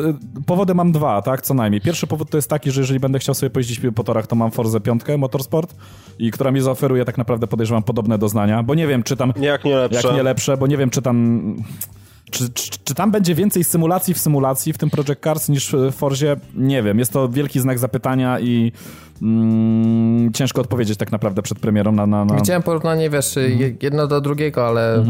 [0.47, 1.81] powody mam dwa, tak, co najmniej.
[1.81, 4.51] Pierwszy powód to jest taki, że jeżeli będę chciał sobie pojeździć po torach, to mam
[4.51, 5.75] Forze 5 Motorsport
[6.19, 9.33] i która mi zaoferuje tak naprawdę, podejrzewam, podobne doznania, bo nie wiem, czy tam...
[9.41, 10.00] Jak nie lepsze.
[10.09, 11.41] Jak nie lepsze, bo nie wiem, czy tam...
[12.31, 15.93] Czy, czy, czy tam będzie więcej symulacji w symulacji w tym Project Cars niż w
[15.95, 16.37] Forzie?
[16.55, 16.99] Nie wiem.
[16.99, 18.73] Jest to wielki znak zapytania i
[19.23, 22.07] mm, ciężko odpowiedzieć tak naprawdę przed premierą na...
[22.07, 22.35] na, na...
[22.37, 25.05] Widziałem porównanie, wiesz, je- jedno do drugiego, ale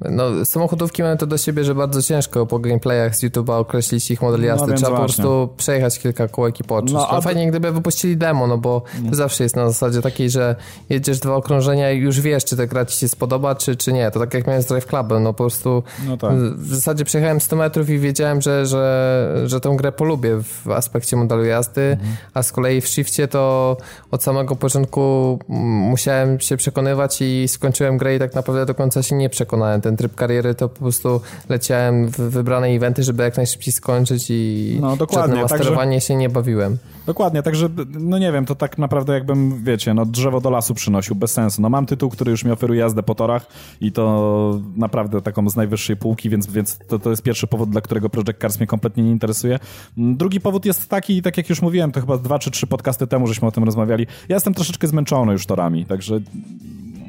[0.00, 4.22] no, samochodówki mają to do siebie, że bardzo ciężko po gameplayach z YouTube'a określić ich
[4.22, 4.66] model jazdy.
[4.66, 5.24] więc Trzeba po właśnie.
[5.24, 6.92] prostu przejechać kilka kółek i poczuć.
[6.92, 10.30] No, No, a- Fajnie, gdyby wypuścili demo, no bo to zawsze jest na zasadzie takiej,
[10.30, 10.56] że
[10.90, 14.10] jedziesz dwa okrążenia i już wiesz, czy ta gra ci się spodoba, czy, czy nie.
[14.10, 16.32] To tak jak miałem z Drive Clubem, no po prostu No tak.
[16.56, 21.16] w zasadzie przejechałem 100 metrów i wiedziałem, że, że, że tę grę polubię w aspekcie
[21.16, 22.16] modelu jazdy, Mhm.
[22.34, 23.76] a z kolei w shifcie to
[24.10, 29.02] od samego początku mm, musiałem się przekonywać i skończyłem grę i tak naprawdę do końca
[29.02, 29.80] się nie przekonałem.
[29.86, 34.78] Ten tryb kariery to po prostu leciałem w wybrane eventy, żeby jak najszybciej skończyć i
[34.80, 36.78] No, dokładnie, żadne także- masterowanie się nie bawiłem.
[37.06, 37.68] Dokładnie, także
[38.00, 41.62] no nie wiem, to tak naprawdę jakbym, wiecie, no drzewo do lasu przynosił, bez sensu.
[41.62, 43.46] No mam tytuł, który już mi oferuje jazdę po torach
[43.80, 47.80] i to naprawdę taką z najwyższej półki, więc, więc to, to jest pierwszy powód, dla
[47.80, 49.58] którego Project Cars mnie kompletnie nie interesuje.
[49.96, 53.26] Drugi powód jest taki, tak jak już mówiłem, to chyba dwa czy trzy podcasty temu
[53.26, 54.06] żeśmy o tym rozmawiali.
[54.28, 56.20] Ja jestem troszeczkę zmęczony już torami, także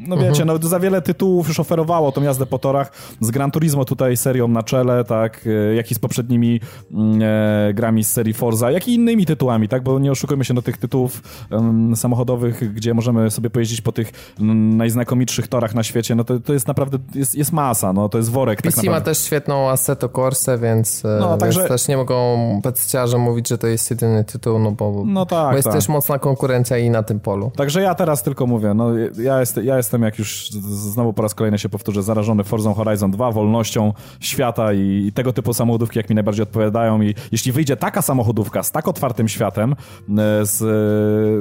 [0.08, 2.92] no wiecie, no za wiele tytułów już oferowało tą jazdę po torach.
[3.22, 5.42] Z Gran Turismo tutaj serią na czele, tak,
[5.72, 6.60] e, jak i z poprzednimi
[6.92, 7.22] mm,
[7.70, 10.62] e, grami z serii Forza, jak i innymi tytułami, tak, bo nie oszukujmy się do
[10.62, 16.16] tych tytułów em, samochodowych, gdzie możemy sobie pojeździć po tych mm, najznakomitszych torach na świecie,
[16.16, 18.92] no to, to jest naprawdę, jest, jest masa, no to jest worek tak PC ma
[18.92, 19.12] naprawdę.
[19.12, 23.58] też świetną Assetto Corsa, więc, No, no, także- więc też nie mogą pecciarze mówić, że
[23.58, 25.74] to jest jedyny tytuł, no bo, No tak, bo jest tak.
[25.74, 27.52] też mocna konkurencja i na tym polu.
[27.56, 28.90] Także ja teraz tylko mówię, no
[29.20, 32.74] ja, jest, ja jestem, jak już z- znowu po raz kolejny się powtórzę, zarażony Forza
[32.74, 37.52] Horizon 2, wolnością świata i, i tego typu samochodówki, jak mi najbardziej odpowiadają i jeśli
[37.52, 39.76] wyjdzie taka samochodówka z tak otwartym światem, e,
[40.46, 40.62] z,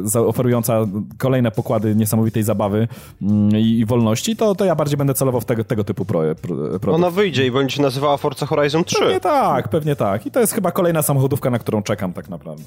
[0.05, 0.87] e, za- oferująca
[1.19, 2.89] kolejne pokłady niesamowitej zabawy
[3.23, 6.35] mm, i, i wolności, to, to ja bardziej będę celował w tego, tego typu proje,
[6.35, 6.89] pro, produkt.
[6.89, 8.99] Ona wyjdzie i będzie się nazywała Forza Horizon 3.
[9.01, 10.27] Pewnie tak, pewnie tak.
[10.27, 12.65] I to jest chyba kolejna samochodówka, na którą czekam tak naprawdę.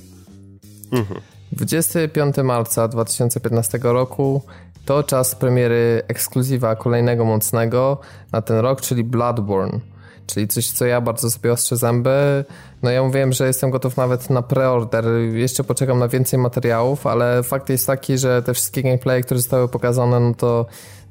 [1.52, 4.42] 25 marca 2015 roku
[4.86, 7.98] to czas premiery ekskluzywa kolejnego mocnego
[8.32, 9.80] na ten rok, czyli Bloodborne.
[10.28, 12.46] Czyli coś, co ja bardzo sobie ostrzę zęby.
[12.84, 15.06] No ja mówiłem, że jestem gotów nawet na preorder.
[15.34, 19.68] Jeszcze poczekam na więcej materiałów, ale fakt jest taki, że te wszystkie gameplaye, które zostały
[19.68, 20.66] pokazane, no to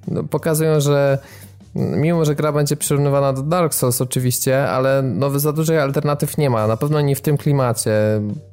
[0.08, 1.18] no, pokazują, że
[1.74, 6.50] mimo, że gra będzie przyrównywana do Dark Souls oczywiście, ale no, za dużej alternatyw nie
[6.50, 6.66] ma.
[6.66, 7.92] Na pewno nie w tym klimacie,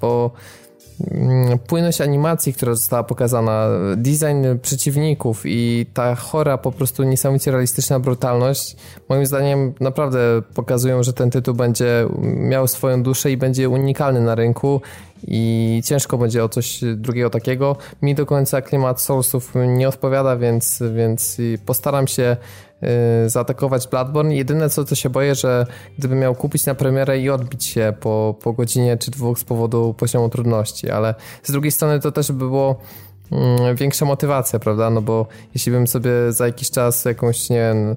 [0.01, 0.31] bo
[1.67, 8.75] płynność animacji, która została pokazana, design przeciwników i ta chora, po prostu niesamowicie realistyczna brutalność,
[9.09, 14.35] moim zdaniem naprawdę pokazują, że ten tytuł będzie miał swoją duszę i będzie unikalny na
[14.35, 14.81] rynku
[15.27, 17.75] i ciężko będzie o coś drugiego takiego.
[18.01, 22.37] Mi do końca klimat Soulsów nie odpowiada, więc, więc postaram się
[23.27, 24.35] zaatakować Bloodborne.
[24.35, 25.65] Jedyne co to się boję, że
[25.97, 29.93] gdybym miał kupić na premierę i odbić się po, po godzinie czy dwóch z powodu
[29.93, 32.79] poziomu trudności, ale z drugiej strony to też by było
[33.75, 34.89] większa motywacja, prawda?
[34.89, 37.95] No bo jeśli bym sobie za jakiś czas jakąś, nie wiem, e,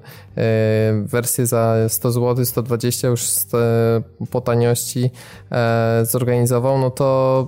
[1.05, 3.23] wersję za 100 zł, 120 już
[4.31, 5.09] po taniości
[5.51, 7.47] e, zorganizował, no to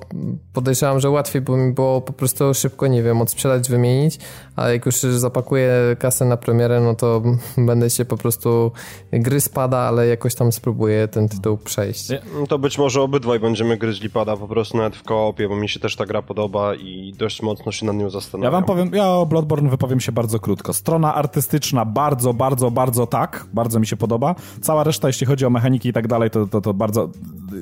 [0.53, 4.19] podejrzewam, że łatwiej by mi było po prostu szybko, nie wiem, odsprzedać, wymienić,
[4.55, 7.21] a jak już zapakuję kasę na premierę, no to
[7.57, 8.71] będę się po prostu
[9.13, 12.07] gry spada, ale jakoś tam spróbuję ten tytuł przejść.
[12.39, 15.69] No to być może obydwaj będziemy gryźli pada po prostu nawet w koopie, bo mi
[15.69, 18.53] się też ta gra podoba i dość mocno się nad nią zastanawiam.
[18.53, 20.73] Ja wam powiem, ja o Bloodborne wypowiem się bardzo krótko.
[20.73, 24.35] Strona artystyczna bardzo, bardzo, bardzo tak, bardzo mi się podoba.
[24.61, 27.09] Cała reszta, jeśli chodzi o mechaniki i tak dalej, to, to, to bardzo...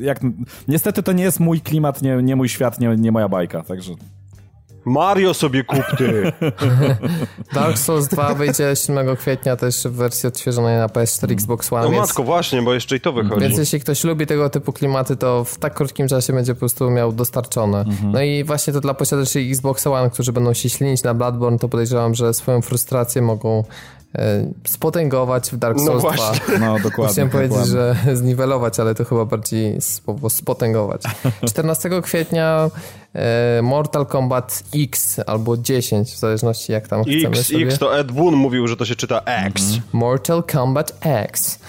[0.01, 0.20] Jak,
[0.68, 3.93] niestety to nie jest mój klimat, nie, nie mój świat, nie, nie moja bajka, także...
[4.89, 6.31] Mario sobie kup ty.
[7.53, 11.83] Dark Souls 2 wyjdzie 7 kwietnia też w wersji odświeżonej na PS4, Xbox One.
[11.83, 13.41] No więc, matko, właśnie, bo jeszcze i to wychodzi.
[13.41, 16.91] Więc jeśli ktoś lubi tego typu klimaty, to w tak krótkim czasie będzie po prostu
[16.91, 17.79] miał dostarczone.
[17.79, 18.11] Mhm.
[18.11, 21.69] No i właśnie to dla posiadaczy Xbox One, którzy będą się ślinić na Bloodborne, to
[21.69, 23.63] podejrzewam, że swoją frustrację mogą
[24.68, 26.60] spotęgować w Dark no Souls no 2.
[26.60, 27.14] No, dokładnie.
[27.14, 29.78] Chciałem powiedzieć, że zniwelować, ale to chyba bardziej
[30.30, 31.01] spotęgować.
[31.49, 32.70] 14 kwietnia
[33.14, 37.66] e, Mortal Kombat X albo 10, w zależności jak tam X, chcemy sobie.
[37.66, 39.64] X to Ed Boon mówił, że to się czyta X.
[39.64, 39.82] Mhm.
[39.93, 41.60] Mortal Kombat X.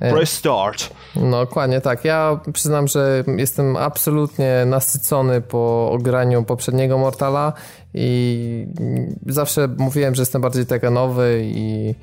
[0.00, 0.90] E, Press start.
[1.16, 2.04] No, dokładnie tak.
[2.04, 7.52] Ja przyznam, że jestem absolutnie nasycony po ograniu poprzedniego Mortala
[7.94, 8.66] i
[9.26, 11.94] zawsze mówiłem, że jestem bardziej nowy i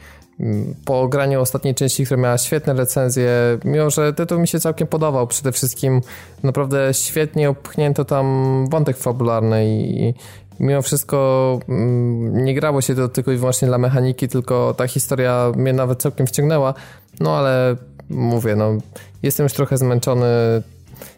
[0.85, 3.29] po ograniu ostatniej części, która miała świetne recenzje,
[3.65, 6.01] mimo że tytuł mi się całkiem podobał, przede wszystkim
[6.43, 10.13] naprawdę świetnie opchnięto tam wątek fabularny i
[10.59, 15.51] mimo wszystko mm, nie grało się to tylko i wyłącznie dla mechaniki, tylko ta historia
[15.55, 16.73] mnie nawet całkiem wciągnęła,
[17.19, 17.75] no ale
[18.09, 18.77] mówię, no
[19.23, 20.25] jestem już trochę zmęczony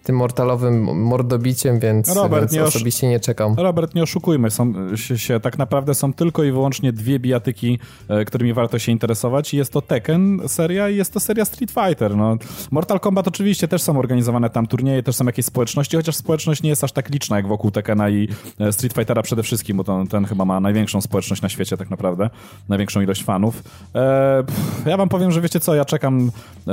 [0.03, 3.55] tym mortalowym mordobiciem, więc, Robert, więc nie osobiście nie czekam.
[3.57, 8.25] Robert, nie oszukujmy są, się, się, Tak naprawdę są tylko i wyłącznie dwie bijatyki, e,
[8.25, 12.17] którymi warto się interesować jest to Tekken seria i jest to seria Street Fighter.
[12.17, 12.37] No,
[12.71, 16.69] Mortal Kombat oczywiście też są organizowane tam turnieje, też są jakieś społeczności, chociaż społeczność nie
[16.69, 20.03] jest aż tak liczna jak wokół Tekkena i e, Street Fightera przede wszystkim, bo to,
[20.09, 22.29] ten chyba ma największą społeczność na świecie tak naprawdę,
[22.69, 23.63] największą ilość fanów.
[23.95, 24.43] E,
[24.85, 26.31] ja wam powiem, że wiecie co, ja czekam
[26.67, 26.71] e,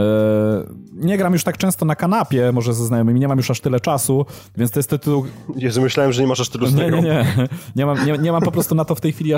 [0.93, 3.80] nie gram już tak często na kanapie, może ze znajomymi, nie mam już aż tyle
[3.80, 4.26] czasu,
[4.57, 5.24] więc to jest tytuł...
[5.57, 7.86] Jezu, myślałem, że nie masz aż tylu nie, nie, nie, nie.
[7.86, 9.34] mam, nie, nie mam po prostu na to w tej chwili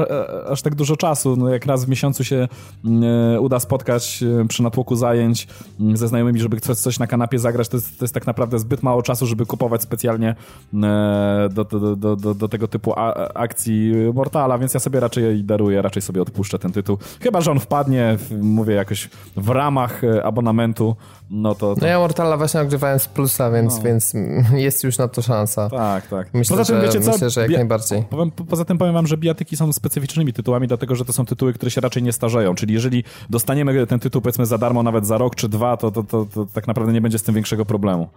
[0.49, 1.37] aż tak dużo czasu.
[1.37, 2.49] No, jak raz w miesiącu się
[2.85, 3.05] mm,
[3.35, 5.49] e, uda spotkać e, przy natłoku zajęć
[5.81, 8.59] mm, ze znajomymi, żeby coś, coś na kanapie zagrać, to jest, to jest tak naprawdę
[8.59, 10.35] zbyt mało czasu, żeby kupować specjalnie
[10.75, 12.93] e, do, do, do, do, do tego typu
[13.35, 16.99] akcji Mortala, więc ja sobie raczej daruję, raczej sobie odpuszczę ten tytuł.
[17.21, 20.97] Chyba, że on wpadnie, mówię, jakoś w ramach abonamentu,
[21.31, 21.75] no to...
[21.75, 21.81] to...
[21.81, 23.83] No ja Mortala właśnie ogrywałem z plusa, więc, no.
[23.83, 24.15] więc
[24.67, 25.71] jest już na to szansa.
[25.71, 26.35] Tak, tak.
[26.35, 27.13] Myślę, poza tym, że, wiecie co?
[27.13, 27.57] myślę, że jak Bia...
[27.57, 28.03] najbardziej.
[28.03, 31.53] Powiem, poza tym powiem wam, że bijatyki są specyficznymi tytułami, dlatego, że to są tytuły,
[31.53, 35.19] które się raczej nie starzeją, czyli jeżeli dostaniemy ten tytuł powiedzmy za darmo nawet za
[35.19, 38.09] rok czy dwa, to, to, to, to tak naprawdę nie będzie z tym większego problemu.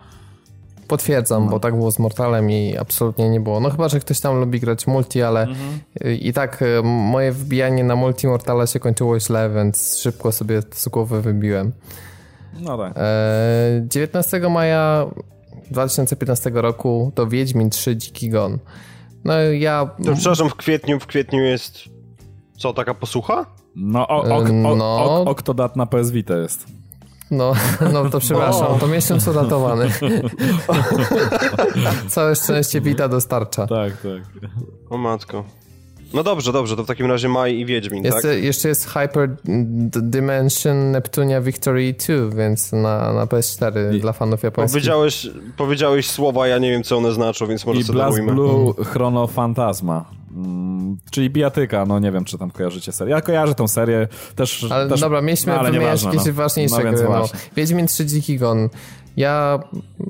[0.90, 1.52] Potwierdzam, no.
[1.52, 3.60] bo tak było z Mortalem i absolutnie nie było.
[3.60, 5.80] No chyba, że ktoś tam lubi grać multi, ale mhm.
[6.20, 10.88] i tak y, moje wbijanie na multi Mortala się kończyło źle, więc szybko sobie z
[10.88, 11.72] głowy wybiłem.
[12.62, 12.94] No tak.
[13.84, 15.06] 19 e, maja
[15.72, 18.60] 2015 roku to Wiedźmin 3 Dziki Gon.
[19.24, 19.90] No ja...
[20.06, 21.84] To, przepraszam, w kwietniu, w kwietniu jest
[22.58, 23.46] co, taka posłucha?
[23.76, 25.22] No, o, ok, o, no.
[25.22, 26.66] Ok, Octodat na PS Vita jest.
[27.32, 27.54] No,
[27.94, 29.90] no to przepraszam, to miesiąc udatowany.
[32.10, 33.68] Całe szczęście Vita dostarcza.
[33.68, 34.42] Tak, tak.
[34.90, 35.44] O matko.
[36.14, 38.44] No dobrze, dobrze, to w takim razie Maj i Wiedźmin, jest, tak?
[38.44, 39.36] Jeszcze jest Hyper
[40.02, 44.74] Dimension Neptunia Victory 2, więc na, na PS4 I, dla fanów japońskich.
[44.74, 48.74] Powiedziałeś, powiedziałeś słowa, ja nie wiem, co one znaczą, więc może I sobie Blast Blue
[48.86, 50.06] Chrono Phantasma.
[50.36, 53.12] Mm, czyli bijatyka, no nie wiem, czy tam kojarzycie serię.
[53.12, 54.66] Ja kojarzę tą serię, też...
[54.70, 56.34] Ale też, dobra, mieliśmy no, wymieniać jakieś no.
[56.34, 57.04] ważniejsze no, gry.
[57.04, 57.30] No.
[57.56, 58.70] Wiedźmin 3 Dziki Gon.
[59.20, 59.60] Ja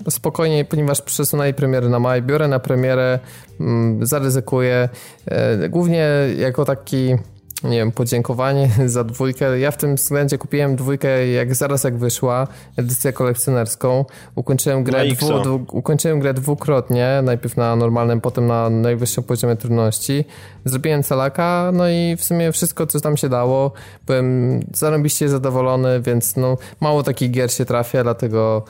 [0.09, 3.19] spokojnie, ponieważ przesunęli premiery na maj, biorę na premierę,
[3.59, 4.89] mm, zaryzykuję.
[5.25, 6.07] E, głównie
[6.37, 7.15] jako taki
[7.63, 9.59] nie wiem, podziękowanie za dwójkę.
[9.59, 12.47] Ja w tym względzie kupiłem dwójkę jak zaraz jak wyszła,
[12.77, 14.05] edycję kolekcjonerską.
[14.35, 20.25] Ukończyłem grę, dwu, dwu, ukończyłem grę dwukrotnie, najpierw na normalnym, potem na najwyższym poziomie trudności.
[20.65, 23.71] Zrobiłem calaka, no i w sumie wszystko, co tam się dało.
[24.05, 28.65] Byłem zarobiście zadowolony, więc no, mało takich gier się trafia, dlatego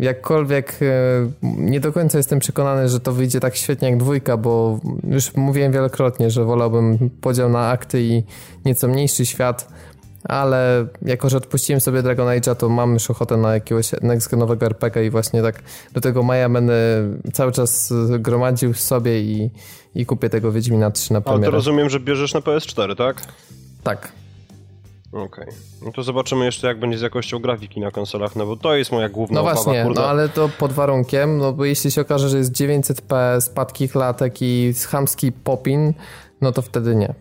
[0.00, 0.86] jakkolwiek e,
[1.42, 5.72] nie do końca jestem przekonany, że to wyjdzie tak świetnie jak dwójka, bo już mówiłem
[5.72, 8.22] wielokrotnie, że wolałbym podział na akty i
[8.64, 9.68] nieco mniejszy świat,
[10.24, 15.06] ale jako, że odpuściłem sobie Dragon Age'a, to mam już ochotę na jakiegoś next-genowego RPG
[15.06, 15.62] i właśnie tak
[15.92, 16.74] do tego maja będę
[17.32, 19.50] cały czas gromadził sobie i,
[19.94, 21.42] i kupię tego Wiedźmina 3 na premierę.
[21.42, 23.22] Ale to rozumiem, że bierzesz na PS4, tak?
[23.82, 24.12] Tak.
[25.12, 25.26] Okej.
[25.26, 25.54] Okay.
[25.82, 28.92] No to zobaczymy jeszcze, jak będzie z jakością grafiki na konsolach, no bo to jest
[28.92, 30.00] moja główna No obawa, właśnie, kurde.
[30.00, 34.42] no ale to pod warunkiem, no bo jeśli się okaże, że jest 900p, spadki klatek
[34.42, 35.92] i chamski popin,
[36.40, 37.14] no to wtedy nie.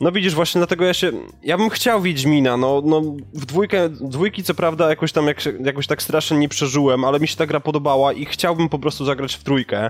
[0.00, 1.12] No widzisz, właśnie dlatego ja się.
[1.42, 3.02] Ja bym chciał Wiedźmina, no, no
[3.34, 7.28] w dwójkę, dwójki co prawda jakoś tam jak, jakoś tak strasznie nie przeżyłem, ale mi
[7.28, 9.88] się ta gra podobała i chciałbym po prostu zagrać w trójkę.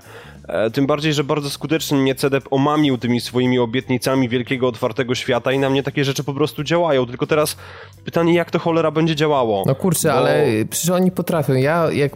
[0.48, 5.52] E, tym bardziej, że bardzo skutecznie mnie CDEP omamił tymi swoimi obietnicami wielkiego otwartego świata
[5.52, 7.06] i na mnie takie rzeczy po prostu działają.
[7.06, 7.56] Tylko teraz
[8.04, 9.64] pytanie, jak to cholera będzie działało?
[9.66, 10.14] No kurczę, bo...
[10.14, 11.54] ale przecież oni potrafią.
[11.54, 12.12] Ja jak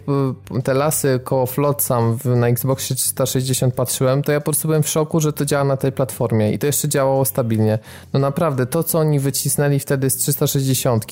[0.64, 5.20] te lasy koło Flotsam na Xboxie 360 patrzyłem, to ja po prostu byłem w szoku,
[5.20, 7.78] że to działa na tej platformie i to jeszcze działało stabilnie.
[8.12, 11.04] No naprawdę, to co oni wycisnęli wtedy z 360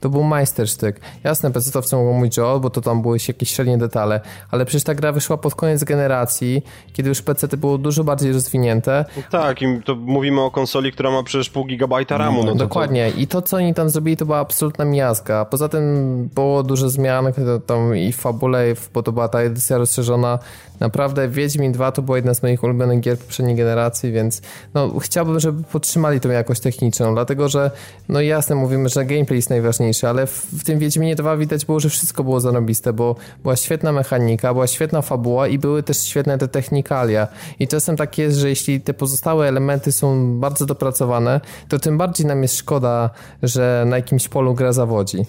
[0.00, 1.00] to był majstersztyk.
[1.24, 4.94] Jasne, PC-towcy mogą mówić, o, bo to tam były jakieś średnie detale, ale przecież ta
[4.94, 9.04] gra wyszła pod koniec generacji, kiedy już PC było dużo bardziej rozwinięte.
[9.16, 12.44] No tak, i to mówimy o konsoli, która ma przecież pół gigabajta RAMu.
[12.44, 13.12] No, dokładnie.
[13.12, 13.18] To...
[13.18, 15.44] I to, co oni tam zrobili, to była absolutna miazga.
[15.44, 17.32] Poza tym było dużo zmian
[17.66, 18.64] tam i w fabule,
[18.94, 20.38] bo to była ta edycja rozszerzona.
[20.80, 24.42] Naprawdę Wiedźmin 2 to była jedna z moich ulubionych gier poprzedniej generacji, więc
[24.74, 27.70] no, chciałbym, żeby podtrzymali tą jakość techniczną, dlatego że,
[28.08, 31.80] no jasne, mówimy, że gameplay jest najważniejszy, ale w, w tym Wiedźminie 2 widać było,
[31.80, 36.38] że wszystko było zarobiste, bo była świetna mechanika, była świetna fabuła i były też świetne
[36.38, 37.28] te technikalia.
[37.58, 42.26] I czasem tak jest, że jeśli te pozostałe elementy są bardzo dopracowane, to tym bardziej
[42.26, 43.10] nam jest szkoda,
[43.42, 45.26] że na jakimś polu gra zawodzi.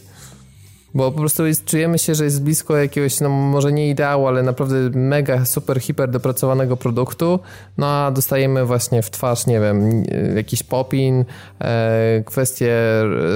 [0.94, 4.44] Bo po prostu jest, czujemy się, że jest blisko jakiegoś, no może nie ideału, ale
[4.44, 7.40] naprawdę mega, super, hiper dopracowanego produktu,
[7.78, 10.04] no a dostajemy właśnie w twarz, nie wiem,
[10.36, 11.26] jakiś popin,
[11.62, 12.76] e, kwestie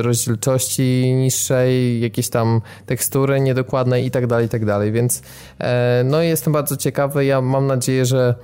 [0.02, 5.22] rozdzielczości niższej, jakieś tam tekstury niedokładne i tak dalej, i tak dalej, więc
[5.60, 8.36] e, no jestem bardzo ciekawy, ja mam nadzieję, że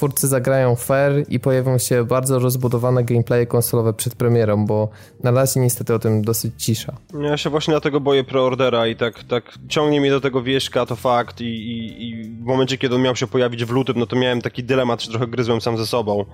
[0.00, 4.88] twórcy zagrają fair i pojawią się bardzo rozbudowane gameplaye konsolowe przed premierą, bo
[5.22, 6.96] na razie niestety o tym dosyć cisza.
[7.20, 10.96] Ja się właśnie dlatego boję preordera i tak, tak ciągnie mnie do tego wieśka, to
[10.96, 14.16] fakt i, i, i w momencie, kiedy on miał się pojawić w lutym, no to
[14.16, 16.24] miałem taki dylemat, że trochę gryzłem sam ze sobą.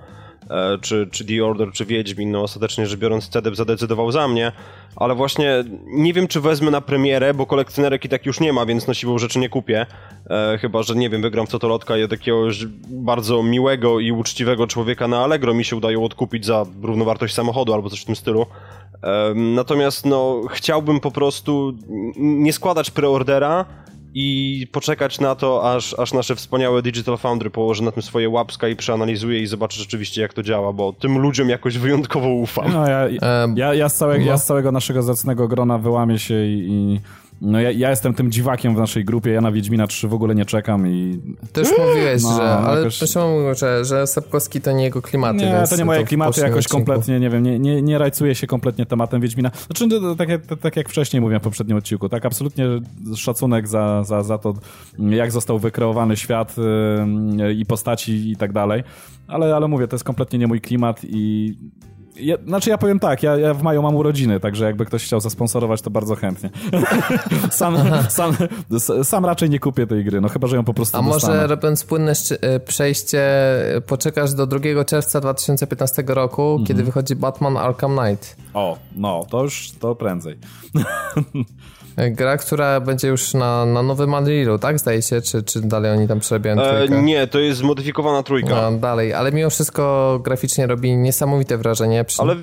[0.49, 4.51] E, czy, czy The Order, czy Wiedźmin, no ostatecznie rzecz biorąc CDEP zadecydował za mnie,
[4.95, 8.65] ale właśnie nie wiem, czy wezmę na premierę, bo kolekcjonerek i tak już nie ma,
[8.65, 9.85] więc no siłą rzeczy nie kupię,
[10.29, 15.07] e, chyba, że nie wiem, wygram w Totolotka i jakiegoś bardzo miłego i uczciwego człowieka
[15.07, 18.45] na Allegro mi się udaje odkupić za równowartość samochodu albo coś w tym stylu.
[19.03, 21.73] E, natomiast no chciałbym po prostu
[22.17, 23.65] nie składać preordera,
[24.19, 28.67] i poczekać na to, aż, aż nasze wspaniałe Digital Foundry położy na tym swoje łapska
[28.67, 32.73] i przeanalizuje i zobaczy rzeczywiście, jak to działa, bo tym ludziom jakoś wyjątkowo ufam.
[32.73, 33.09] No, ja,
[33.55, 36.99] ja, ja, z, całego, ja z całego naszego zacnego grona wyłamię się i, i
[37.41, 40.35] no ja, ja, jestem tym dziwakiem w naszej grupie, ja na Wiedźmina 3 w ogóle
[40.35, 41.19] nie czekam i...
[41.53, 42.43] Też mówiłeś, no, że...
[42.43, 42.99] Ale jakoś...
[42.99, 46.41] też mówił, że, że Sapkowski to nie jego klimaty, Nie, to nie moje to klimaty,
[46.41, 46.77] jakoś odcinku.
[46.77, 49.51] kompletnie, nie wiem, nie, nie, nie rajcuję się kompletnie tematem Wiedźmina.
[49.65, 52.65] Znaczy, tak, tak, tak jak wcześniej mówiłem w poprzednim odcinku, tak absolutnie
[53.15, 54.53] szacunek za, za, za to,
[54.99, 56.55] jak został wykreowany świat
[57.37, 58.83] yy, i postaci i tak dalej,
[59.27, 61.53] ale, ale mówię, to jest kompletnie nie mój klimat i
[62.19, 65.19] ja, znaczy ja powiem tak, ja, ja, w maju mam urodziny, także jakby ktoś chciał
[65.19, 66.49] zasponsorować, to bardzo chętnie.
[67.51, 67.77] sam,
[68.09, 68.35] sam,
[69.03, 71.33] sam raczej nie kupię tej gry, no chyba, że ją po prostu A dostanę.
[71.33, 73.29] może robiąc płynne e, przejście,
[73.87, 76.65] poczekasz do 2 czerwca 2015 roku, mhm.
[76.65, 78.35] kiedy wychodzi Batman Arkham Knight.
[78.53, 80.37] O, no, to już, to prędzej.
[81.97, 84.79] Gra, która będzie już na, na nowym Unrealu, tak?
[84.79, 86.97] Zdaje się, czy, czy dalej oni tam przerabiają e, trójkę?
[86.97, 88.71] E, nie, to jest zmodyfikowana trójka.
[88.71, 92.03] No, dalej, ale mimo wszystko graficznie robi niesamowite wrażenie.
[92.03, 92.21] Przy...
[92.21, 92.35] Ale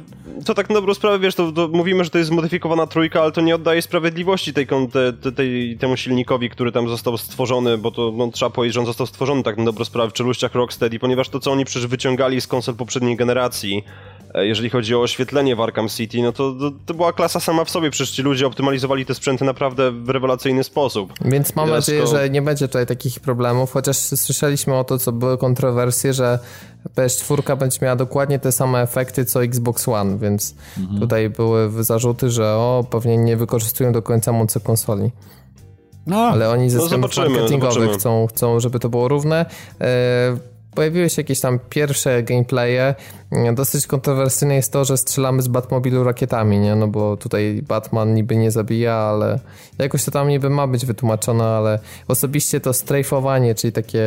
[0.44, 3.32] to tak na dobrą sprawę, wiesz, to, to, mówimy, że to jest zmodyfikowana trójka, ale
[3.32, 8.12] to nie oddaje sprawiedliwości tej, tej, tej, temu silnikowi, który tam został stworzony, bo to
[8.16, 11.28] no, trzeba powiedzieć, że on został stworzony tak na dobrą sprawę w czeluściach Rocksteady, ponieważ
[11.28, 13.85] to, co oni przecież wyciągali z konsol poprzedniej generacji,
[14.43, 17.70] jeżeli chodzi o oświetlenie w Arkham City, no to, to, to, była klasa sama w
[17.70, 21.12] sobie, przecież ci ludzie optymalizowali te sprzęty naprawdę w rewelacyjny sposób.
[21.24, 25.39] Więc mam nadzieję, że nie będzie tutaj takich problemów, chociaż słyszeliśmy o to, co były
[25.39, 26.39] kontrowersje, że
[26.97, 31.01] PS4 będzie miała dokładnie te same efekty co Xbox One, więc mhm.
[31.01, 35.11] tutaj były zarzuty, że o, pewnie nie wykorzystują do końca mocy konsoli.
[36.06, 39.47] No, Ale oni ze no względów marketingowych chcą, chcą, żeby to było równe.
[39.81, 42.94] E, pojawiły się jakieś tam pierwsze gameplaye.
[43.55, 46.74] Dosyć kontrowersyjne jest to, że strzelamy z Batmobilu rakietami, nie?
[46.74, 49.40] No bo tutaj Batman niby nie zabija, ale
[49.78, 51.78] jakoś to tam niby ma być wytłumaczone, ale
[52.09, 54.05] osobiście to strajfowanie, czyli takie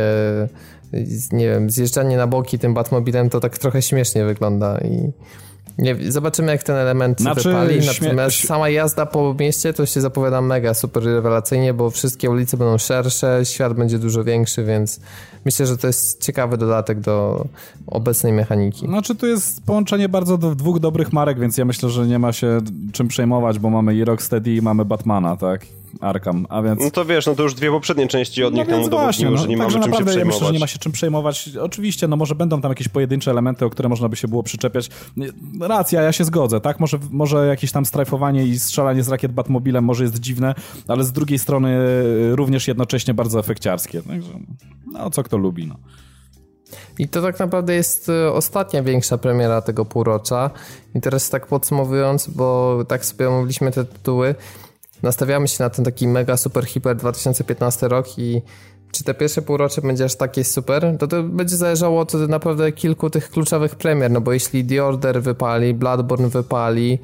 [1.31, 5.11] nie wiem, zjeżdżanie na boki tym Batmobilem to tak trochę śmiesznie wygląda i
[5.78, 8.48] Nie, zobaczymy jak ten element znaczy, wypali, natomiast śmie...
[8.48, 13.41] sama jazda po mieście to się zapowiada mega super rewelacyjnie, bo wszystkie ulice będą szersze,
[13.44, 14.99] świat będzie dużo większy, więc
[15.45, 17.45] myślę, że to jest ciekawy dodatek do
[17.88, 18.88] obecnej mechaniki.
[18.88, 22.34] Znaczy to jest połączenie bardzo do, dwóch dobrych marek, więc ja myślę, że nie ma
[22.34, 22.60] się
[22.91, 25.66] czym przejmować, bo mamy i Rocksteady i mamy Batmana, tak?
[26.01, 26.84] Arkham, a więc...
[26.84, 29.38] No to wiesz, no to już dwie poprzednie części od no nich nam udowodniły, no,
[29.38, 30.19] że nie mamy czym naprawdę, się przejmować.
[30.19, 31.49] Ja myślę, że nie ma się czym przejmować.
[31.61, 34.89] Oczywiście, no może będą tam jakieś pojedyncze elementy, o które można by się było przyczepiać.
[35.61, 36.80] Racja, ja się zgodzę, tak?
[36.80, 40.55] Może, może jakieś tam strajfowanie i strzelanie z rakiet Batmobilem może jest dziwne,
[40.88, 41.77] ale z drugiej strony
[42.35, 44.01] również jednocześnie bardzo efekciarskie.
[44.01, 44.31] Także,
[44.91, 45.76] no co kto lubi, no.
[46.99, 50.49] I to tak naprawdę jest e, ostatnia większa premiera tego półrocza.
[50.95, 54.35] I teraz tak podsumowując, bo tak sobie omówiliśmy te tytuły,
[55.03, 58.41] nastawiamy się na ten taki mega super hiper 2015 rok i
[58.91, 63.10] czy te pierwsze półrocze będzie aż takie super, to to będzie zależało od naprawdę kilku
[63.10, 66.99] tych kluczowych premier, no bo jeśli The Order wypali, Bloodborne wypali,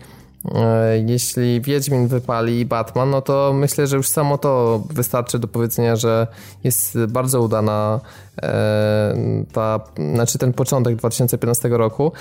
[1.06, 5.96] jeśli Wiedźmin wypali i Batman, no to myślę, że już samo to wystarczy do powiedzenia,
[5.96, 6.28] że
[6.64, 8.00] jest bardzo udana
[8.42, 9.16] e,
[9.54, 9.80] ta,
[10.14, 12.12] znaczy ten początek 2015 roku,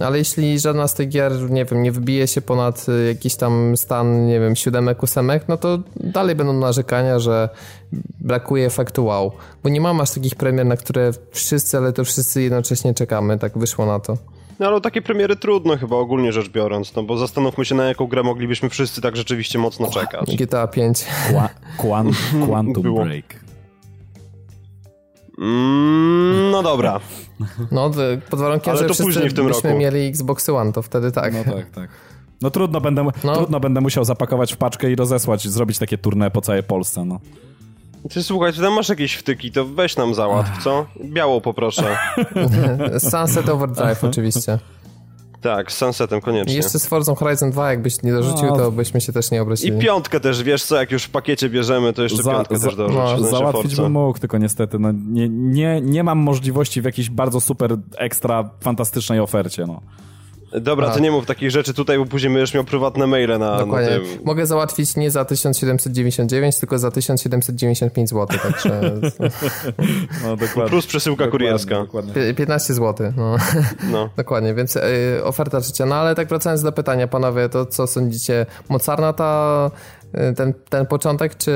[0.00, 4.26] ale jeśli żadna z tych gier, nie wiem, nie wybije się ponad jakiś tam stan,
[4.26, 7.48] nie wiem, siódemek, ósemek, no to dalej będą narzekania, że
[8.20, 9.32] brakuje efektu wow,
[9.62, 13.58] bo nie mam aż takich premier, na które wszyscy, ale to wszyscy jednocześnie czekamy, tak
[13.58, 14.16] wyszło na to.
[14.58, 18.06] No ale takie premiery trudno chyba ogólnie rzecz biorąc, no bo zastanówmy się na jaką
[18.06, 20.36] grę moglibyśmy wszyscy tak rzeczywiście mocno czekać.
[20.36, 21.04] GTA 5.
[22.46, 23.42] Quantum Break.
[25.38, 27.00] Mm, no dobra.
[27.70, 27.90] No,
[28.30, 29.80] pod warunkiem, ale że to później w tym byśmy roku.
[29.80, 31.34] mieli Xbox One, to wtedy tak.
[31.34, 31.90] No tak, tak.
[32.42, 33.36] No trudno będę, no.
[33.36, 37.20] trudno będę musiał zapakować w paczkę i rozesłać, zrobić takie turne po całej Polsce, no.
[38.10, 40.86] Ty słuchaj, ty tam masz jakieś wtyki, to weź nam załatw, co?
[41.04, 41.96] Białą poproszę.
[43.10, 44.58] Sunset Overdrive oczywiście.
[45.42, 46.52] Tak, z Sunsetem koniecznie.
[46.52, 48.56] I jeszcze z Forza Horizon 2, jakbyś nie dorzucił, no.
[48.56, 49.78] to byśmy się też nie obrazili.
[49.78, 52.66] I piątkę też, wiesz co, jak już w pakiecie bierzemy, to jeszcze za, piątkę za,
[52.66, 53.20] też dorzuć.
[53.20, 57.40] No, załatwić bym mógł, tylko niestety no, nie, nie, nie mam możliwości w jakiejś bardzo
[57.40, 59.80] super, ekstra, fantastycznej ofercie, no.
[60.60, 63.90] Dobra, to nie mów takich rzeczy tutaj, bo później będziesz miał prywatne maile na, Dokładnie.
[63.90, 64.24] na tym.
[64.24, 68.80] Mogę załatwić nie za 1799, tylko za 1795 zł, także...
[70.24, 70.70] no, dokładnie.
[70.70, 71.74] Plus przesyłka dokładnie, kurierska.
[71.74, 72.34] Dokładnie.
[72.34, 73.36] 15 zł, no.
[73.90, 74.08] no.
[74.16, 74.80] dokładnie, więc y,
[75.24, 75.86] oferta życia.
[75.86, 78.46] No ale tak wracając do pytania, panowie, to co sądzicie?
[78.68, 79.70] Mocarna ta
[80.36, 81.52] ten, ten początek, czy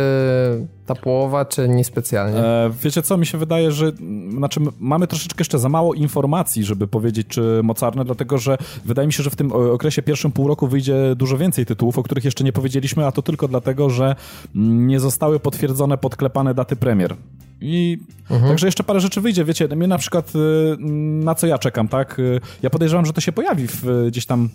[0.86, 2.38] ta połowa, czy niespecjalnie?
[2.38, 3.92] E, wiecie co, mi się wydaje, że
[4.30, 9.12] znaczy mamy troszeczkę jeszcze za mało informacji, żeby powiedzieć, czy mocarne, dlatego że wydaje mi
[9.12, 12.44] się, że w tym okresie pierwszym pół roku wyjdzie dużo więcej tytułów, o których jeszcze
[12.44, 14.16] nie powiedzieliśmy, a to tylko dlatego, że
[14.54, 17.16] nie zostały potwierdzone, podklepane daty premier.
[17.60, 17.98] I
[18.30, 18.48] mhm.
[18.48, 20.76] także jeszcze parę rzeczy wyjdzie, wiecie, mnie na przykład y,
[21.24, 22.18] na co ja czekam, tak?
[22.18, 24.48] Y, ja podejrzewam, że to się pojawi w, gdzieś tam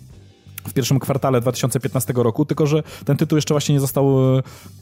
[0.68, 4.18] w pierwszym kwartale 2015 roku, tylko że ten tytuł jeszcze właśnie nie został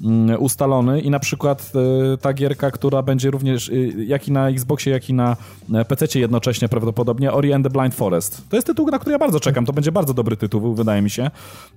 [0.02, 1.73] mm, ustalony i na przykład
[2.15, 3.73] e, ta gierka, która będzie również e,
[4.07, 5.36] jak i na Xboxie, jak i na
[5.74, 8.43] e, PC jednocześnie prawdopodobnie, Ori and the Blind Forest.
[8.48, 11.11] To jest tytuł, na który ja bardzo czekam, to będzie bardzo dobry tytuł, wydaje mi
[11.11, 11.31] się.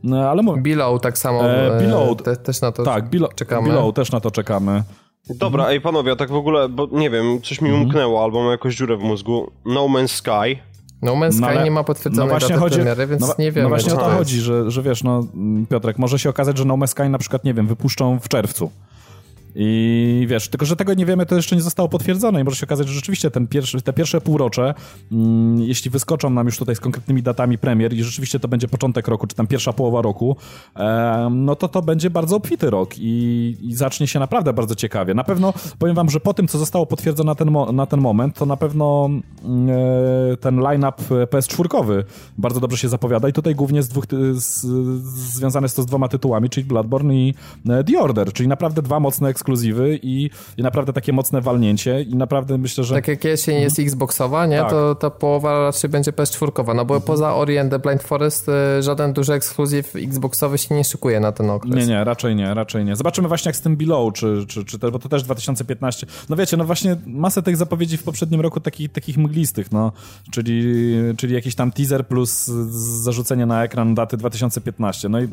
[0.03, 0.61] No, ale mówię...
[0.61, 3.69] Below tak samo, e, Below, te, też na to tak, Below, czekamy.
[3.69, 4.83] Below też na to czekamy.
[5.29, 7.85] Dobra, ej panowie, a tak w ogóle, bo nie wiem, coś mi mhm.
[7.85, 9.51] umknęło, albo mam jakąś dziurę w mózgu.
[9.65, 10.72] No Man's Sky
[11.03, 13.63] no Man's no, nie ma potwierdzonej no daty chodzi, premiery, więc no, nie wiem.
[13.63, 15.27] No właśnie o to chodzi, że, że wiesz, no
[15.69, 18.71] Piotrek, może się okazać, że No Man's Sky na przykład, nie wiem, wypuszczą w czerwcu.
[19.55, 22.65] I wiesz, tylko że tego nie wiemy, to jeszcze nie zostało potwierdzone i może się
[22.65, 24.73] okazać, że rzeczywiście ten pierwszy, te pierwsze półrocze,
[25.11, 29.07] mm, jeśli wyskoczą nam już tutaj z konkretnymi datami premier i rzeczywiście to będzie początek
[29.07, 30.35] roku, czy tam pierwsza połowa roku,
[30.75, 35.13] e, no to to będzie bardzo obfity rok i, i, zacznie się naprawdę bardzo ciekawie.
[35.13, 38.35] Na pewno powiem wam, że po tym, co zostało potwierdzone na ten, na ten moment,
[38.37, 39.09] to na pewno
[39.43, 42.03] mm, e, ten line-up PS4
[42.37, 44.61] bardzo dobrze się zapowiada i tutaj głównie z dwóch, z,
[45.35, 47.33] związane jest to z dwoma tytułami, czyli Bloodborne i
[47.69, 52.15] e, The Order, czyli naprawdę dwa mocne ekskluzywy i, i naprawdę takie mocne walnięcie i
[52.15, 52.95] naprawdę myślę, że...
[52.95, 53.87] Tak jak jesień jest mhm.
[53.87, 54.57] Xboxowa, nie?
[54.57, 54.69] Tak.
[54.69, 57.01] To ta połowa raczej będzie PS4, no bo mhm.
[57.01, 61.31] poza Ori and the Blind Forest y, żaden duży ekskluzyw Xboxowy się nie szykuje na
[61.31, 61.75] ten okres.
[61.75, 62.95] Nie, nie, raczej nie, raczej nie.
[62.95, 66.07] Zobaczymy właśnie jak z tym Below, czy, czy, czy te, bo to też 2015.
[66.29, 69.91] No wiecie, no właśnie masę tych zapowiedzi w poprzednim roku takich, takich mglistych, no,
[70.31, 70.63] czyli,
[71.17, 72.45] czyli jakiś tam teaser plus
[73.03, 75.09] zarzucenie na ekran daty 2015.
[75.09, 75.27] No i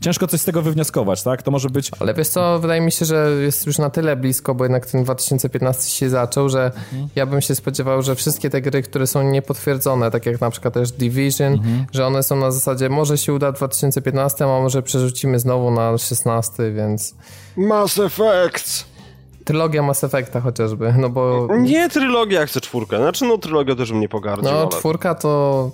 [0.00, 1.42] ciężko coś z tego wywnioskować, tak?
[1.42, 1.90] To może być...
[2.00, 4.86] Ale wiesz co, wydaje mi się, że jest jest już na tyle blisko, bo jednak
[4.86, 7.08] ten 2015 się zaczął, że mhm.
[7.16, 10.74] ja bym się spodziewał, że wszystkie te gry, które są niepotwierdzone, tak jak na przykład
[10.74, 11.86] też Division, mhm.
[11.92, 15.98] że one są na zasadzie może się uda w 2015, a może przerzucimy znowu na
[15.98, 17.14] 16, więc...
[17.56, 18.84] Mass Effect!
[19.44, 21.48] Trylogia Mass Effecta chociażby, no bo...
[21.58, 22.96] Nie trylogia, jak chcę czwórkę.
[22.96, 24.68] Znaczy, no trylogia też mnie pogardził, No, ale...
[24.68, 25.70] czwórka to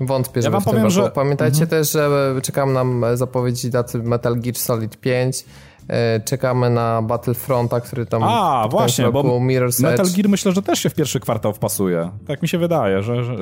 [0.00, 0.94] Wątpię, że wam w tym powiem, roku.
[0.94, 1.70] że- Pamiętajcie Mhm.
[1.70, 5.44] też, że czekam na zapowiedzi daty Metal Gear Solid 5.
[5.88, 10.16] e, Czekamy na Battlefronta, który tam A, koniec właśnie, bo roku, Mirror's Metal Edge.
[10.16, 12.10] Gear myślę, że też się w pierwszy kwartał wpasuje.
[12.26, 13.24] Tak mi się wydaje, że...
[13.24, 13.34] że...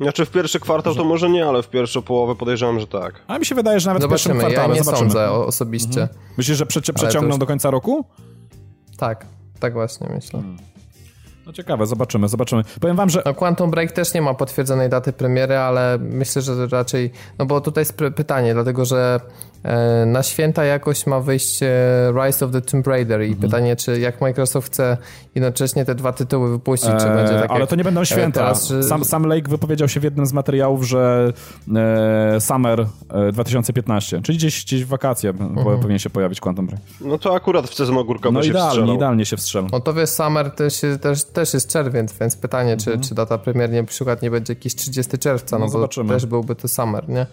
[0.00, 3.14] Znaczy w pierwszy kwartał to może nie, ale w pierwszą połowę podejrzewam, że tak.
[3.28, 4.78] A mi się wydaje, że nawet w pierwszym Zobaczymy, ja kwartale.
[4.78, 5.10] nie Zobaczymy.
[5.10, 6.08] sądzę osobiście.
[6.38, 8.04] Myślisz, że przecie- przeciągną już- do końca roku?
[8.98, 9.26] Tak,
[9.60, 10.42] tak właśnie myślę.
[11.46, 12.62] No ciekawe, zobaczymy, zobaczymy.
[12.80, 16.66] Powiem wam, że No Quantum Break też nie ma potwierdzonej daty premiery, ale myślę, że
[16.66, 19.20] raczej, no bo tutaj jest pytanie, dlatego że
[20.06, 21.68] na święta jakoś ma wyjść e,
[22.26, 23.40] Rise of the Tomb Raider i Mhm.
[23.40, 24.96] pytanie, czy jak Microsoft chce
[25.34, 28.06] jednocześnie te dwa tytuły wypuścić, czy e, będzie tak ale jak, to nie będą e,
[28.06, 28.40] święta.
[28.40, 31.32] Teraz, że, Sam, sam Lake wypowiedział się w jednym z materiałów, że
[32.36, 35.80] e, Summer e, 2015, czyli gdzieś, gdzieś w wakacje Mhm.
[35.80, 36.80] powinien się pojawić Quantum Break.
[37.00, 38.96] No to akurat w sezon ogórkowy No się idealnie, wstrzelał.
[38.96, 39.66] idealnie się wstrzelą.
[39.72, 43.38] no to wiesz, Summer też, jest- też, też jest czerwiec, więc pytanie, czy, czy data
[43.38, 45.72] premiernie na przykład nie będzie jakiś 30 czerwca, no, Mhm.
[45.72, 46.14] No bo zobaczymy.
[46.14, 47.26] też byłby to Summer, nie?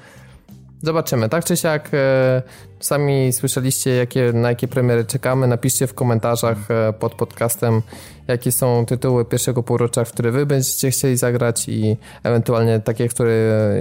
[0.81, 1.30] Zobaczymy.
[1.30, 2.41] Tak czy siak, e,
[2.80, 5.47] sami słyszeliście, jakie, na jakie premiery czekamy.
[5.47, 7.81] Napiszcie w komentarzach e, pod podcastem,
[8.27, 13.34] jakie są tytuły pierwszego półrocza, w które wy będziecie chcieli zagrać i ewentualnie takie, które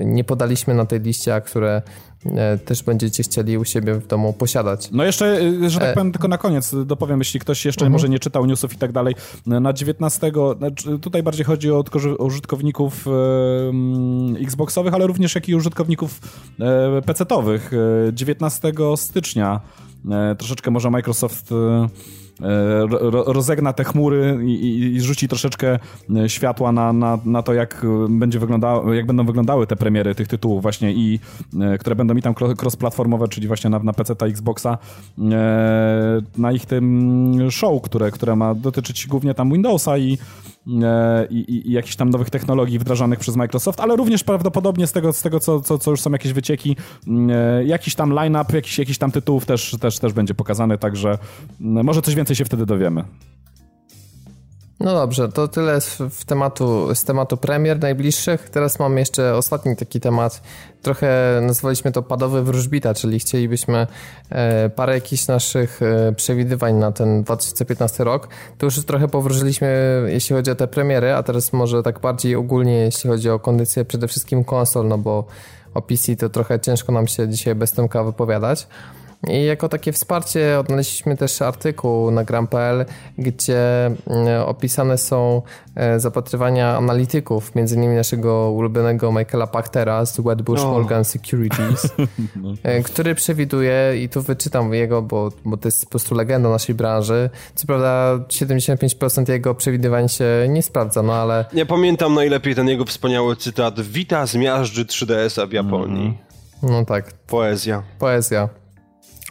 [0.05, 1.83] nie podaliśmy na tej liście, a które
[2.65, 4.89] też będziecie chcieli u siebie w domu posiadać.
[4.93, 5.95] No jeszcze, y, że tak E.
[5.95, 9.15] powiem, tylko na koniec dopowiem, jeśli ktoś jeszcze może nie czytał newsów i tak dalej.
[9.47, 11.85] Na 19, znaczy, tutaj bardziej chodzi o
[12.19, 13.11] użytkowników e,
[13.69, 16.21] mm, Xboxowych, ale również jak i użytkowników
[16.61, 17.71] e, PC-towych.
[18.09, 19.61] E, 19 stycznia
[20.11, 21.89] e, troszeczkę może Microsoft e, e,
[22.89, 25.79] ro, rozegna te chmury i, i, i rzuci troszeczkę
[26.17, 30.15] e, światła na, na, na to, jak, e, będzie wyglądało, jak będą wyglądały te premiery
[30.15, 31.21] tych tytułów właśnie i
[31.61, 34.79] e, które będą i tam cross-platformowe, czyli właśnie na, na PC, ta Xboxa,
[35.19, 40.48] e, na ich tym show, które, które ma dotyczyć głównie tam Windowsa i, e,
[41.31, 45.13] i, i, i jakichś tam nowych technologii wdrażanych przez Microsoft, ale również prawdopodobnie z tego,
[45.13, 46.77] z tego co, co, co już są jakieś wycieki,
[47.31, 51.19] e, jakiś tam line-up, jakiś, jakiś tam tytułów też, też, też będzie pokazany, także
[51.61, 53.05] m, może coś więcej się wtedy dowiemy.
[54.81, 58.51] No dobrze, to tyle z, w tematu, z tematu premier najbliższych.
[58.51, 60.43] Teraz mamy jeszcze ostatni taki temat.
[60.83, 63.87] Trochę nazwaliśmy to padowy wróżbita, czyli chcielibyśmy
[64.31, 68.29] e, parę jakichś naszych e, przewidywań na ten 2015 rok.
[68.59, 72.75] To już trochę powróżyliśmy, jeśli chodzi o te premiery, a teraz może tak bardziej ogólnie,
[72.75, 75.25] jeśli chodzi o kondycję przede wszystkim konsol, no bo
[75.75, 78.67] o PC to trochę ciężko nam się dzisiaj bez Tomka wypowiadać.
[79.27, 82.85] I jako takie wsparcie odnaleźliśmy też artykuł na gram.pl,
[83.19, 85.43] gdzie mm, opisane są
[85.75, 90.71] e, zapatrywania analityków, między innymi naszego ulubionego Michaela Pachtera z Wedbush O.
[90.71, 91.89] Morgan Securities,
[92.63, 96.75] e, który przewiduje, i tu wyczytam jego, bo, bo to jest po prostu legenda naszej
[96.75, 102.69] branży, co prawda 75% jego przewidywań się nie sprawdza, no ale Nie pamiętam najlepiej ten
[102.69, 103.81] jego wspaniały cytat.
[103.81, 106.19] Wita zmiażdży 3DS-a w Japonii.
[106.63, 107.83] no tak, Poezja.
[107.99, 108.49] Poezja.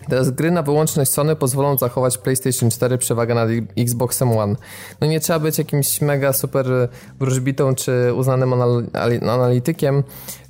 [0.10, 4.56] Teraz gry na wyłączność Sony pozwolą zachować PlayStation 4 przewagę nad Xboxem One.
[5.02, 6.65] No nie trzeba być jakimś mega super
[7.19, 10.03] wróżbitą czy uznanym anal- ali- analitykiem,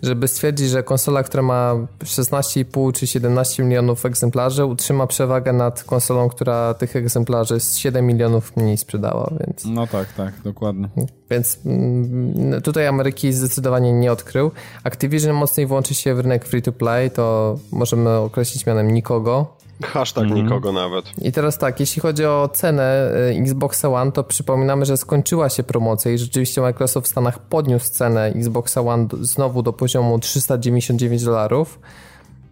[0.03, 6.29] żeby stwierdzić, że konsola, która ma 16,5 czy 17 milionów egzemplarzy utrzyma przewagę nad konsolą,
[6.29, 9.65] która tych egzemplarzy z 7 milionów mniej sprzedała, więc...
[9.65, 10.89] No tak, tak, dokładnie.
[11.29, 14.51] Więc mm, tutaj Ameryki zdecydowanie nie odkrył.
[14.83, 19.56] Activision mocniej włączy się w rynek free-to-play, to możemy określić mianem nikogo.
[19.83, 21.05] Hashtag nikogo nawet.
[21.21, 25.63] I teraz tak, jeśli chodzi o cenę y, Xboxa One, to przypominamy, że skończyła się
[25.63, 31.79] promocja i rzeczywiście Microsoft w Stanach podniósł cenę Xboxa One znowu do poziomu 399 dolarów.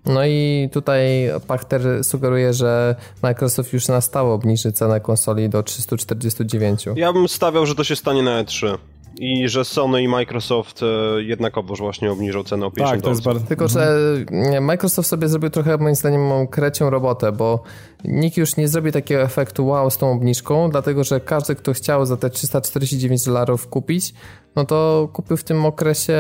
[0.05, 6.85] No i tutaj Pachter sugeruje, że Microsoft już na stałe obniży cenę konsoli do 349.
[6.95, 8.77] Ja bym stawiał, że to się stanie na E3.
[9.19, 10.85] I że Sony i Microsoft e,
[11.23, 13.47] jednakowoż właśnie obniżą cenę o 50 Tak, to jest bardzo...
[13.47, 13.97] Tylko, że
[14.31, 17.63] nie, Microsoft sobie zrobił trochę, moim zdaniem, krecią robotę, bo
[18.07, 22.05] nikt już nie zrobi takiego efektu wow z tą obniżką, dlatego że każdy, kto chciał
[22.05, 24.13] za te 349 dolarów kupić,
[24.55, 26.17] no to kupił w tym okresie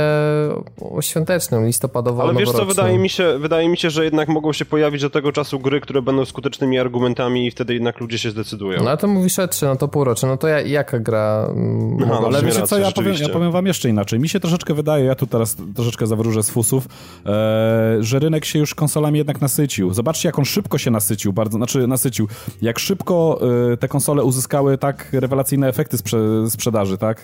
[1.01, 4.65] świątecznym, listopadowo Ale wiesz co, wydaje mi, się, wydaje mi się, że jednak mogą się
[4.65, 8.83] pojawić do tego czasu gry, które będą skutecznymi argumentami i wtedy jednak ludzie się zdecydują.
[8.83, 12.17] No ale to mówisz E3, no to półrocze, no to ja, jaka gra mm, Aha,
[12.21, 14.19] no Ale wiecie co, ja powiem, ja powiem wam jeszcze inaczej.
[14.19, 16.87] Mi się troszeczkę wydaje, ja tu teraz troszeczkę zawróżę z fusów,
[17.25, 19.93] e, że rynek się już konsolami jednak nasycił.
[19.93, 21.33] Zobaczcie, jak on szybko się nasycił.
[21.33, 22.27] Bardzo, znaczy znaczy nasycił,
[22.61, 23.39] jak szybko
[23.73, 26.17] y, te konsole uzyskały tak rewelacyjne efekty sprze
[26.49, 27.23] sprzedaży, tak?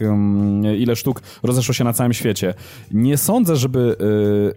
[0.78, 2.54] ile sztuk rozeszło się na całym świecie.
[2.92, 3.96] Nie sądzę, żeby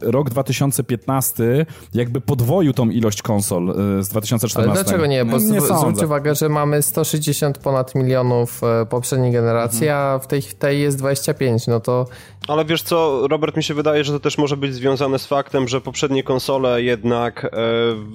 [0.03, 4.73] y, rok 2015 jakby podwoił tą ilość konsol y, z 2014.
[4.73, 5.25] Ale dlaczego nie?
[5.25, 10.07] Bo nie zwróć uwagę, że mamy 160 ponad milionów e, poprzedniej generacji, mhm.
[10.07, 12.07] a w tej, tej jest 25, no to...
[12.49, 15.69] Ale wiesz co, Robert, mi się wydaje, że to też może być związane z faktem,
[15.69, 17.49] że poprzednie konsole jednak, e,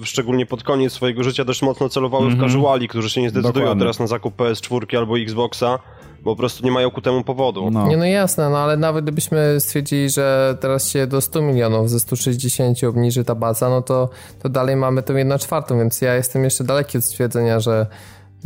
[0.04, 2.40] szczególnie pod koniec swojego życia, dość mocno celowały mm -hmm.
[2.40, 2.52] w mhm.
[2.52, 3.80] casuali, którzy się nie zdecydują Dokładnie.
[3.80, 5.78] teraz na zakup PS4 albo Xboxa
[6.22, 7.70] bo po prostu nie mają ku temu powodu.
[7.70, 7.88] No.
[7.88, 12.00] Nie, no jasne, no ale nawet gdybyśmy stwierdzili, że teraz się do 100 milionów ze
[12.00, 14.08] 160 obniży ta baza, no to,
[14.42, 17.86] to dalej mamy tą 1 czwartą, więc ja jestem jeszcze daleki od stwierdzenia, że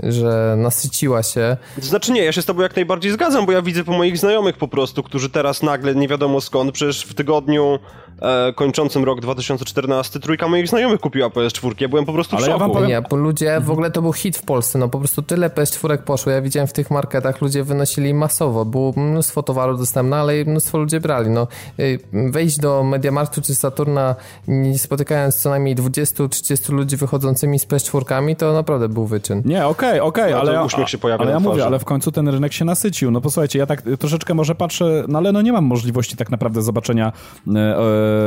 [0.02, 1.56] że nasyciła się.
[1.78, 4.56] Znaczy nie, ja się z tobą jak najbardziej zgadzam, bo ja widzę po moich znajomych
[4.56, 7.78] po prostu, którzy teraz nagle nie wiadomo skąd, przecież w tygodniu
[8.22, 11.74] e, kończącym rok 2014 trójka moich znajomych kupiła PS4.
[11.80, 12.60] Ja byłem po prostu Ale w szoku.
[12.60, 12.88] Ja wam powiem...
[12.88, 15.98] Nie, bo ludzie, w ogóle to był hit w Polsce, no po prostu tyle PS4
[15.98, 16.32] poszło.
[16.32, 18.64] Ja widziałem w tych marketach, ludzie wynosili masowo.
[18.64, 21.30] Było mnóstwo towaru dostępne, ale mnóstwo ludzi brali.
[21.30, 21.46] No,
[21.80, 24.14] y, wejść do Mediamarktu czy Saturna
[24.48, 29.42] nie spotykając co najmniej 20-30 ludzi wychodzącymi z PS4, to naprawdę był wyczyn.
[29.44, 32.12] Nie, okej, okay, okej, okay, ale, uśmiech się pojawia ale ja mówię, ale w końcu
[32.12, 33.10] ten rynek się nasycił.
[33.10, 36.62] No posłuchajcie, ja tak troszeczkę może patrzę, no ale no nie mam możliwości tak naprawdę
[36.62, 37.12] zobaczenia
[37.54, 37.78] e,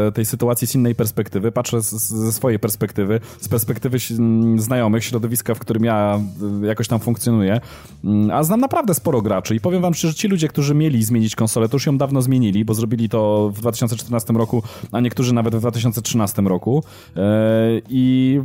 [0.08, 1.52] e tej sytuacji z innej perspektywy.
[1.52, 3.98] Patrzę z, ze swojej perspektywy, z perspektywy
[4.56, 6.20] znajomych, środowiska, w którym ja
[6.64, 7.62] e, jakoś tam funkcjonuję.
[8.04, 11.36] Mm, a znam naprawdę sporo graczy i powiem wam szczerze, ci ludzie, którzy mieli zmienić
[11.36, 15.56] konsolę, to już ją dawno zmienili, bo zrobili to w 2014 roku, a niektórzy nawet
[15.56, 16.84] w 2013 roku.
[17.16, 17.22] E,
[17.90, 18.40] I,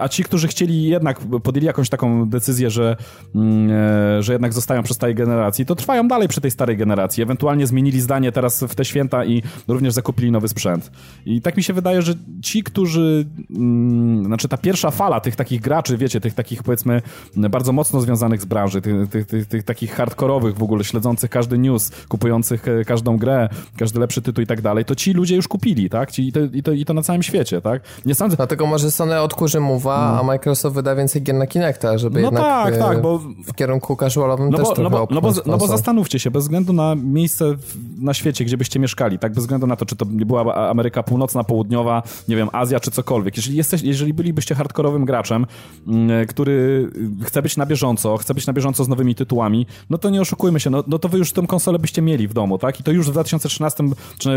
[0.00, 2.96] a ci, którzy chcieli jednak, podjęli jakąś taką decyzję, że,
[3.34, 7.22] mm, że jednak zostają przy starej generacji, to trwają dalej przy tej starej generacji.
[7.22, 10.90] Ewentualnie zmienili zdanie teraz w te święta i również zakupili nowy sprzęt.
[11.26, 15.60] I tak mi się wydaje, że ci, którzy, mm, znaczy ta pierwsza fala tych takich
[15.60, 17.02] graczy, wiecie, tych takich powiedzmy
[17.36, 21.58] bardzo mocno związanych z branży, tych, tych, tych, tych takich hardkorowych w ogóle, śledzących każdy
[21.58, 25.48] news, kupujących e, każdą grę, każdy lepszy tytuł i tak dalej, to ci ludzie już
[25.48, 26.10] kupili, tak?
[26.10, 27.82] Ci, i, to, i, to, I to na całym świecie, tak?
[28.06, 28.36] Nie sądzę...
[28.36, 30.20] Dlatego może Sony odkurzy mowa, no.
[30.20, 33.18] a Microsoft wyda więcej gier na Kinecta, żeby no jednak tak, e, tak, bo...
[33.18, 36.42] w kierunku casualowym no też bo, no bo, no bo, no bo zastanówcie się, bez
[36.42, 37.54] względu na miejsce
[38.00, 39.32] na świecie, gdzie byście mieszkali, tak?
[39.32, 43.36] Bez względu na to, czy to była Ameryka Północna, Południowa, nie wiem, Azja czy cokolwiek.
[43.36, 45.46] Jeżeli, jesteś, jeżeli bylibyście hardkorowym graczem,
[45.86, 46.90] mm, który
[47.22, 50.60] chce być na bieżąco, chce być na bieżąco z nowymi tytułami, no to nie oszukujmy
[50.60, 52.80] się, no, no to wy już tę konsolę byście mieli w domu, tak?
[52.80, 53.84] I to już w 2013
[54.18, 54.30] czy,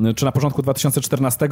[0.00, 1.48] y, czy na początku 2014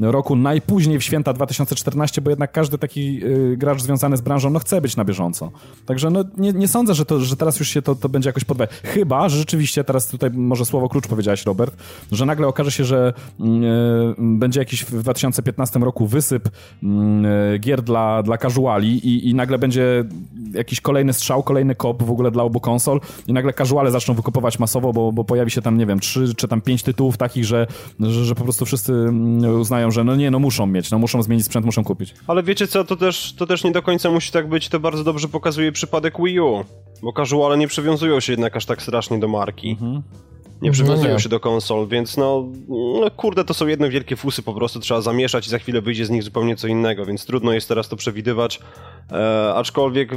[0.00, 4.58] roku, najpóźniej w święta 2014, bo jednak każdy taki y, gracz związany z branżą, no
[4.58, 5.50] chce być na bieżąco.
[5.86, 8.44] Także no nie, nie sądzę, że, to, że teraz już się to, to będzie jakoś
[8.44, 8.70] podwajać.
[8.84, 11.76] Chyba, że rzeczywiście teraz tutaj może słowo klucz powiedziałeś, Robert,
[12.12, 13.46] że nagle okaże się, że yy,
[14.18, 16.48] będzie jakiś w 2015 roku wysyp
[16.82, 20.04] yy, gier dla, dla casuali i, i nagle będzie
[20.54, 24.58] jakiś kolejny strzał, kolejny kop w ogóle dla obu konsol i nagle casuale zaczną wykupować
[24.58, 27.66] masowo, bo, bo pojawi się tam, nie wiem, trzy czy tam pięć tytułów takich, że,
[28.00, 31.22] że, że po prostu wszyscy mm, uznają, że no nie, no muszą mieć, no muszą
[31.22, 32.14] zmienić sprzęt, muszą kupić.
[32.26, 34.91] Ale wiecie co, to też, to też nie do końca musi tak być, to bardzo
[35.00, 36.64] dobrze pokazuje przypadek Wii U,
[37.02, 39.70] bo casuale nie przywiązują się jednak aż tak strasznie do marki.
[39.70, 40.02] Mhm
[40.62, 41.20] nie no przywiązują no nie.
[41.20, 45.00] się do konsol, więc no, no kurde, to są jedne wielkie fusy, po prostu trzeba
[45.00, 47.96] zamieszać i za chwilę wyjdzie z nich zupełnie co innego, więc trudno jest teraz to
[47.96, 48.60] przewidywać,
[49.12, 50.10] e, aczkolwiek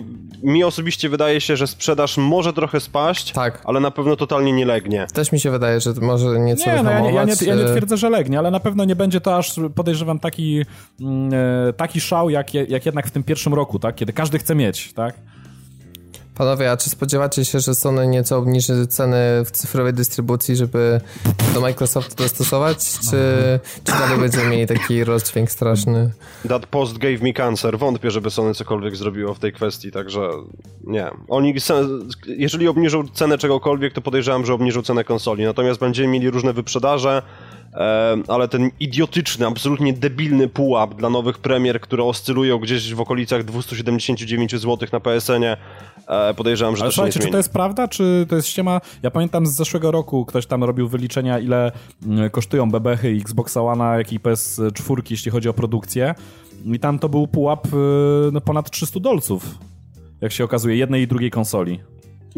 [0.43, 3.61] mi osobiście wydaje się, że sprzedaż może trochę spaść, tak.
[3.65, 5.07] ale na pewno totalnie nie legnie.
[5.13, 7.65] Też mi się wydaje, że może nieco nie, no, ja, nie, ja, nie, ja nie
[7.65, 10.61] twierdzę, że legnie, ale na pewno nie będzie to aż, podejrzewam, taki,
[11.01, 11.33] mm,
[11.69, 14.93] e, taki szał, jak, jak jednak w tym pierwszym roku, tak, kiedy każdy chce mieć,
[14.93, 15.15] tak?
[16.35, 21.01] Panowie, a czy spodziewacie się, że Sony nieco obniży ceny w cyfrowej dystrybucji, żeby
[21.53, 22.77] do Microsoftu dostosować?
[22.77, 23.19] Czy,
[23.83, 26.11] czy dalej będziemy mieli taki rozdźwięk straszny?
[26.49, 27.77] That post gave me cancer.
[27.77, 30.29] Wątpię, żeby Sony cokolwiek zrobiło w tej kwestii, także
[30.83, 31.11] nie.
[31.27, 31.55] Oni,
[32.27, 35.43] jeżeli obniżą cenę czegokolwiek, to podejrzewam, że obniżą cenę konsoli.
[35.43, 37.21] Natomiast będziemy mieli różne wyprzedaże,
[38.27, 44.51] ale ten idiotyczny, absolutnie debilny pułap dla nowych premier, które oscylują gdzieś w okolicach 279
[44.51, 45.57] zł na PSN-ie,
[46.07, 48.81] e, podejrzewam, że Ale to słuchajcie, czy to jest prawda, czy to jest ściema?
[49.03, 51.71] Ja pamiętam z zeszłego roku ktoś tam robił wyliczenia, ile
[52.05, 56.15] mm, kosztują bebechy Xbox One, jak i PS4, jeśli chodzi o produkcję.
[56.65, 57.69] I tam to był pułap y,
[58.31, 59.57] no, ponad 300 dolców,
[60.21, 61.79] jak się okazuje, jednej i drugiej konsoli.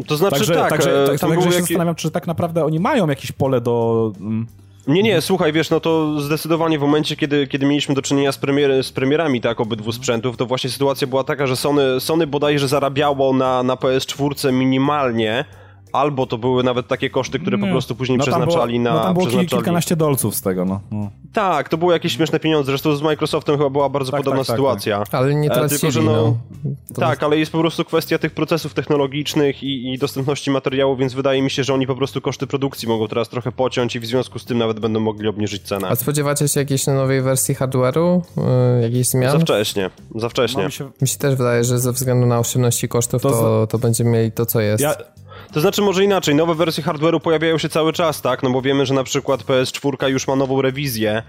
[0.06, 3.08] To znaczy także, tak, także, e, tak, także się zastanawiam, czy tak naprawdę oni mają
[3.08, 4.12] jakieś pole do...
[4.20, 4.46] Mm,
[4.88, 8.38] nie, nie, słuchaj, wiesz, no to zdecydowanie w momencie, kiedy, kiedy mieliśmy do czynienia z,
[8.38, 12.68] premier, z premierami tak obydwu sprzętów, to właśnie sytuacja była taka, że Sony, Sony bodajże
[12.68, 15.44] zarabiało na, na PS4 minimalnie,
[15.92, 18.94] albo to były nawet takie koszty, które po prostu później no przeznaczali było, na...
[18.94, 19.48] No tam było przeznaczali...
[19.48, 20.80] kilkanaście dolców z tego, no.
[20.90, 21.10] no.
[21.32, 24.46] Tak, to były jakieś śmieszne pieniądze, zresztą z Microsoftem chyba była bardzo tak, podobna tak,
[24.46, 24.98] tak, sytuacja.
[24.98, 25.14] Tak.
[25.14, 26.12] Ale nie tracili, tylko, że no,
[26.64, 26.74] no.
[26.96, 31.42] Tak, ale jest po prostu kwestia tych procesów technologicznych i, i dostępności materiału, więc wydaje
[31.42, 34.38] mi się, że oni po prostu koszty produkcji mogą teraz trochę pociąć i w związku
[34.38, 35.88] z tym nawet będą mogli obniżyć cenę.
[35.88, 38.20] A spodziewacie się jakiejś nowej wersji hardware'u?
[38.36, 39.32] Yy, jakichś zmian?
[39.32, 40.62] Za wcześnie, za wcześnie.
[40.62, 40.90] No, mi, się...
[41.02, 44.32] mi się też wydaje, że ze względu na oszczędności kosztów to, to, to będziemy mieli
[44.32, 44.82] to, co jest.
[44.82, 44.94] Ja...
[45.52, 48.42] To znaczy może inaczej, nowe wersje hardware'u pojawiają się cały czas, tak?
[48.42, 51.22] No bo wiemy, że na przykład PS4 już ma nową rewizję.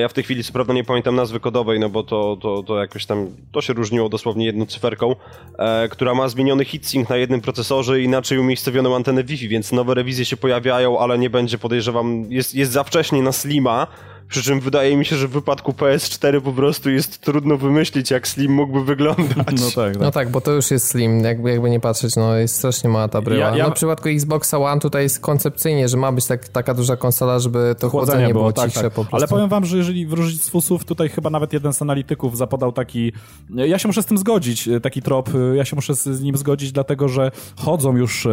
[0.00, 2.78] Ja w tej chwili co prawda nie pamiętam nazwy kodowej, no bo to, to, to
[2.78, 5.16] jakoś tam, to się różniło dosłownie jedną cyferką,
[5.58, 9.94] e, która ma zmieniony heatsink na jednym procesorze i inaczej umiejscowioną antenę Wi-Fi, więc nowe
[9.94, 13.86] rewizje się pojawiają, ale nie będzie, podejrzewam, jest, jest za wcześnie na Slima,
[14.30, 18.28] przy czym wydaje mi się, że w wypadku PS4 po prostu jest trudno wymyślić, jak
[18.28, 19.60] Slim mógłby wyglądać.
[19.60, 19.98] No tak, tak.
[20.00, 23.08] No tak, bo to już jest Slim, jakby, jakby nie patrzeć, no jest strasznie mała
[23.08, 23.40] ta bryła.
[23.40, 23.64] Ja, ja...
[23.64, 27.38] No w przypadku Xboxa One tutaj jest koncepcyjnie, że ma być tak, taka duża konsola,
[27.38, 29.16] żeby to chłodzenie, chłodzenie było, było cichsze tak, po prostu.
[29.16, 32.72] Ale powiem wam, że jeżeli wróżyć z fusów, tutaj chyba nawet jeden z analityków zapodał
[32.72, 33.12] taki,
[33.50, 37.08] ja się muszę z tym zgodzić, taki trop, ja się muszę z nim zgodzić, dlatego
[37.08, 38.28] że chodzą już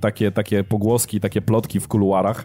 [0.00, 2.44] takie, takie pogłoski, takie plotki w kuluarach,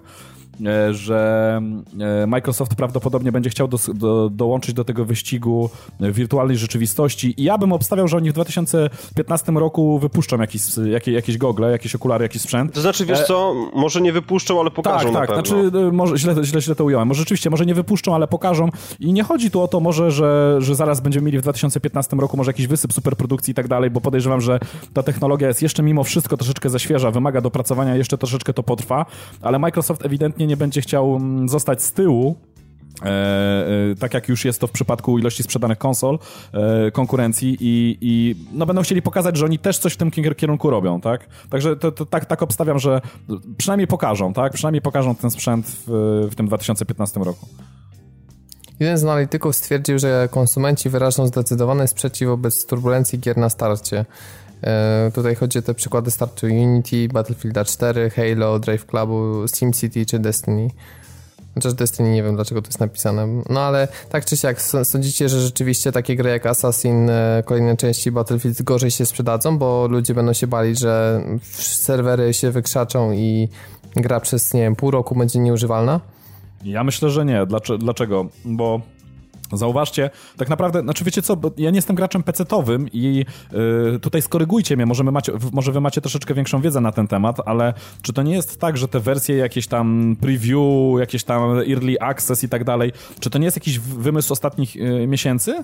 [0.92, 1.62] że
[2.00, 5.70] e, Microsoft prawdopodobnie będzie chciał do, do, dołączyć do tego wyścigu
[6.00, 11.38] wirtualnej rzeczywistości i ja bym obstawiał, że oni w 2015 roku wypuszczą jakieś, jakieś, jakieś
[11.38, 12.74] gogle, jakieś okulary, jakiś sprzęt.
[12.74, 16.44] To znaczy, wiesz e, co, może nie wypuszczą, ale pokażą tak, tak, znaczy może, źle,
[16.44, 17.08] źle, źle to ująłem.
[17.08, 18.70] Może rzeczywiście, może nie wypuszczą, ale pokażą
[19.00, 22.38] i nie chodzi tu o to może, że, że zaraz będziemy mieli w 2015 roku
[22.38, 24.60] może jakiś wysyp superprodukcji i tak dalej, bo podejrzewam, że
[24.94, 29.06] ta technologia jest jeszcze mimo wszystko troszeczkę za świeża, wymaga dopracowania, jeszcze troszeczkę to potrwa,
[29.42, 32.36] ale Microsoft ewidentnie nie będzie chciał mm, zostać z tyłu,
[33.06, 36.20] E, e, tak jak już jest to w przypadku ilości sprzedanych konsol,
[36.54, 40.70] e, konkurencji i, i no będą chcieli pokazać, że oni też coś w tym kierunku
[40.70, 41.28] robią, tak?
[41.50, 43.02] Także to, to, tak, tak obstawiam, że
[43.58, 44.54] przynajmniej pokażą, tak?
[44.54, 47.48] Przynajmniej pokażą ten sprzęt w, w tym 2015 roku.
[48.80, 54.06] Jeden z analityków stwierdził, że konsumenci wyrażą zdecydowany sprzeciw wobec turbulencji gier na starcie.
[54.64, 60.20] E, tutaj chodzi o te przykłady startu Unity, Battlefield 4, Halo, Drive Clubu, SimCity czy
[60.20, 60.70] Destiny.
[61.56, 63.28] Chociaż Destiny nie wiem dlaczego to jest napisane.
[63.50, 68.12] No ale tak czy siak, sądzicie, że rzeczywiście takie gry jak Assassin, e, kolejne części
[68.12, 73.50] Battlefield gorzej się sprzedadzą, bo ludzie będą się bali, że serwery się wykrzaczą i
[73.96, 76.00] gra przez, nie wiem, pół roku będzie nieużywalna?
[76.64, 77.46] Ja myślę, że nie.
[77.80, 78.26] Dlaczego?
[78.46, 78.82] Bo
[79.54, 84.76] Zauważcie, tak naprawdę, znaczy wiecie co, ja nie jestem graczem pecetowym i yy, tutaj skorygujcie
[84.76, 88.24] mnie, może, macie, może wy macie troszeczkę większą wiedzę na ten temat, ale czy to
[88.24, 92.64] nie jest tak, że te wersje jakieś tam preview, jakieś tam early access i tak
[92.64, 95.64] dalej, czy to nie jest jakiś wymysł ostatnich yy, miesięcy?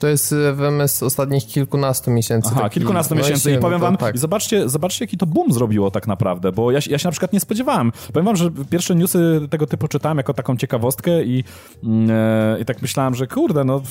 [0.00, 2.50] To jest e, wymysł ostatnich kilkunastu miesięcy.
[2.52, 4.18] Aha, kilkunastu miesięcy i powiem wam, tak.
[4.18, 7.40] zobaczcie, zobaczcie jaki to boom zrobiło tak naprawdę, bo ja, ja się na przykład nie
[7.40, 7.92] spodziewałem.
[8.12, 11.44] Powiem wam, że pierwsze newsy tego typu czytałem jako taką ciekawostkę i,
[11.84, 13.82] mm, e, i tak myślałem, że kurde, no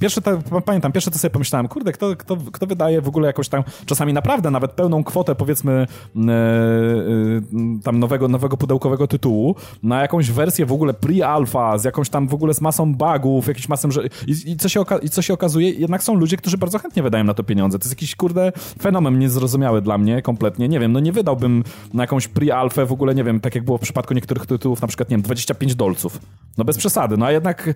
[0.00, 3.48] pierwsze, te, pamiętam, pierwsze to sobie pomyślałem, kurde, kto, kto, kto wydaje w ogóle jakąś
[3.48, 5.86] tam, czasami naprawdę nawet pełną kwotę powiedzmy
[6.16, 11.84] mm, e, e, tam nowego, nowego pudełkowego tytułu na jakąś wersję w ogóle pre-alpha, z
[11.84, 15.10] jakąś tam w ogóle z masą bugów, jakimś masą, że, i, i co się, i
[15.10, 17.78] co się się okazuje, jednak są ludzie, którzy bardzo chętnie wydają na to pieniądze.
[17.78, 18.52] To jest jakiś, kurde,
[18.82, 20.68] fenomen niezrozumiały dla mnie kompletnie.
[20.68, 23.78] Nie wiem, no nie wydałbym na jakąś pre-alfę w ogóle, nie wiem, tak jak było
[23.78, 26.20] w przypadku niektórych tytułów, na przykład, nie wiem, 25 dolców.
[26.58, 27.74] No bez przesady, no a jednak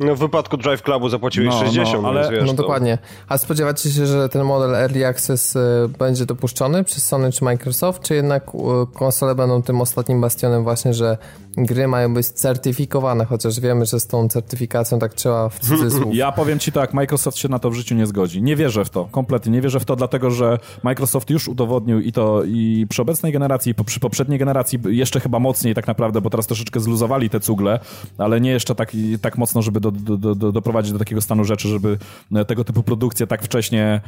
[0.00, 2.98] no w wypadku Drive Clubu zapłaciłeś no, 60, no, ale, wiesz, No dokładnie.
[3.28, 5.60] A spodziewacie się, że ten model Early Access y,
[5.98, 10.94] będzie dopuszczony przez Sony czy Microsoft, czy jednak y, konsole będą tym ostatnim bastionem właśnie,
[10.94, 11.18] że
[11.56, 16.14] gry mają być certyfikowane, chociaż wiemy, że z tą certyfikacją tak trzeba w cudzysłów.
[16.20, 18.42] Ja powiem ci tak, Microsoft się na to w życiu nie zgodzi.
[18.42, 19.52] Nie wierzę w to, kompletnie.
[19.52, 23.74] Nie wierzę w to, dlatego że Microsoft już udowodnił i to i przy obecnej generacji,
[23.78, 27.80] i przy poprzedniej generacji jeszcze chyba mocniej tak naprawdę, bo teraz troszeczkę zluzowali te cugle,
[28.18, 31.44] ale nie jeszcze tak, tak mocno, żeby do, do, do, do, doprowadzić do takiego stanu
[31.44, 31.98] rzeczy, żeby
[32.34, 34.00] e, tego typu produkcje tak wcześnie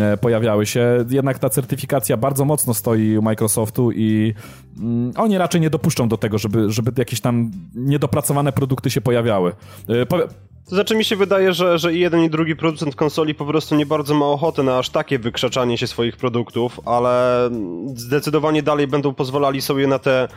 [0.00, 1.04] e, pojawiały się.
[1.10, 4.34] Jednak ta certyfikacja bardzo mocno stoi u Microsoftu i
[4.78, 9.52] mm, oni raczej nie dopuszczą do tego, żeby, żeby jakieś tam niedopracowane produkty się pojawiały.
[9.88, 10.24] E, powie
[10.70, 13.74] to znaczy mi się wydaje, że, że i jeden i drugi producent konsoli po prostu
[13.74, 17.50] nie bardzo ma ochoty na aż takie wykrzaczanie się swoich produktów, ale
[17.94, 20.28] zdecydowanie dalej będą pozwalali sobie na te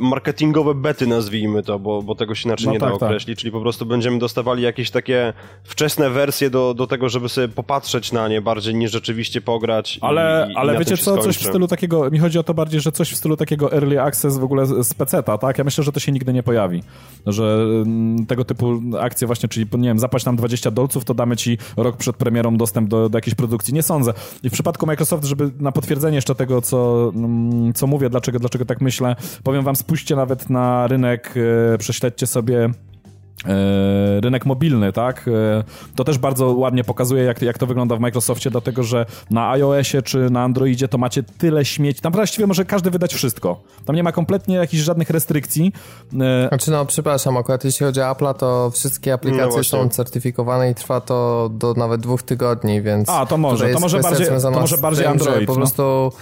[0.00, 3.02] marketingowe bety, nazwijmy to, bo, bo tego się inaczej No nie tak, da tak.
[3.02, 5.32] określić, czyli po prostu będziemy dostawali jakieś takie
[5.64, 9.98] wczesne wersje do, do tego, żeby sobie popatrzeć na nie bardziej niż rzeczywiście pograć.
[10.02, 11.48] Ale, i, i ale na wiecie co, coś w skończy.
[11.48, 14.44] stylu takiego, mi chodzi o to bardziej, że coś w stylu takiego early access w
[14.44, 15.58] ogóle z z peceta, tak?
[15.58, 16.82] Ja myślę, że to się nigdy nie pojawi.
[17.26, 21.36] Że mm, tego typu akcje właśnie, czyli nie wiem, zapłać nam 20 dolców, to damy
[21.36, 23.74] ci rok przed premierą dostęp do, do jakiejś produkcji.
[23.74, 24.12] Nie sądzę.
[24.42, 28.64] I w przypadku Microsoft, żeby na potwierdzenie jeszcze tego, co, mm, co mówię, dlaczego, dlaczego
[28.64, 31.34] tak myślę, powiem wam, spójrzcie nawet na rynek,
[31.74, 35.28] e, prześledźcie sobie e, rynek mobilny, tak?
[35.28, 35.64] E,
[35.96, 40.02] To też bardzo ładnie pokazuje, jak, jak to wygląda w Microsoftie, dlatego że na iOSie
[40.02, 42.00] czy na Androidzie to macie tyle śmieci.
[42.00, 43.62] Tam właściwie może każdy wydać wszystko.
[43.84, 45.72] Tam nie ma kompletnie jakichś żadnych restrykcji.
[46.20, 49.78] E, Znaczy no, przepraszam, akurat jeśli chodzi o Apple'a, to wszystkie No aplikacje właśnie.
[49.78, 53.08] są certyfikowane i trwa to do nawet dwóch tygodni, więc...
[53.10, 55.56] A, to może, to może bardziej- to może bardziej tym, Android, po no.
[55.58, 56.12] prostu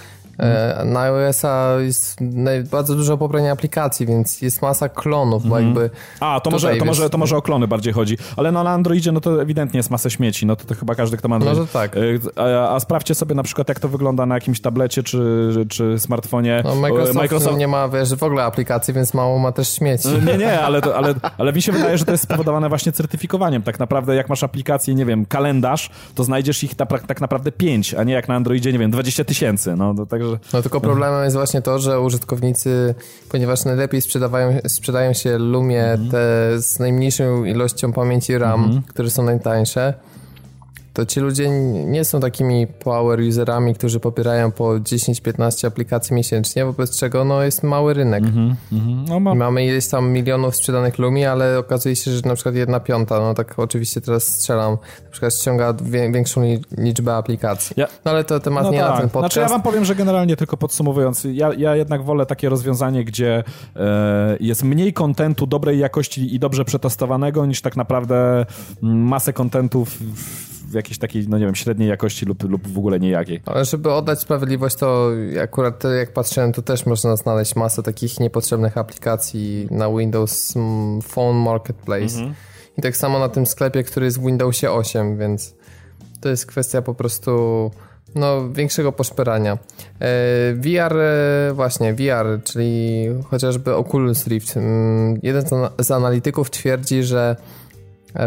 [0.84, 2.18] na iOS-a jest
[2.70, 5.90] bardzo dużo pobrania aplikacji, więc jest masa klonów, bo jakby...
[6.20, 8.18] A, to może, to, może, to może o klony bardziej chodzi.
[8.36, 10.46] Ale no na Androidzie no to ewidentnie jest masę śmieci.
[10.46, 11.58] No to, to chyba każdy, kto ma Android.
[11.58, 11.96] No to tak.
[11.96, 12.00] E,
[12.36, 16.62] A, a sprawdźcie sobie na przykład, jak to wygląda na jakimś tablecie czy, czy smartfonie.
[16.64, 16.74] No,
[17.14, 20.08] Microsoft, nie ma, wiesz, w ogóle aplikacji, więc mało ma też śmieci.
[20.26, 23.62] Nie, nie, ale, to, ale, ale mi się wydaje, że to jest spowodowane właśnie certyfikowaniem.
[23.62, 27.94] Tak naprawdę, jak masz aplikację, nie wiem, kalendarz, to znajdziesz ich tak, tak naprawdę pięć,
[27.94, 29.76] a nie jak na Androidzie, nie wiem, 20 tysięcy.
[29.76, 30.31] No to także.
[30.52, 32.94] No tylko problemem jest właśnie to, że użytkownicy,
[33.28, 36.10] ponieważ najlepiej sprzedawają, sprzedają się Lumie Mhm.
[36.10, 36.18] te
[36.62, 39.94] z najmniejszą ilością pamięci RAM, które są najtańsze,
[40.92, 41.48] to ci ludzie
[41.86, 47.62] nie są takimi power userami, którzy popierają po 10-15 aplikacji miesięcznie, wobec czego no, jest
[47.62, 48.24] mały rynek.
[48.24, 48.56] Mhm.
[49.08, 52.80] No, ma, Mamy ileś tam milionów sprzedanych Lumi, ale okazuje się, że na przykład jedna
[52.80, 54.72] piąta, no tak oczywiście teraz strzelam,
[55.04, 55.74] na przykład ściąga
[56.12, 57.74] większą li, liczbę aplikacji.
[57.76, 59.00] Ja- No ale to temat No nie na tak.
[59.00, 59.34] ten podcast.
[59.34, 63.44] Znaczy ja wam powiem, że generalnie tylko podsumowując, ja, ja jednak wolę takie rozwiązanie, gdzie
[63.76, 68.46] e, jest mniej kontentu dobrej jakości i dobrze przetestowanego, niż tak naprawdę
[68.82, 69.98] mm, masę kontentów
[70.74, 73.40] jakiejś takiej, no nie wiem, średniej jakości lub, lub w ogóle niejakiej.
[73.46, 75.10] Ale żeby oddać sprawiedliwość, to
[75.42, 81.36] akurat jak patrzyłem, to też można znaleźć masę takich niepotrzebnych aplikacji na Windows mm, Phone
[81.38, 82.18] Marketplace.
[82.78, 85.54] I tak samo na tym sklepie, który jest w Windowsie 8, więc
[86.20, 87.70] to jest kwestia po prostu
[88.14, 89.52] no, większego poszperania.
[89.52, 89.58] E,
[90.54, 94.56] VR, e, właśnie, VR, czyli chociażby Oculus Rift.
[94.56, 97.36] Mm, Jeden z ana- z analityków twierdzi, że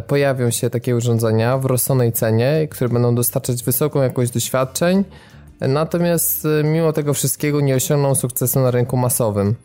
[0.08, 5.04] pojawią się takie urządzenia w rozsądnej cenie, które będą dostarczać wysoką jakość doświadczeń,
[5.60, 9.56] e, natomiast e, mimo tego wszystkiego nie osiągną sukcesu na rynku masowym.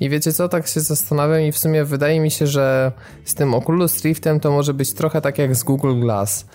[0.00, 2.92] I wiecie co, tak się zastanawiam i w sumie wydaje mi się, że
[3.24, 6.46] z tym Oculus Riftem to może być trochę tak jak z Google Glass.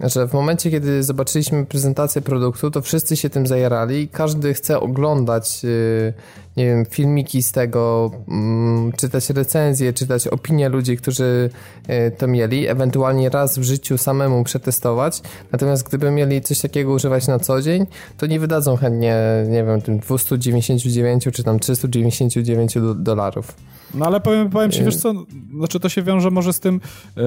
[0.00, 4.80] Że w momencie, kiedy zobaczyliśmy prezentację produktu, to wszyscy się tym zajarali i każdy chce
[4.80, 6.12] oglądać, yy,
[6.60, 11.50] nie wiem, filmiki z tego, mm, czytać recenzje, czytać opinie ludzi, którzy
[11.88, 15.22] yy, to mieli, ewentualnie raz w życiu samemu przetestować.
[15.52, 19.16] Natomiast gdyby mieli coś takiego używać na co dzień, to nie wydadzą chętnie,
[19.48, 23.54] nie wiem, tym 299 czy tam 399 do- dolarów.
[23.94, 25.12] No ale powiem, powiem ci, wiesz co,
[25.58, 26.80] znaczy to się wiąże może z tym,
[27.16, 27.20] e,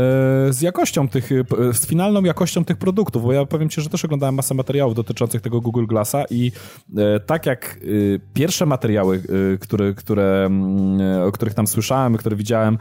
[0.53, 4.05] z jakością tych, e, z finalną jakością tych produktów, bo ja powiem ci, że też
[4.05, 6.51] oglądałem masę materiałów dotyczących tego Google Glassa i
[6.97, 7.85] e, tak jak e,
[8.33, 9.21] pierwsze materiały, e,
[9.59, 12.77] które, które, mm, o których tam słyszałem, które widziałem,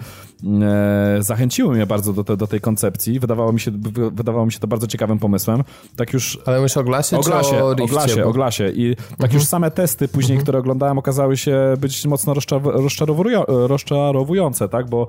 [1.20, 4.59] zachęciły mnie bardzo do, te, do tej koncepcji, wydawało mi, się, wy- wydawało mi się
[4.59, 5.64] to bardzo ciekawym pomysłem,
[5.97, 7.93] tak już Ale myślę o glasie, o glasie, czy o o Rifcie?
[7.93, 8.73] glasie, Bo- o glasie.
[8.74, 14.69] I tak już same testy później, które oglądałem, okazały się być mocno rozczarow- rozczarowują- rozczarowujące,
[14.69, 14.89] tak?
[14.89, 15.06] Bo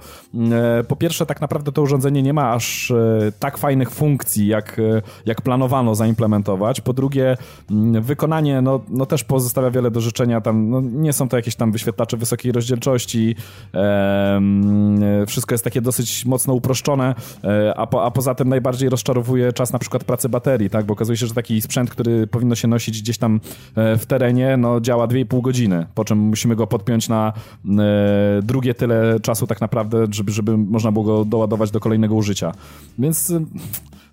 [0.51, 4.79] e, po pierwsze, tak naprawdę to urządzenie nie ma aż e, tak fajnych funkcji, jak,
[4.79, 6.81] e, jak planowano zaimplementować.
[6.81, 7.37] Po drugie,
[7.71, 10.41] mm, wykonanie no, no też pozostawia wiele do życzenia.
[10.41, 13.35] Tam no, nie są to jakieś tam wyświetlacze wysokiej rozdzielczości.
[13.73, 18.49] E, mm, e, wszystko jest takie dosyć mocno uproszczone, e, a, po, a poza tym
[18.49, 20.85] najbardziej rozczarowuje czas na przykład pracy baterii, tak?
[20.85, 23.39] Bo okazuje się, że taki sprzęt, który powinno się nosić gdzieś tam
[23.75, 27.33] e, w terenie, no działa 2,5 godziny, po czym musimy go podpiąć na
[27.65, 32.51] e, drugie tyle czasu tak naprawdę, żeby, żeby można było go doładować do kolejnego użycia.
[32.99, 33.33] Więc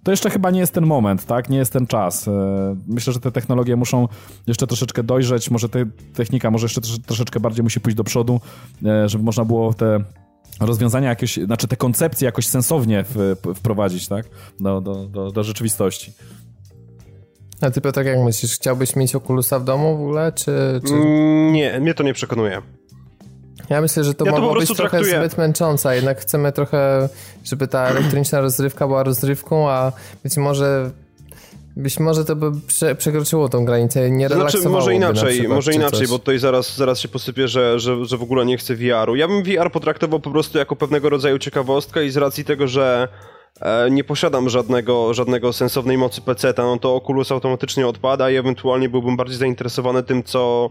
[0.03, 1.51] to jeszcze chyba nie jest ten moment, tak?
[1.51, 2.31] Nie jest ten czas.
[2.89, 4.09] Myślę, że te technologie muszą
[4.47, 8.41] jeszcze troszeczkę dojrzeć, może te technika może jeszcze trosze- troszeczkę bardziej musi pójść do przodu,
[9.07, 10.05] żeby można było te
[10.61, 14.27] rozwiązania jakieś, znaczy te koncepcje jakoś sensownie w, wprowadzić, tak?
[14.61, 16.13] Do, do, do, do rzeczywistości.
[17.61, 20.81] A ty Piotr, jak myślisz, chciałbyś mieć Oculusa w domu w ogóle, czy...
[20.87, 20.95] czy...
[20.95, 22.63] Mm, Nie, mnie to nie przekonuje.
[23.71, 26.53] Ja myślę, że to Ja to mogło być prostu trochę traktuję- zbyt męcząca, jednak chcemy
[26.53, 27.09] trochę,
[27.45, 29.93] żeby ta elektroniczna rozrywka była rozrywką, a
[30.23, 30.91] być może
[31.77, 36.09] być może to by prze, przekroczyło tą granicę, nie Znaczy, może inaczej, przykład, może inaczej,
[36.09, 39.17] bo tutaj zaraz, zaraz się posypie, że, że, że w ogóle nie chcę VR-u.
[39.17, 43.09] Ja bym VR potraktował po prostu jako pewnego rodzaju ciekawostkę i z racji tego, że
[43.61, 48.89] e, nie posiadam żadnego, żadnego sensownej mocy PC, no to Oculus automatycznie odpada i ewentualnie
[48.89, 50.71] byłbym bardziej zainteresowany tym, co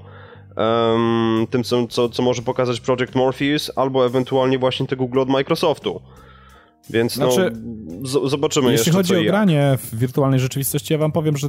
[0.58, 5.30] um, tym, co, co, co może pokazać Project Morpheus, albo ewentualnie właśnie te Google od
[5.30, 6.02] Microsoftu.
[6.90, 7.54] Więc no, znaczy,
[8.04, 11.48] z- zobaczymy jeśli jeszcze, chodzi o granie w wirtualnej rzeczywistości, ja wam powiem, że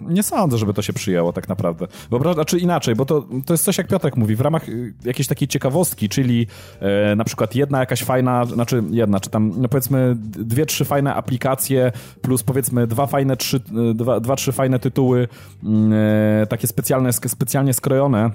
[0.00, 1.86] nie sądzę, żeby to się przyjęło tak naprawdę.
[2.10, 5.28] Bo, znaczy inaczej, bo to, to jest coś jak Piotrek mówi, w ramach y, jakiejś
[5.28, 6.46] takiej ciekawostki, czyli
[6.80, 11.14] e, na przykład jedna jakaś fajna, znaczy jedna, czy tam no powiedzmy dwie, trzy fajne
[11.14, 11.92] aplikacje
[12.22, 13.56] plus powiedzmy dwa fajne, trzy,
[13.90, 15.28] y, dwa, dwa trzy fajne tytuły
[15.64, 15.92] mm,
[16.42, 18.30] e, takie specjalne, specjalnie skrojone E,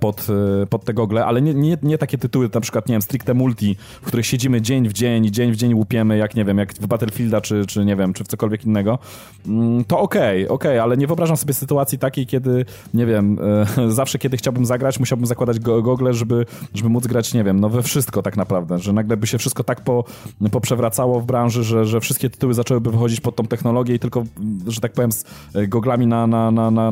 [0.00, 0.26] pod,
[0.62, 3.34] e, pod te gogle, ale nie, nie, nie takie tytuły, na przykład, nie wiem, stricte
[3.34, 6.72] multi, w których siedzimy dzień w dzień dzień w dzień łupiemy, jak nie wiem, jak
[6.74, 8.98] w Battlefielda, czy, czy nie wiem, czy w cokolwiek innego,
[9.46, 12.64] mm, to okej, okay, okej, okay, ale nie wyobrażam sobie sytuacji takiej, kiedy,
[12.94, 13.38] nie wiem,
[13.78, 17.60] e, zawsze kiedy chciałbym zagrać, musiałbym zakładać go, gogle, żeby, żeby móc grać, nie wiem,
[17.60, 20.04] no we wszystko tak naprawdę, że nagle by się wszystko tak po,
[20.50, 24.24] poprzewracało w branży, że, że wszystkie tytuły zaczęłyby wychodzić pod tą technologię i tylko,
[24.66, 25.24] że tak powiem, z
[25.68, 26.90] goglami na, na, na, na,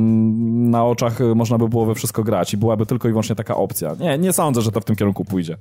[0.71, 3.95] na oczach można by było we wszystko grać byłaby tylko i wyłącznie taka opcja.
[4.01, 5.57] Nie, nie sądzę, że to w tym kierunku pójdzie.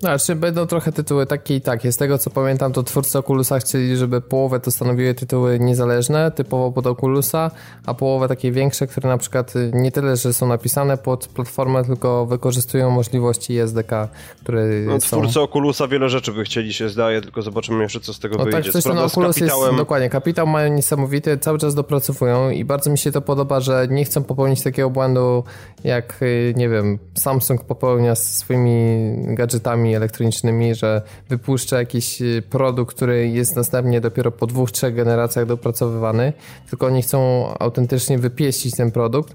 [0.00, 1.92] Znaczy będą trochę tytuły takie i takie.
[1.92, 6.72] Z tego co pamiętam, to twórcy Oculusa chcieli, żeby połowę to stanowiły tytuły niezależne, typowo
[6.72, 7.50] pod Oculusa,
[7.86, 12.26] a połowę takie większe, które na przykład nie tyle, że są napisane pod platformę, tylko
[12.26, 14.08] wykorzystują możliwości SDK,
[14.42, 15.16] które no, są...
[15.16, 18.44] Twórcy Oculusa wiele rzeczy by chcieli się zdaje, tylko zobaczymy jeszcze co z tego no,
[18.44, 18.72] tak, wyjdzie.
[18.72, 19.66] Tak, ten Oculus kapitałem...
[19.66, 23.86] jest, dokładnie, kapitał mają niesamowity, cały czas dopracowują i bardzo mi się to podoba, że
[23.90, 25.44] nie chcą popełnić takiego błędu,
[25.84, 29.00] jak y, nie wiem, Samsung popełnia z swoimi
[29.34, 35.46] gadżetami elektronicznymi, że wypuszcza jakiś y, produkt, który jest następnie dopiero po dwóch, trzech generacjach
[35.46, 36.32] dopracowywany,
[36.70, 39.34] tylko oni chcą autentycznie wypieścić ten produkt.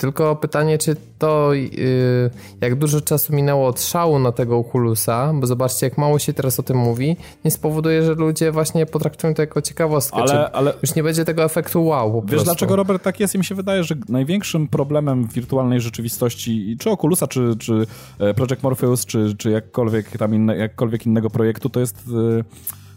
[0.00, 5.46] Tylko pytanie, czy to yy, jak dużo czasu minęło od szału na tego Oculusa, bo
[5.46, 9.42] zobaczcie, jak mało się teraz o tym mówi, nie spowoduje, że ludzie właśnie potraktują to
[9.42, 10.16] jako ciekawostkę.
[10.16, 12.12] Ale, ale już nie będzie tego efektu wow.
[12.12, 12.44] Po wiesz prostu.
[12.44, 13.34] dlaczego, Robert, tak jest?
[13.34, 17.86] I mi się wydaje, że największym problemem wirtualnej rzeczywistości, czy Oculusa, czy, czy
[18.18, 22.08] e, Project Morpheus, czy, czy jakkolwiek, tam inne, jakkolwiek innego projektu, to jest.
[22.08, 22.44] Yy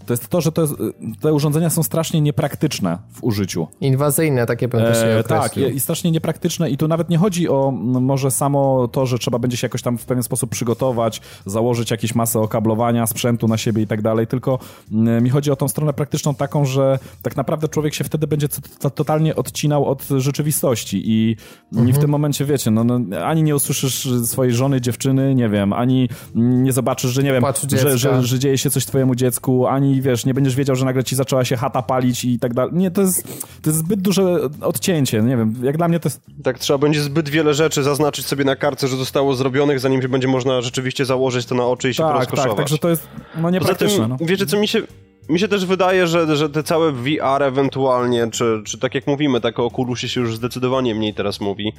[0.05, 0.73] to jest to, że to jest,
[1.21, 3.67] te urządzenia są strasznie niepraktyczne w użyciu.
[3.81, 7.71] Inwazyjne, takie bym też e, Tak, i strasznie niepraktyczne i tu nawet nie chodzi o
[7.81, 12.15] może samo to, że trzeba będzie się jakoś tam w pewien sposób przygotować, założyć jakieś
[12.15, 14.59] masę okablowania, sprzętu na siebie i tak dalej, tylko
[14.91, 18.47] mi chodzi o tą stronę praktyczną taką, że tak naprawdę człowiek się wtedy będzie
[18.95, 21.35] totalnie odcinał od rzeczywistości i,
[21.71, 21.89] mhm.
[21.89, 25.73] i w tym momencie, wiecie, no, no, ani nie usłyszysz swojej żony, dziewczyny, nie wiem,
[25.73, 27.43] ani nie zobaczysz, że nie wiem,
[27.77, 31.03] że, że, że dzieje się coś twojemu dziecku, ani wiesz, nie będziesz wiedział, że nagle
[31.03, 32.73] ci zaczęła się chata palić i tak dalej.
[32.73, 33.23] Nie, to jest,
[33.61, 36.21] to jest zbyt duże odcięcie, nie wiem, jak dla mnie to jest...
[36.43, 40.27] Tak, trzeba będzie zbyt wiele rzeczy zaznaczyć sobie na kartce, że zostało zrobionych, zanim będzie
[40.27, 42.49] można rzeczywiście założyć to na oczy i się tak, porozkoszować.
[42.49, 43.07] Tak, także to jest
[43.41, 44.07] no, niepraktyczne.
[44.07, 44.17] no.
[44.21, 44.81] wiecie co, mi się...
[45.29, 49.41] Mi się też wydaje, że, że te całe VR ewentualnie, czy, czy tak jak mówimy,
[49.41, 51.73] tak o Oculusie się już zdecydowanie mniej teraz mówi.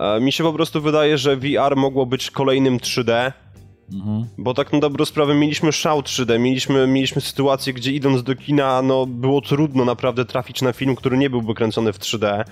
[0.00, 3.32] E, mi się po prostu wydaje, że VR mogło być kolejnym 3D,
[3.92, 4.26] Mhm.
[4.38, 8.82] Bo tak na dobrą sprawę mieliśmy szał 3D, mieliśmy, mieliśmy sytuację, gdzie idąc do kina,
[8.82, 12.44] no było trudno naprawdę trafić na film, który nie byłby kręcony w 3D.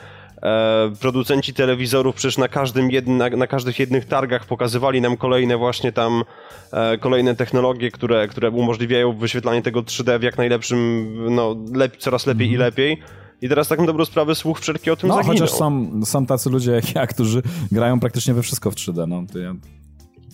[0.42, 5.92] E, producenci telewizorów przecież na każdym jedna, na każdych jednych targach pokazywali nam kolejne właśnie
[5.92, 6.24] tam
[6.72, 12.26] e, kolejne technologie, które, które umożliwiają wyświetlanie tego 3D w jak najlepszym, no lep, coraz
[12.26, 12.60] lepiej mhm.
[12.60, 12.98] i lepiej.
[13.42, 15.36] I teraz tak na dobrą sprawę słuch wszelki o tym no, zaginął.
[15.36, 17.42] chociaż są, są tacy ludzie jak ja, którzy
[17.72, 19.08] grają praktycznie we wszystko w 3D.
[19.08, 19.54] No, to ja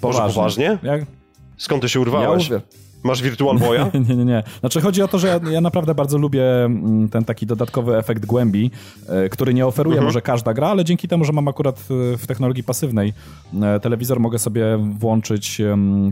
[0.00, 0.34] Poważnie?
[0.34, 0.78] poważnie?
[0.82, 1.02] Jak?
[1.56, 2.48] Skąd ty się urwałeś?
[2.48, 2.60] Ja
[3.02, 3.90] Masz Virtual Boya?
[4.08, 4.42] nie, nie, nie.
[4.60, 8.26] Znaczy chodzi o to, że ja, ja, naprawdę bardzo lubię mm, ten taki dodatkowy efekt
[8.26, 8.70] głębi,
[9.08, 10.04] e, który nie oferuje mhm.
[10.04, 11.80] może każda gra, ale dzięki temu, że mam akurat
[12.14, 13.12] e, w technologii pasywnej
[13.62, 15.60] e, telewizor, mogę sobie włączyć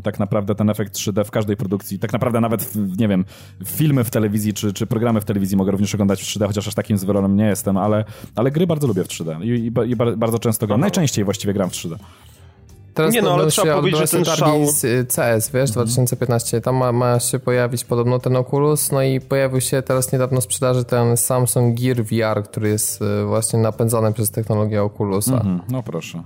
[0.03, 1.99] tak naprawdę ten efekt 3D w każdej produkcji.
[1.99, 3.25] Tak naprawdę nawet, nie wiem,
[3.65, 6.75] filmy w telewizji czy, czy programy w telewizji mogę również oglądać w 3D, chociaż aż
[6.75, 8.05] takim zwolennikiem nie jestem, ale,
[8.35, 10.81] ale gry bardzo lubię w 3D i, i, i bardzo często gram.
[10.81, 11.97] Najczęściej właściwie gram w 3D.
[12.99, 14.61] Teraz nie no, ale trzeba powiedzieć, że ten szał...
[15.09, 16.63] CS, wiesz, 2015, mhm.
[16.63, 20.45] tam ma, ma, się pojawić podobno ten Oculus, no i pojawił się teraz niedawno w
[20.45, 25.35] sprzedaży ten Samsung Gear VR, który jest y, właśnie napędzany przez technologię Oculusa.
[25.35, 25.61] Mhm.
[25.69, 26.23] No proszę.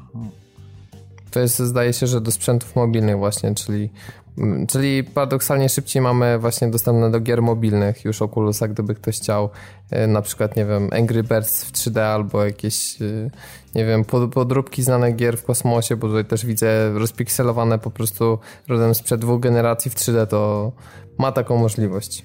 [1.32, 3.90] To jest, zdaje się, że do sprzętów mobilnych właśnie, czyli
[4.38, 9.50] Mm, czyli paradoksalnie szybciej mamy właśnie dostępne do gier mobilnych już Oculusa, gdyby ktoś chciał
[9.90, 13.30] e, na przykład, nie wiem, Angry Birds w 3D albo jakieś, e,
[13.74, 14.04] nie wiem,
[14.34, 18.38] podróbki znanych gier w kosmosie, bo tutaj też widzę rozpikselowane po prostu
[18.68, 20.72] rodem sprzed dwóch generacji w 3D, to
[21.18, 22.24] ma taką możliwość.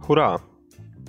[0.00, 0.53] Hurra!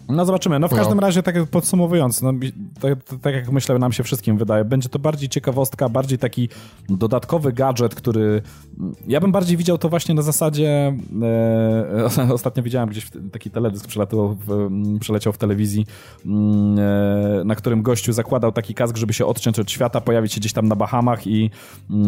[0.09, 0.59] No zobaczymy.
[0.59, 1.01] No w każdym no.
[1.01, 2.33] razie, tak podsumowując, no,
[2.81, 6.49] tak, tak, jak myślę, nam się wszystkim wydaje, będzie to bardziej ciekawostka, bardziej taki
[6.89, 8.41] dodatkowy gadżet, który
[9.07, 10.97] ja bym bardziej widział to właśnie na zasadzie
[12.17, 14.69] e, ostatnio widziałem gdzieś taki teledysk przeleciał w,
[14.99, 15.85] przeleciał w telewizji,
[16.25, 20.39] mm, e, na którym gościu zakładał taki kask, żeby się odciąć od świata, pojawić się
[20.39, 21.49] gdzieś tam na Bahamach i,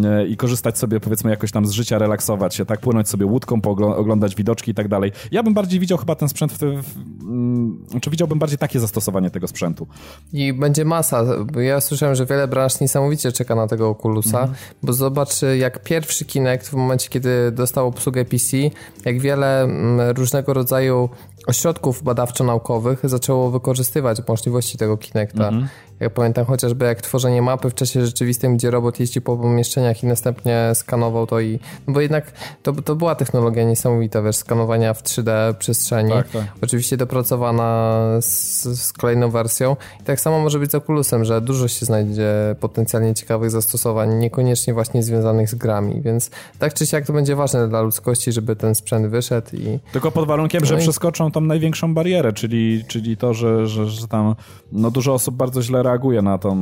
[0.06, 3.62] e, i korzystać sobie powiedzmy jakoś tam z życia, relaksować się, tak, płynąć sobie łódką,
[3.96, 5.12] oglądać widoczki i tak dalej.
[5.32, 9.30] Ja bym bardziej widział chyba ten sprzęt w, w, mm, znaczy widziałbym bardziej takie zastosowanie
[9.30, 9.88] tego sprzętu.
[10.34, 11.24] I będzie masa.
[11.62, 14.58] Ja słyszałem, że wiele branż niesamowicie czeka na tego Oculusa, mhm.
[14.84, 18.58] bo zobacz, jak pierwszy Kinect w momencie, kiedy dostał obsługę PC,
[19.06, 21.10] jak wiele mm, różnego rodzaju
[21.48, 25.48] ośrodków badawczo-naukowych zaczęło wykorzystywać możliwości tego Kinecta.
[25.48, 25.68] Mhm.
[26.00, 30.08] Jak pamiętam chociażby jak tworzenie mapy w czasie rzeczywistym, gdzie robot jeździ po pomieszczeniach i
[30.08, 31.60] następnie skanował to i...
[31.88, 32.32] No bo jednak
[32.64, 36.12] to, to była technologia niesamowita, wiesz, skanowania w 3D przestrzeni.
[36.12, 36.44] Tak, tak.
[36.62, 39.76] Oczywiście dopracowana z, z, kolejną wersją.
[40.02, 44.74] I tak samo może być z Oculusem, że dużo się znajdzie potencjalnie ciekawych zastosowań, niekoniecznie
[44.74, 46.30] właśnie związanych z grami, więc
[46.60, 49.80] tak czy siak to będzie ważne dla ludzkości, żeby ten sprzęt wyszedł i...
[49.92, 50.80] Tylko pod warunkiem, no że i...
[50.80, 54.36] przeskoczą największą barierę, czyli, czyli to, że, że, że tam
[54.72, 56.54] no dużo osób bardzo źle reaguje na tą,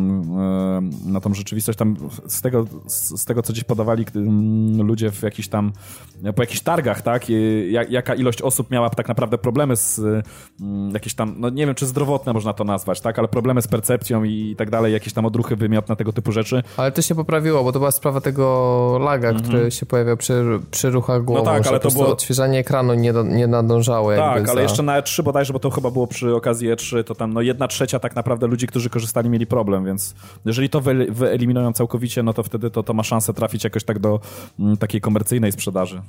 [1.06, 1.77] e, na tą rzeczywistość.
[1.77, 1.95] Tam
[2.27, 5.72] z tego, z tego, co gdzieś podawali mm, ludzie w jakiś tam,
[6.35, 7.30] po jakichś targach, tak?
[7.89, 9.99] Jaka ilość osób miała tak naprawdę problemy z
[10.61, 13.19] mm, jakieś tam, no nie wiem, czy zdrowotne można to nazwać, tak?
[13.19, 16.64] Ale problemy z percepcją i tak dalej, jakieś tam odruchy wymiotne, tego typu rzeczy.
[16.77, 19.45] Ale to się poprawiło, bo to była sprawa tego laga, mhm.
[19.45, 22.07] który się pojawia przy, przy ruchach głową, no tak, ale to było...
[22.07, 24.15] odświeżanie ekranu nie, do, nie nadążało.
[24.15, 27.34] Tak, ale jeszcze na E3 bodajże, bo to chyba było przy okazji E3, to tam
[27.34, 30.15] no jedna trzecia tak naprawdę ludzi, którzy korzystali korzystali, mieli problem, więc
[30.45, 34.19] jeżeli to wyeliminują całkowicie, no to wtedy to, to ma szansę trafić jakoś tak do
[34.60, 36.02] m, mm, takiej komercyjnej sprzedaży.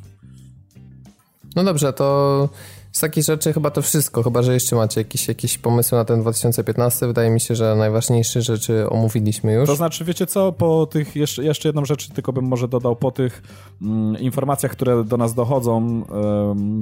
[1.57, 2.49] No dobrze, to
[2.97, 6.21] z takich rzeczy chyba to wszystko, chyba że jeszcze macie jakieś, jakieś pomysły na ten
[6.21, 7.07] 2015.
[7.07, 9.67] Wydaje mi się, że najważniejsze rzeczy omówiliśmy już.
[9.67, 13.11] To znaczy, wiecie co, po tych, jeszcze, jeszcze jedną rzecz tylko bym może dodał, po
[13.11, 13.43] tych
[13.83, 16.05] mm, informacjach, które do nas dochodzą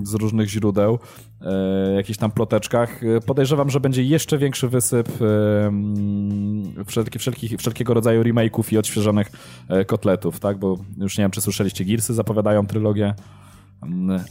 [0.03, 0.99] z różnych źródeł,
[1.41, 7.95] e, jakichś tam ploteczkach, e, podejrzewam, że będzie jeszcze większy wysyp e, wszelki, wszelkich, wszelkiego
[7.95, 9.33] rodzaju remake'ów i odświeżonych
[9.69, 13.15] e, kotletów, tak, bo już nie wiem, czy słyszeliście, Gearsy zapowiadają trylogię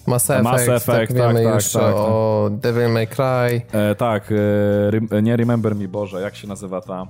[0.08, 2.60] Mass Effect, Mass Effect tak, tak, wiemy tak, już tak, o tak.
[2.60, 3.62] Devil May Cry.
[3.72, 4.34] E, tak,
[5.12, 7.08] e, nie Remember Me, Boże, jak się nazywa ta...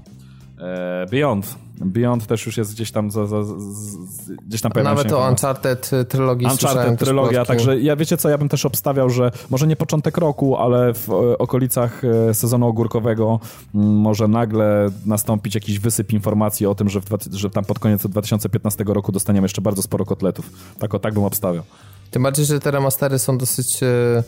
[0.59, 1.55] E, Beyond.
[1.85, 3.53] Beyond też już jest gdzieś tam za, za, za,
[4.47, 8.65] gdzieś tam Nawet o Uncharted trylogii Uncharted trylogia, także ja wiecie co, ja bym też
[8.65, 13.39] obstawiał, że może nie początek roku, ale w e, okolicach e, sezonu ogórkowego
[13.73, 18.83] może nagle nastąpić jakiś wysyp informacji o tym, że, w, że tam pod koniec 2015
[18.87, 20.49] roku dostaniemy jeszcze bardzo sporo kotletów.
[20.79, 21.63] Tak o tak bym obstawiał.
[22.13, 23.83] Tym bardziej, że te remastery są dosyć...
[23.83, 24.23] E,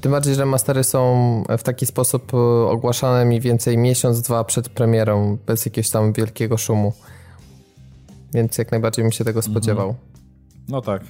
[0.00, 2.36] tym bardziej, że remastery są w taki sposób e,
[2.70, 6.92] ogłaszane mniej więcej miesiąc, dwa przed premierą, bez jakiegoś tam wielkiego szumu.
[8.34, 9.52] Więc jak najbardziej bym się tego mhm.
[9.52, 9.94] spodziewał.
[10.68, 11.02] No tak.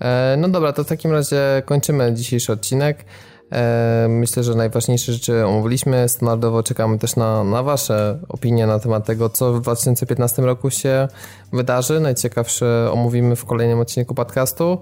[0.00, 3.04] E, no dobra, to w takim razie kończymy dzisiejszy odcinek.
[3.52, 6.08] E, myślę, że najważniejsze rzeczy omówiliśmy.
[6.08, 11.08] Standardowo czekamy też na, na Wasze opinie na temat tego, co w 2015 roku się
[11.52, 12.00] wydarzy.
[12.00, 14.78] Najciekawsze omówimy w kolejnym odcinku podcastu.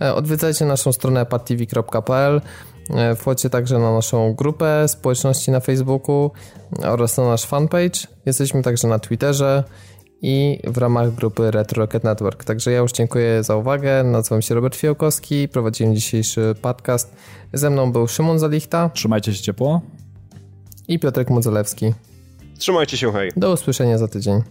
[0.00, 2.40] E, odwiedzajcie naszą stronę padtv.pl.
[2.94, 6.30] E, wchodźcie także na naszą grupę społeczności na Facebooku
[6.82, 8.06] oraz na nasz fanpage.
[8.26, 9.64] Jesteśmy także na Twitterze
[10.22, 12.44] i w ramach grupy Retro Rocket Network.
[12.44, 14.04] Także ja już dziękuję za uwagę.
[14.04, 17.14] Nazywam się Robert Fiałkowski, prowadziłem dzisiejszy podcast.
[17.52, 18.90] Ze mną był Szymon Zalichta.
[18.94, 19.80] Trzymajcie się ciepło.
[20.88, 21.94] I Piotrek Modzelewski.
[22.58, 23.30] Trzymajcie się, hej.
[23.36, 24.42] Do usłyszenia za tydzień.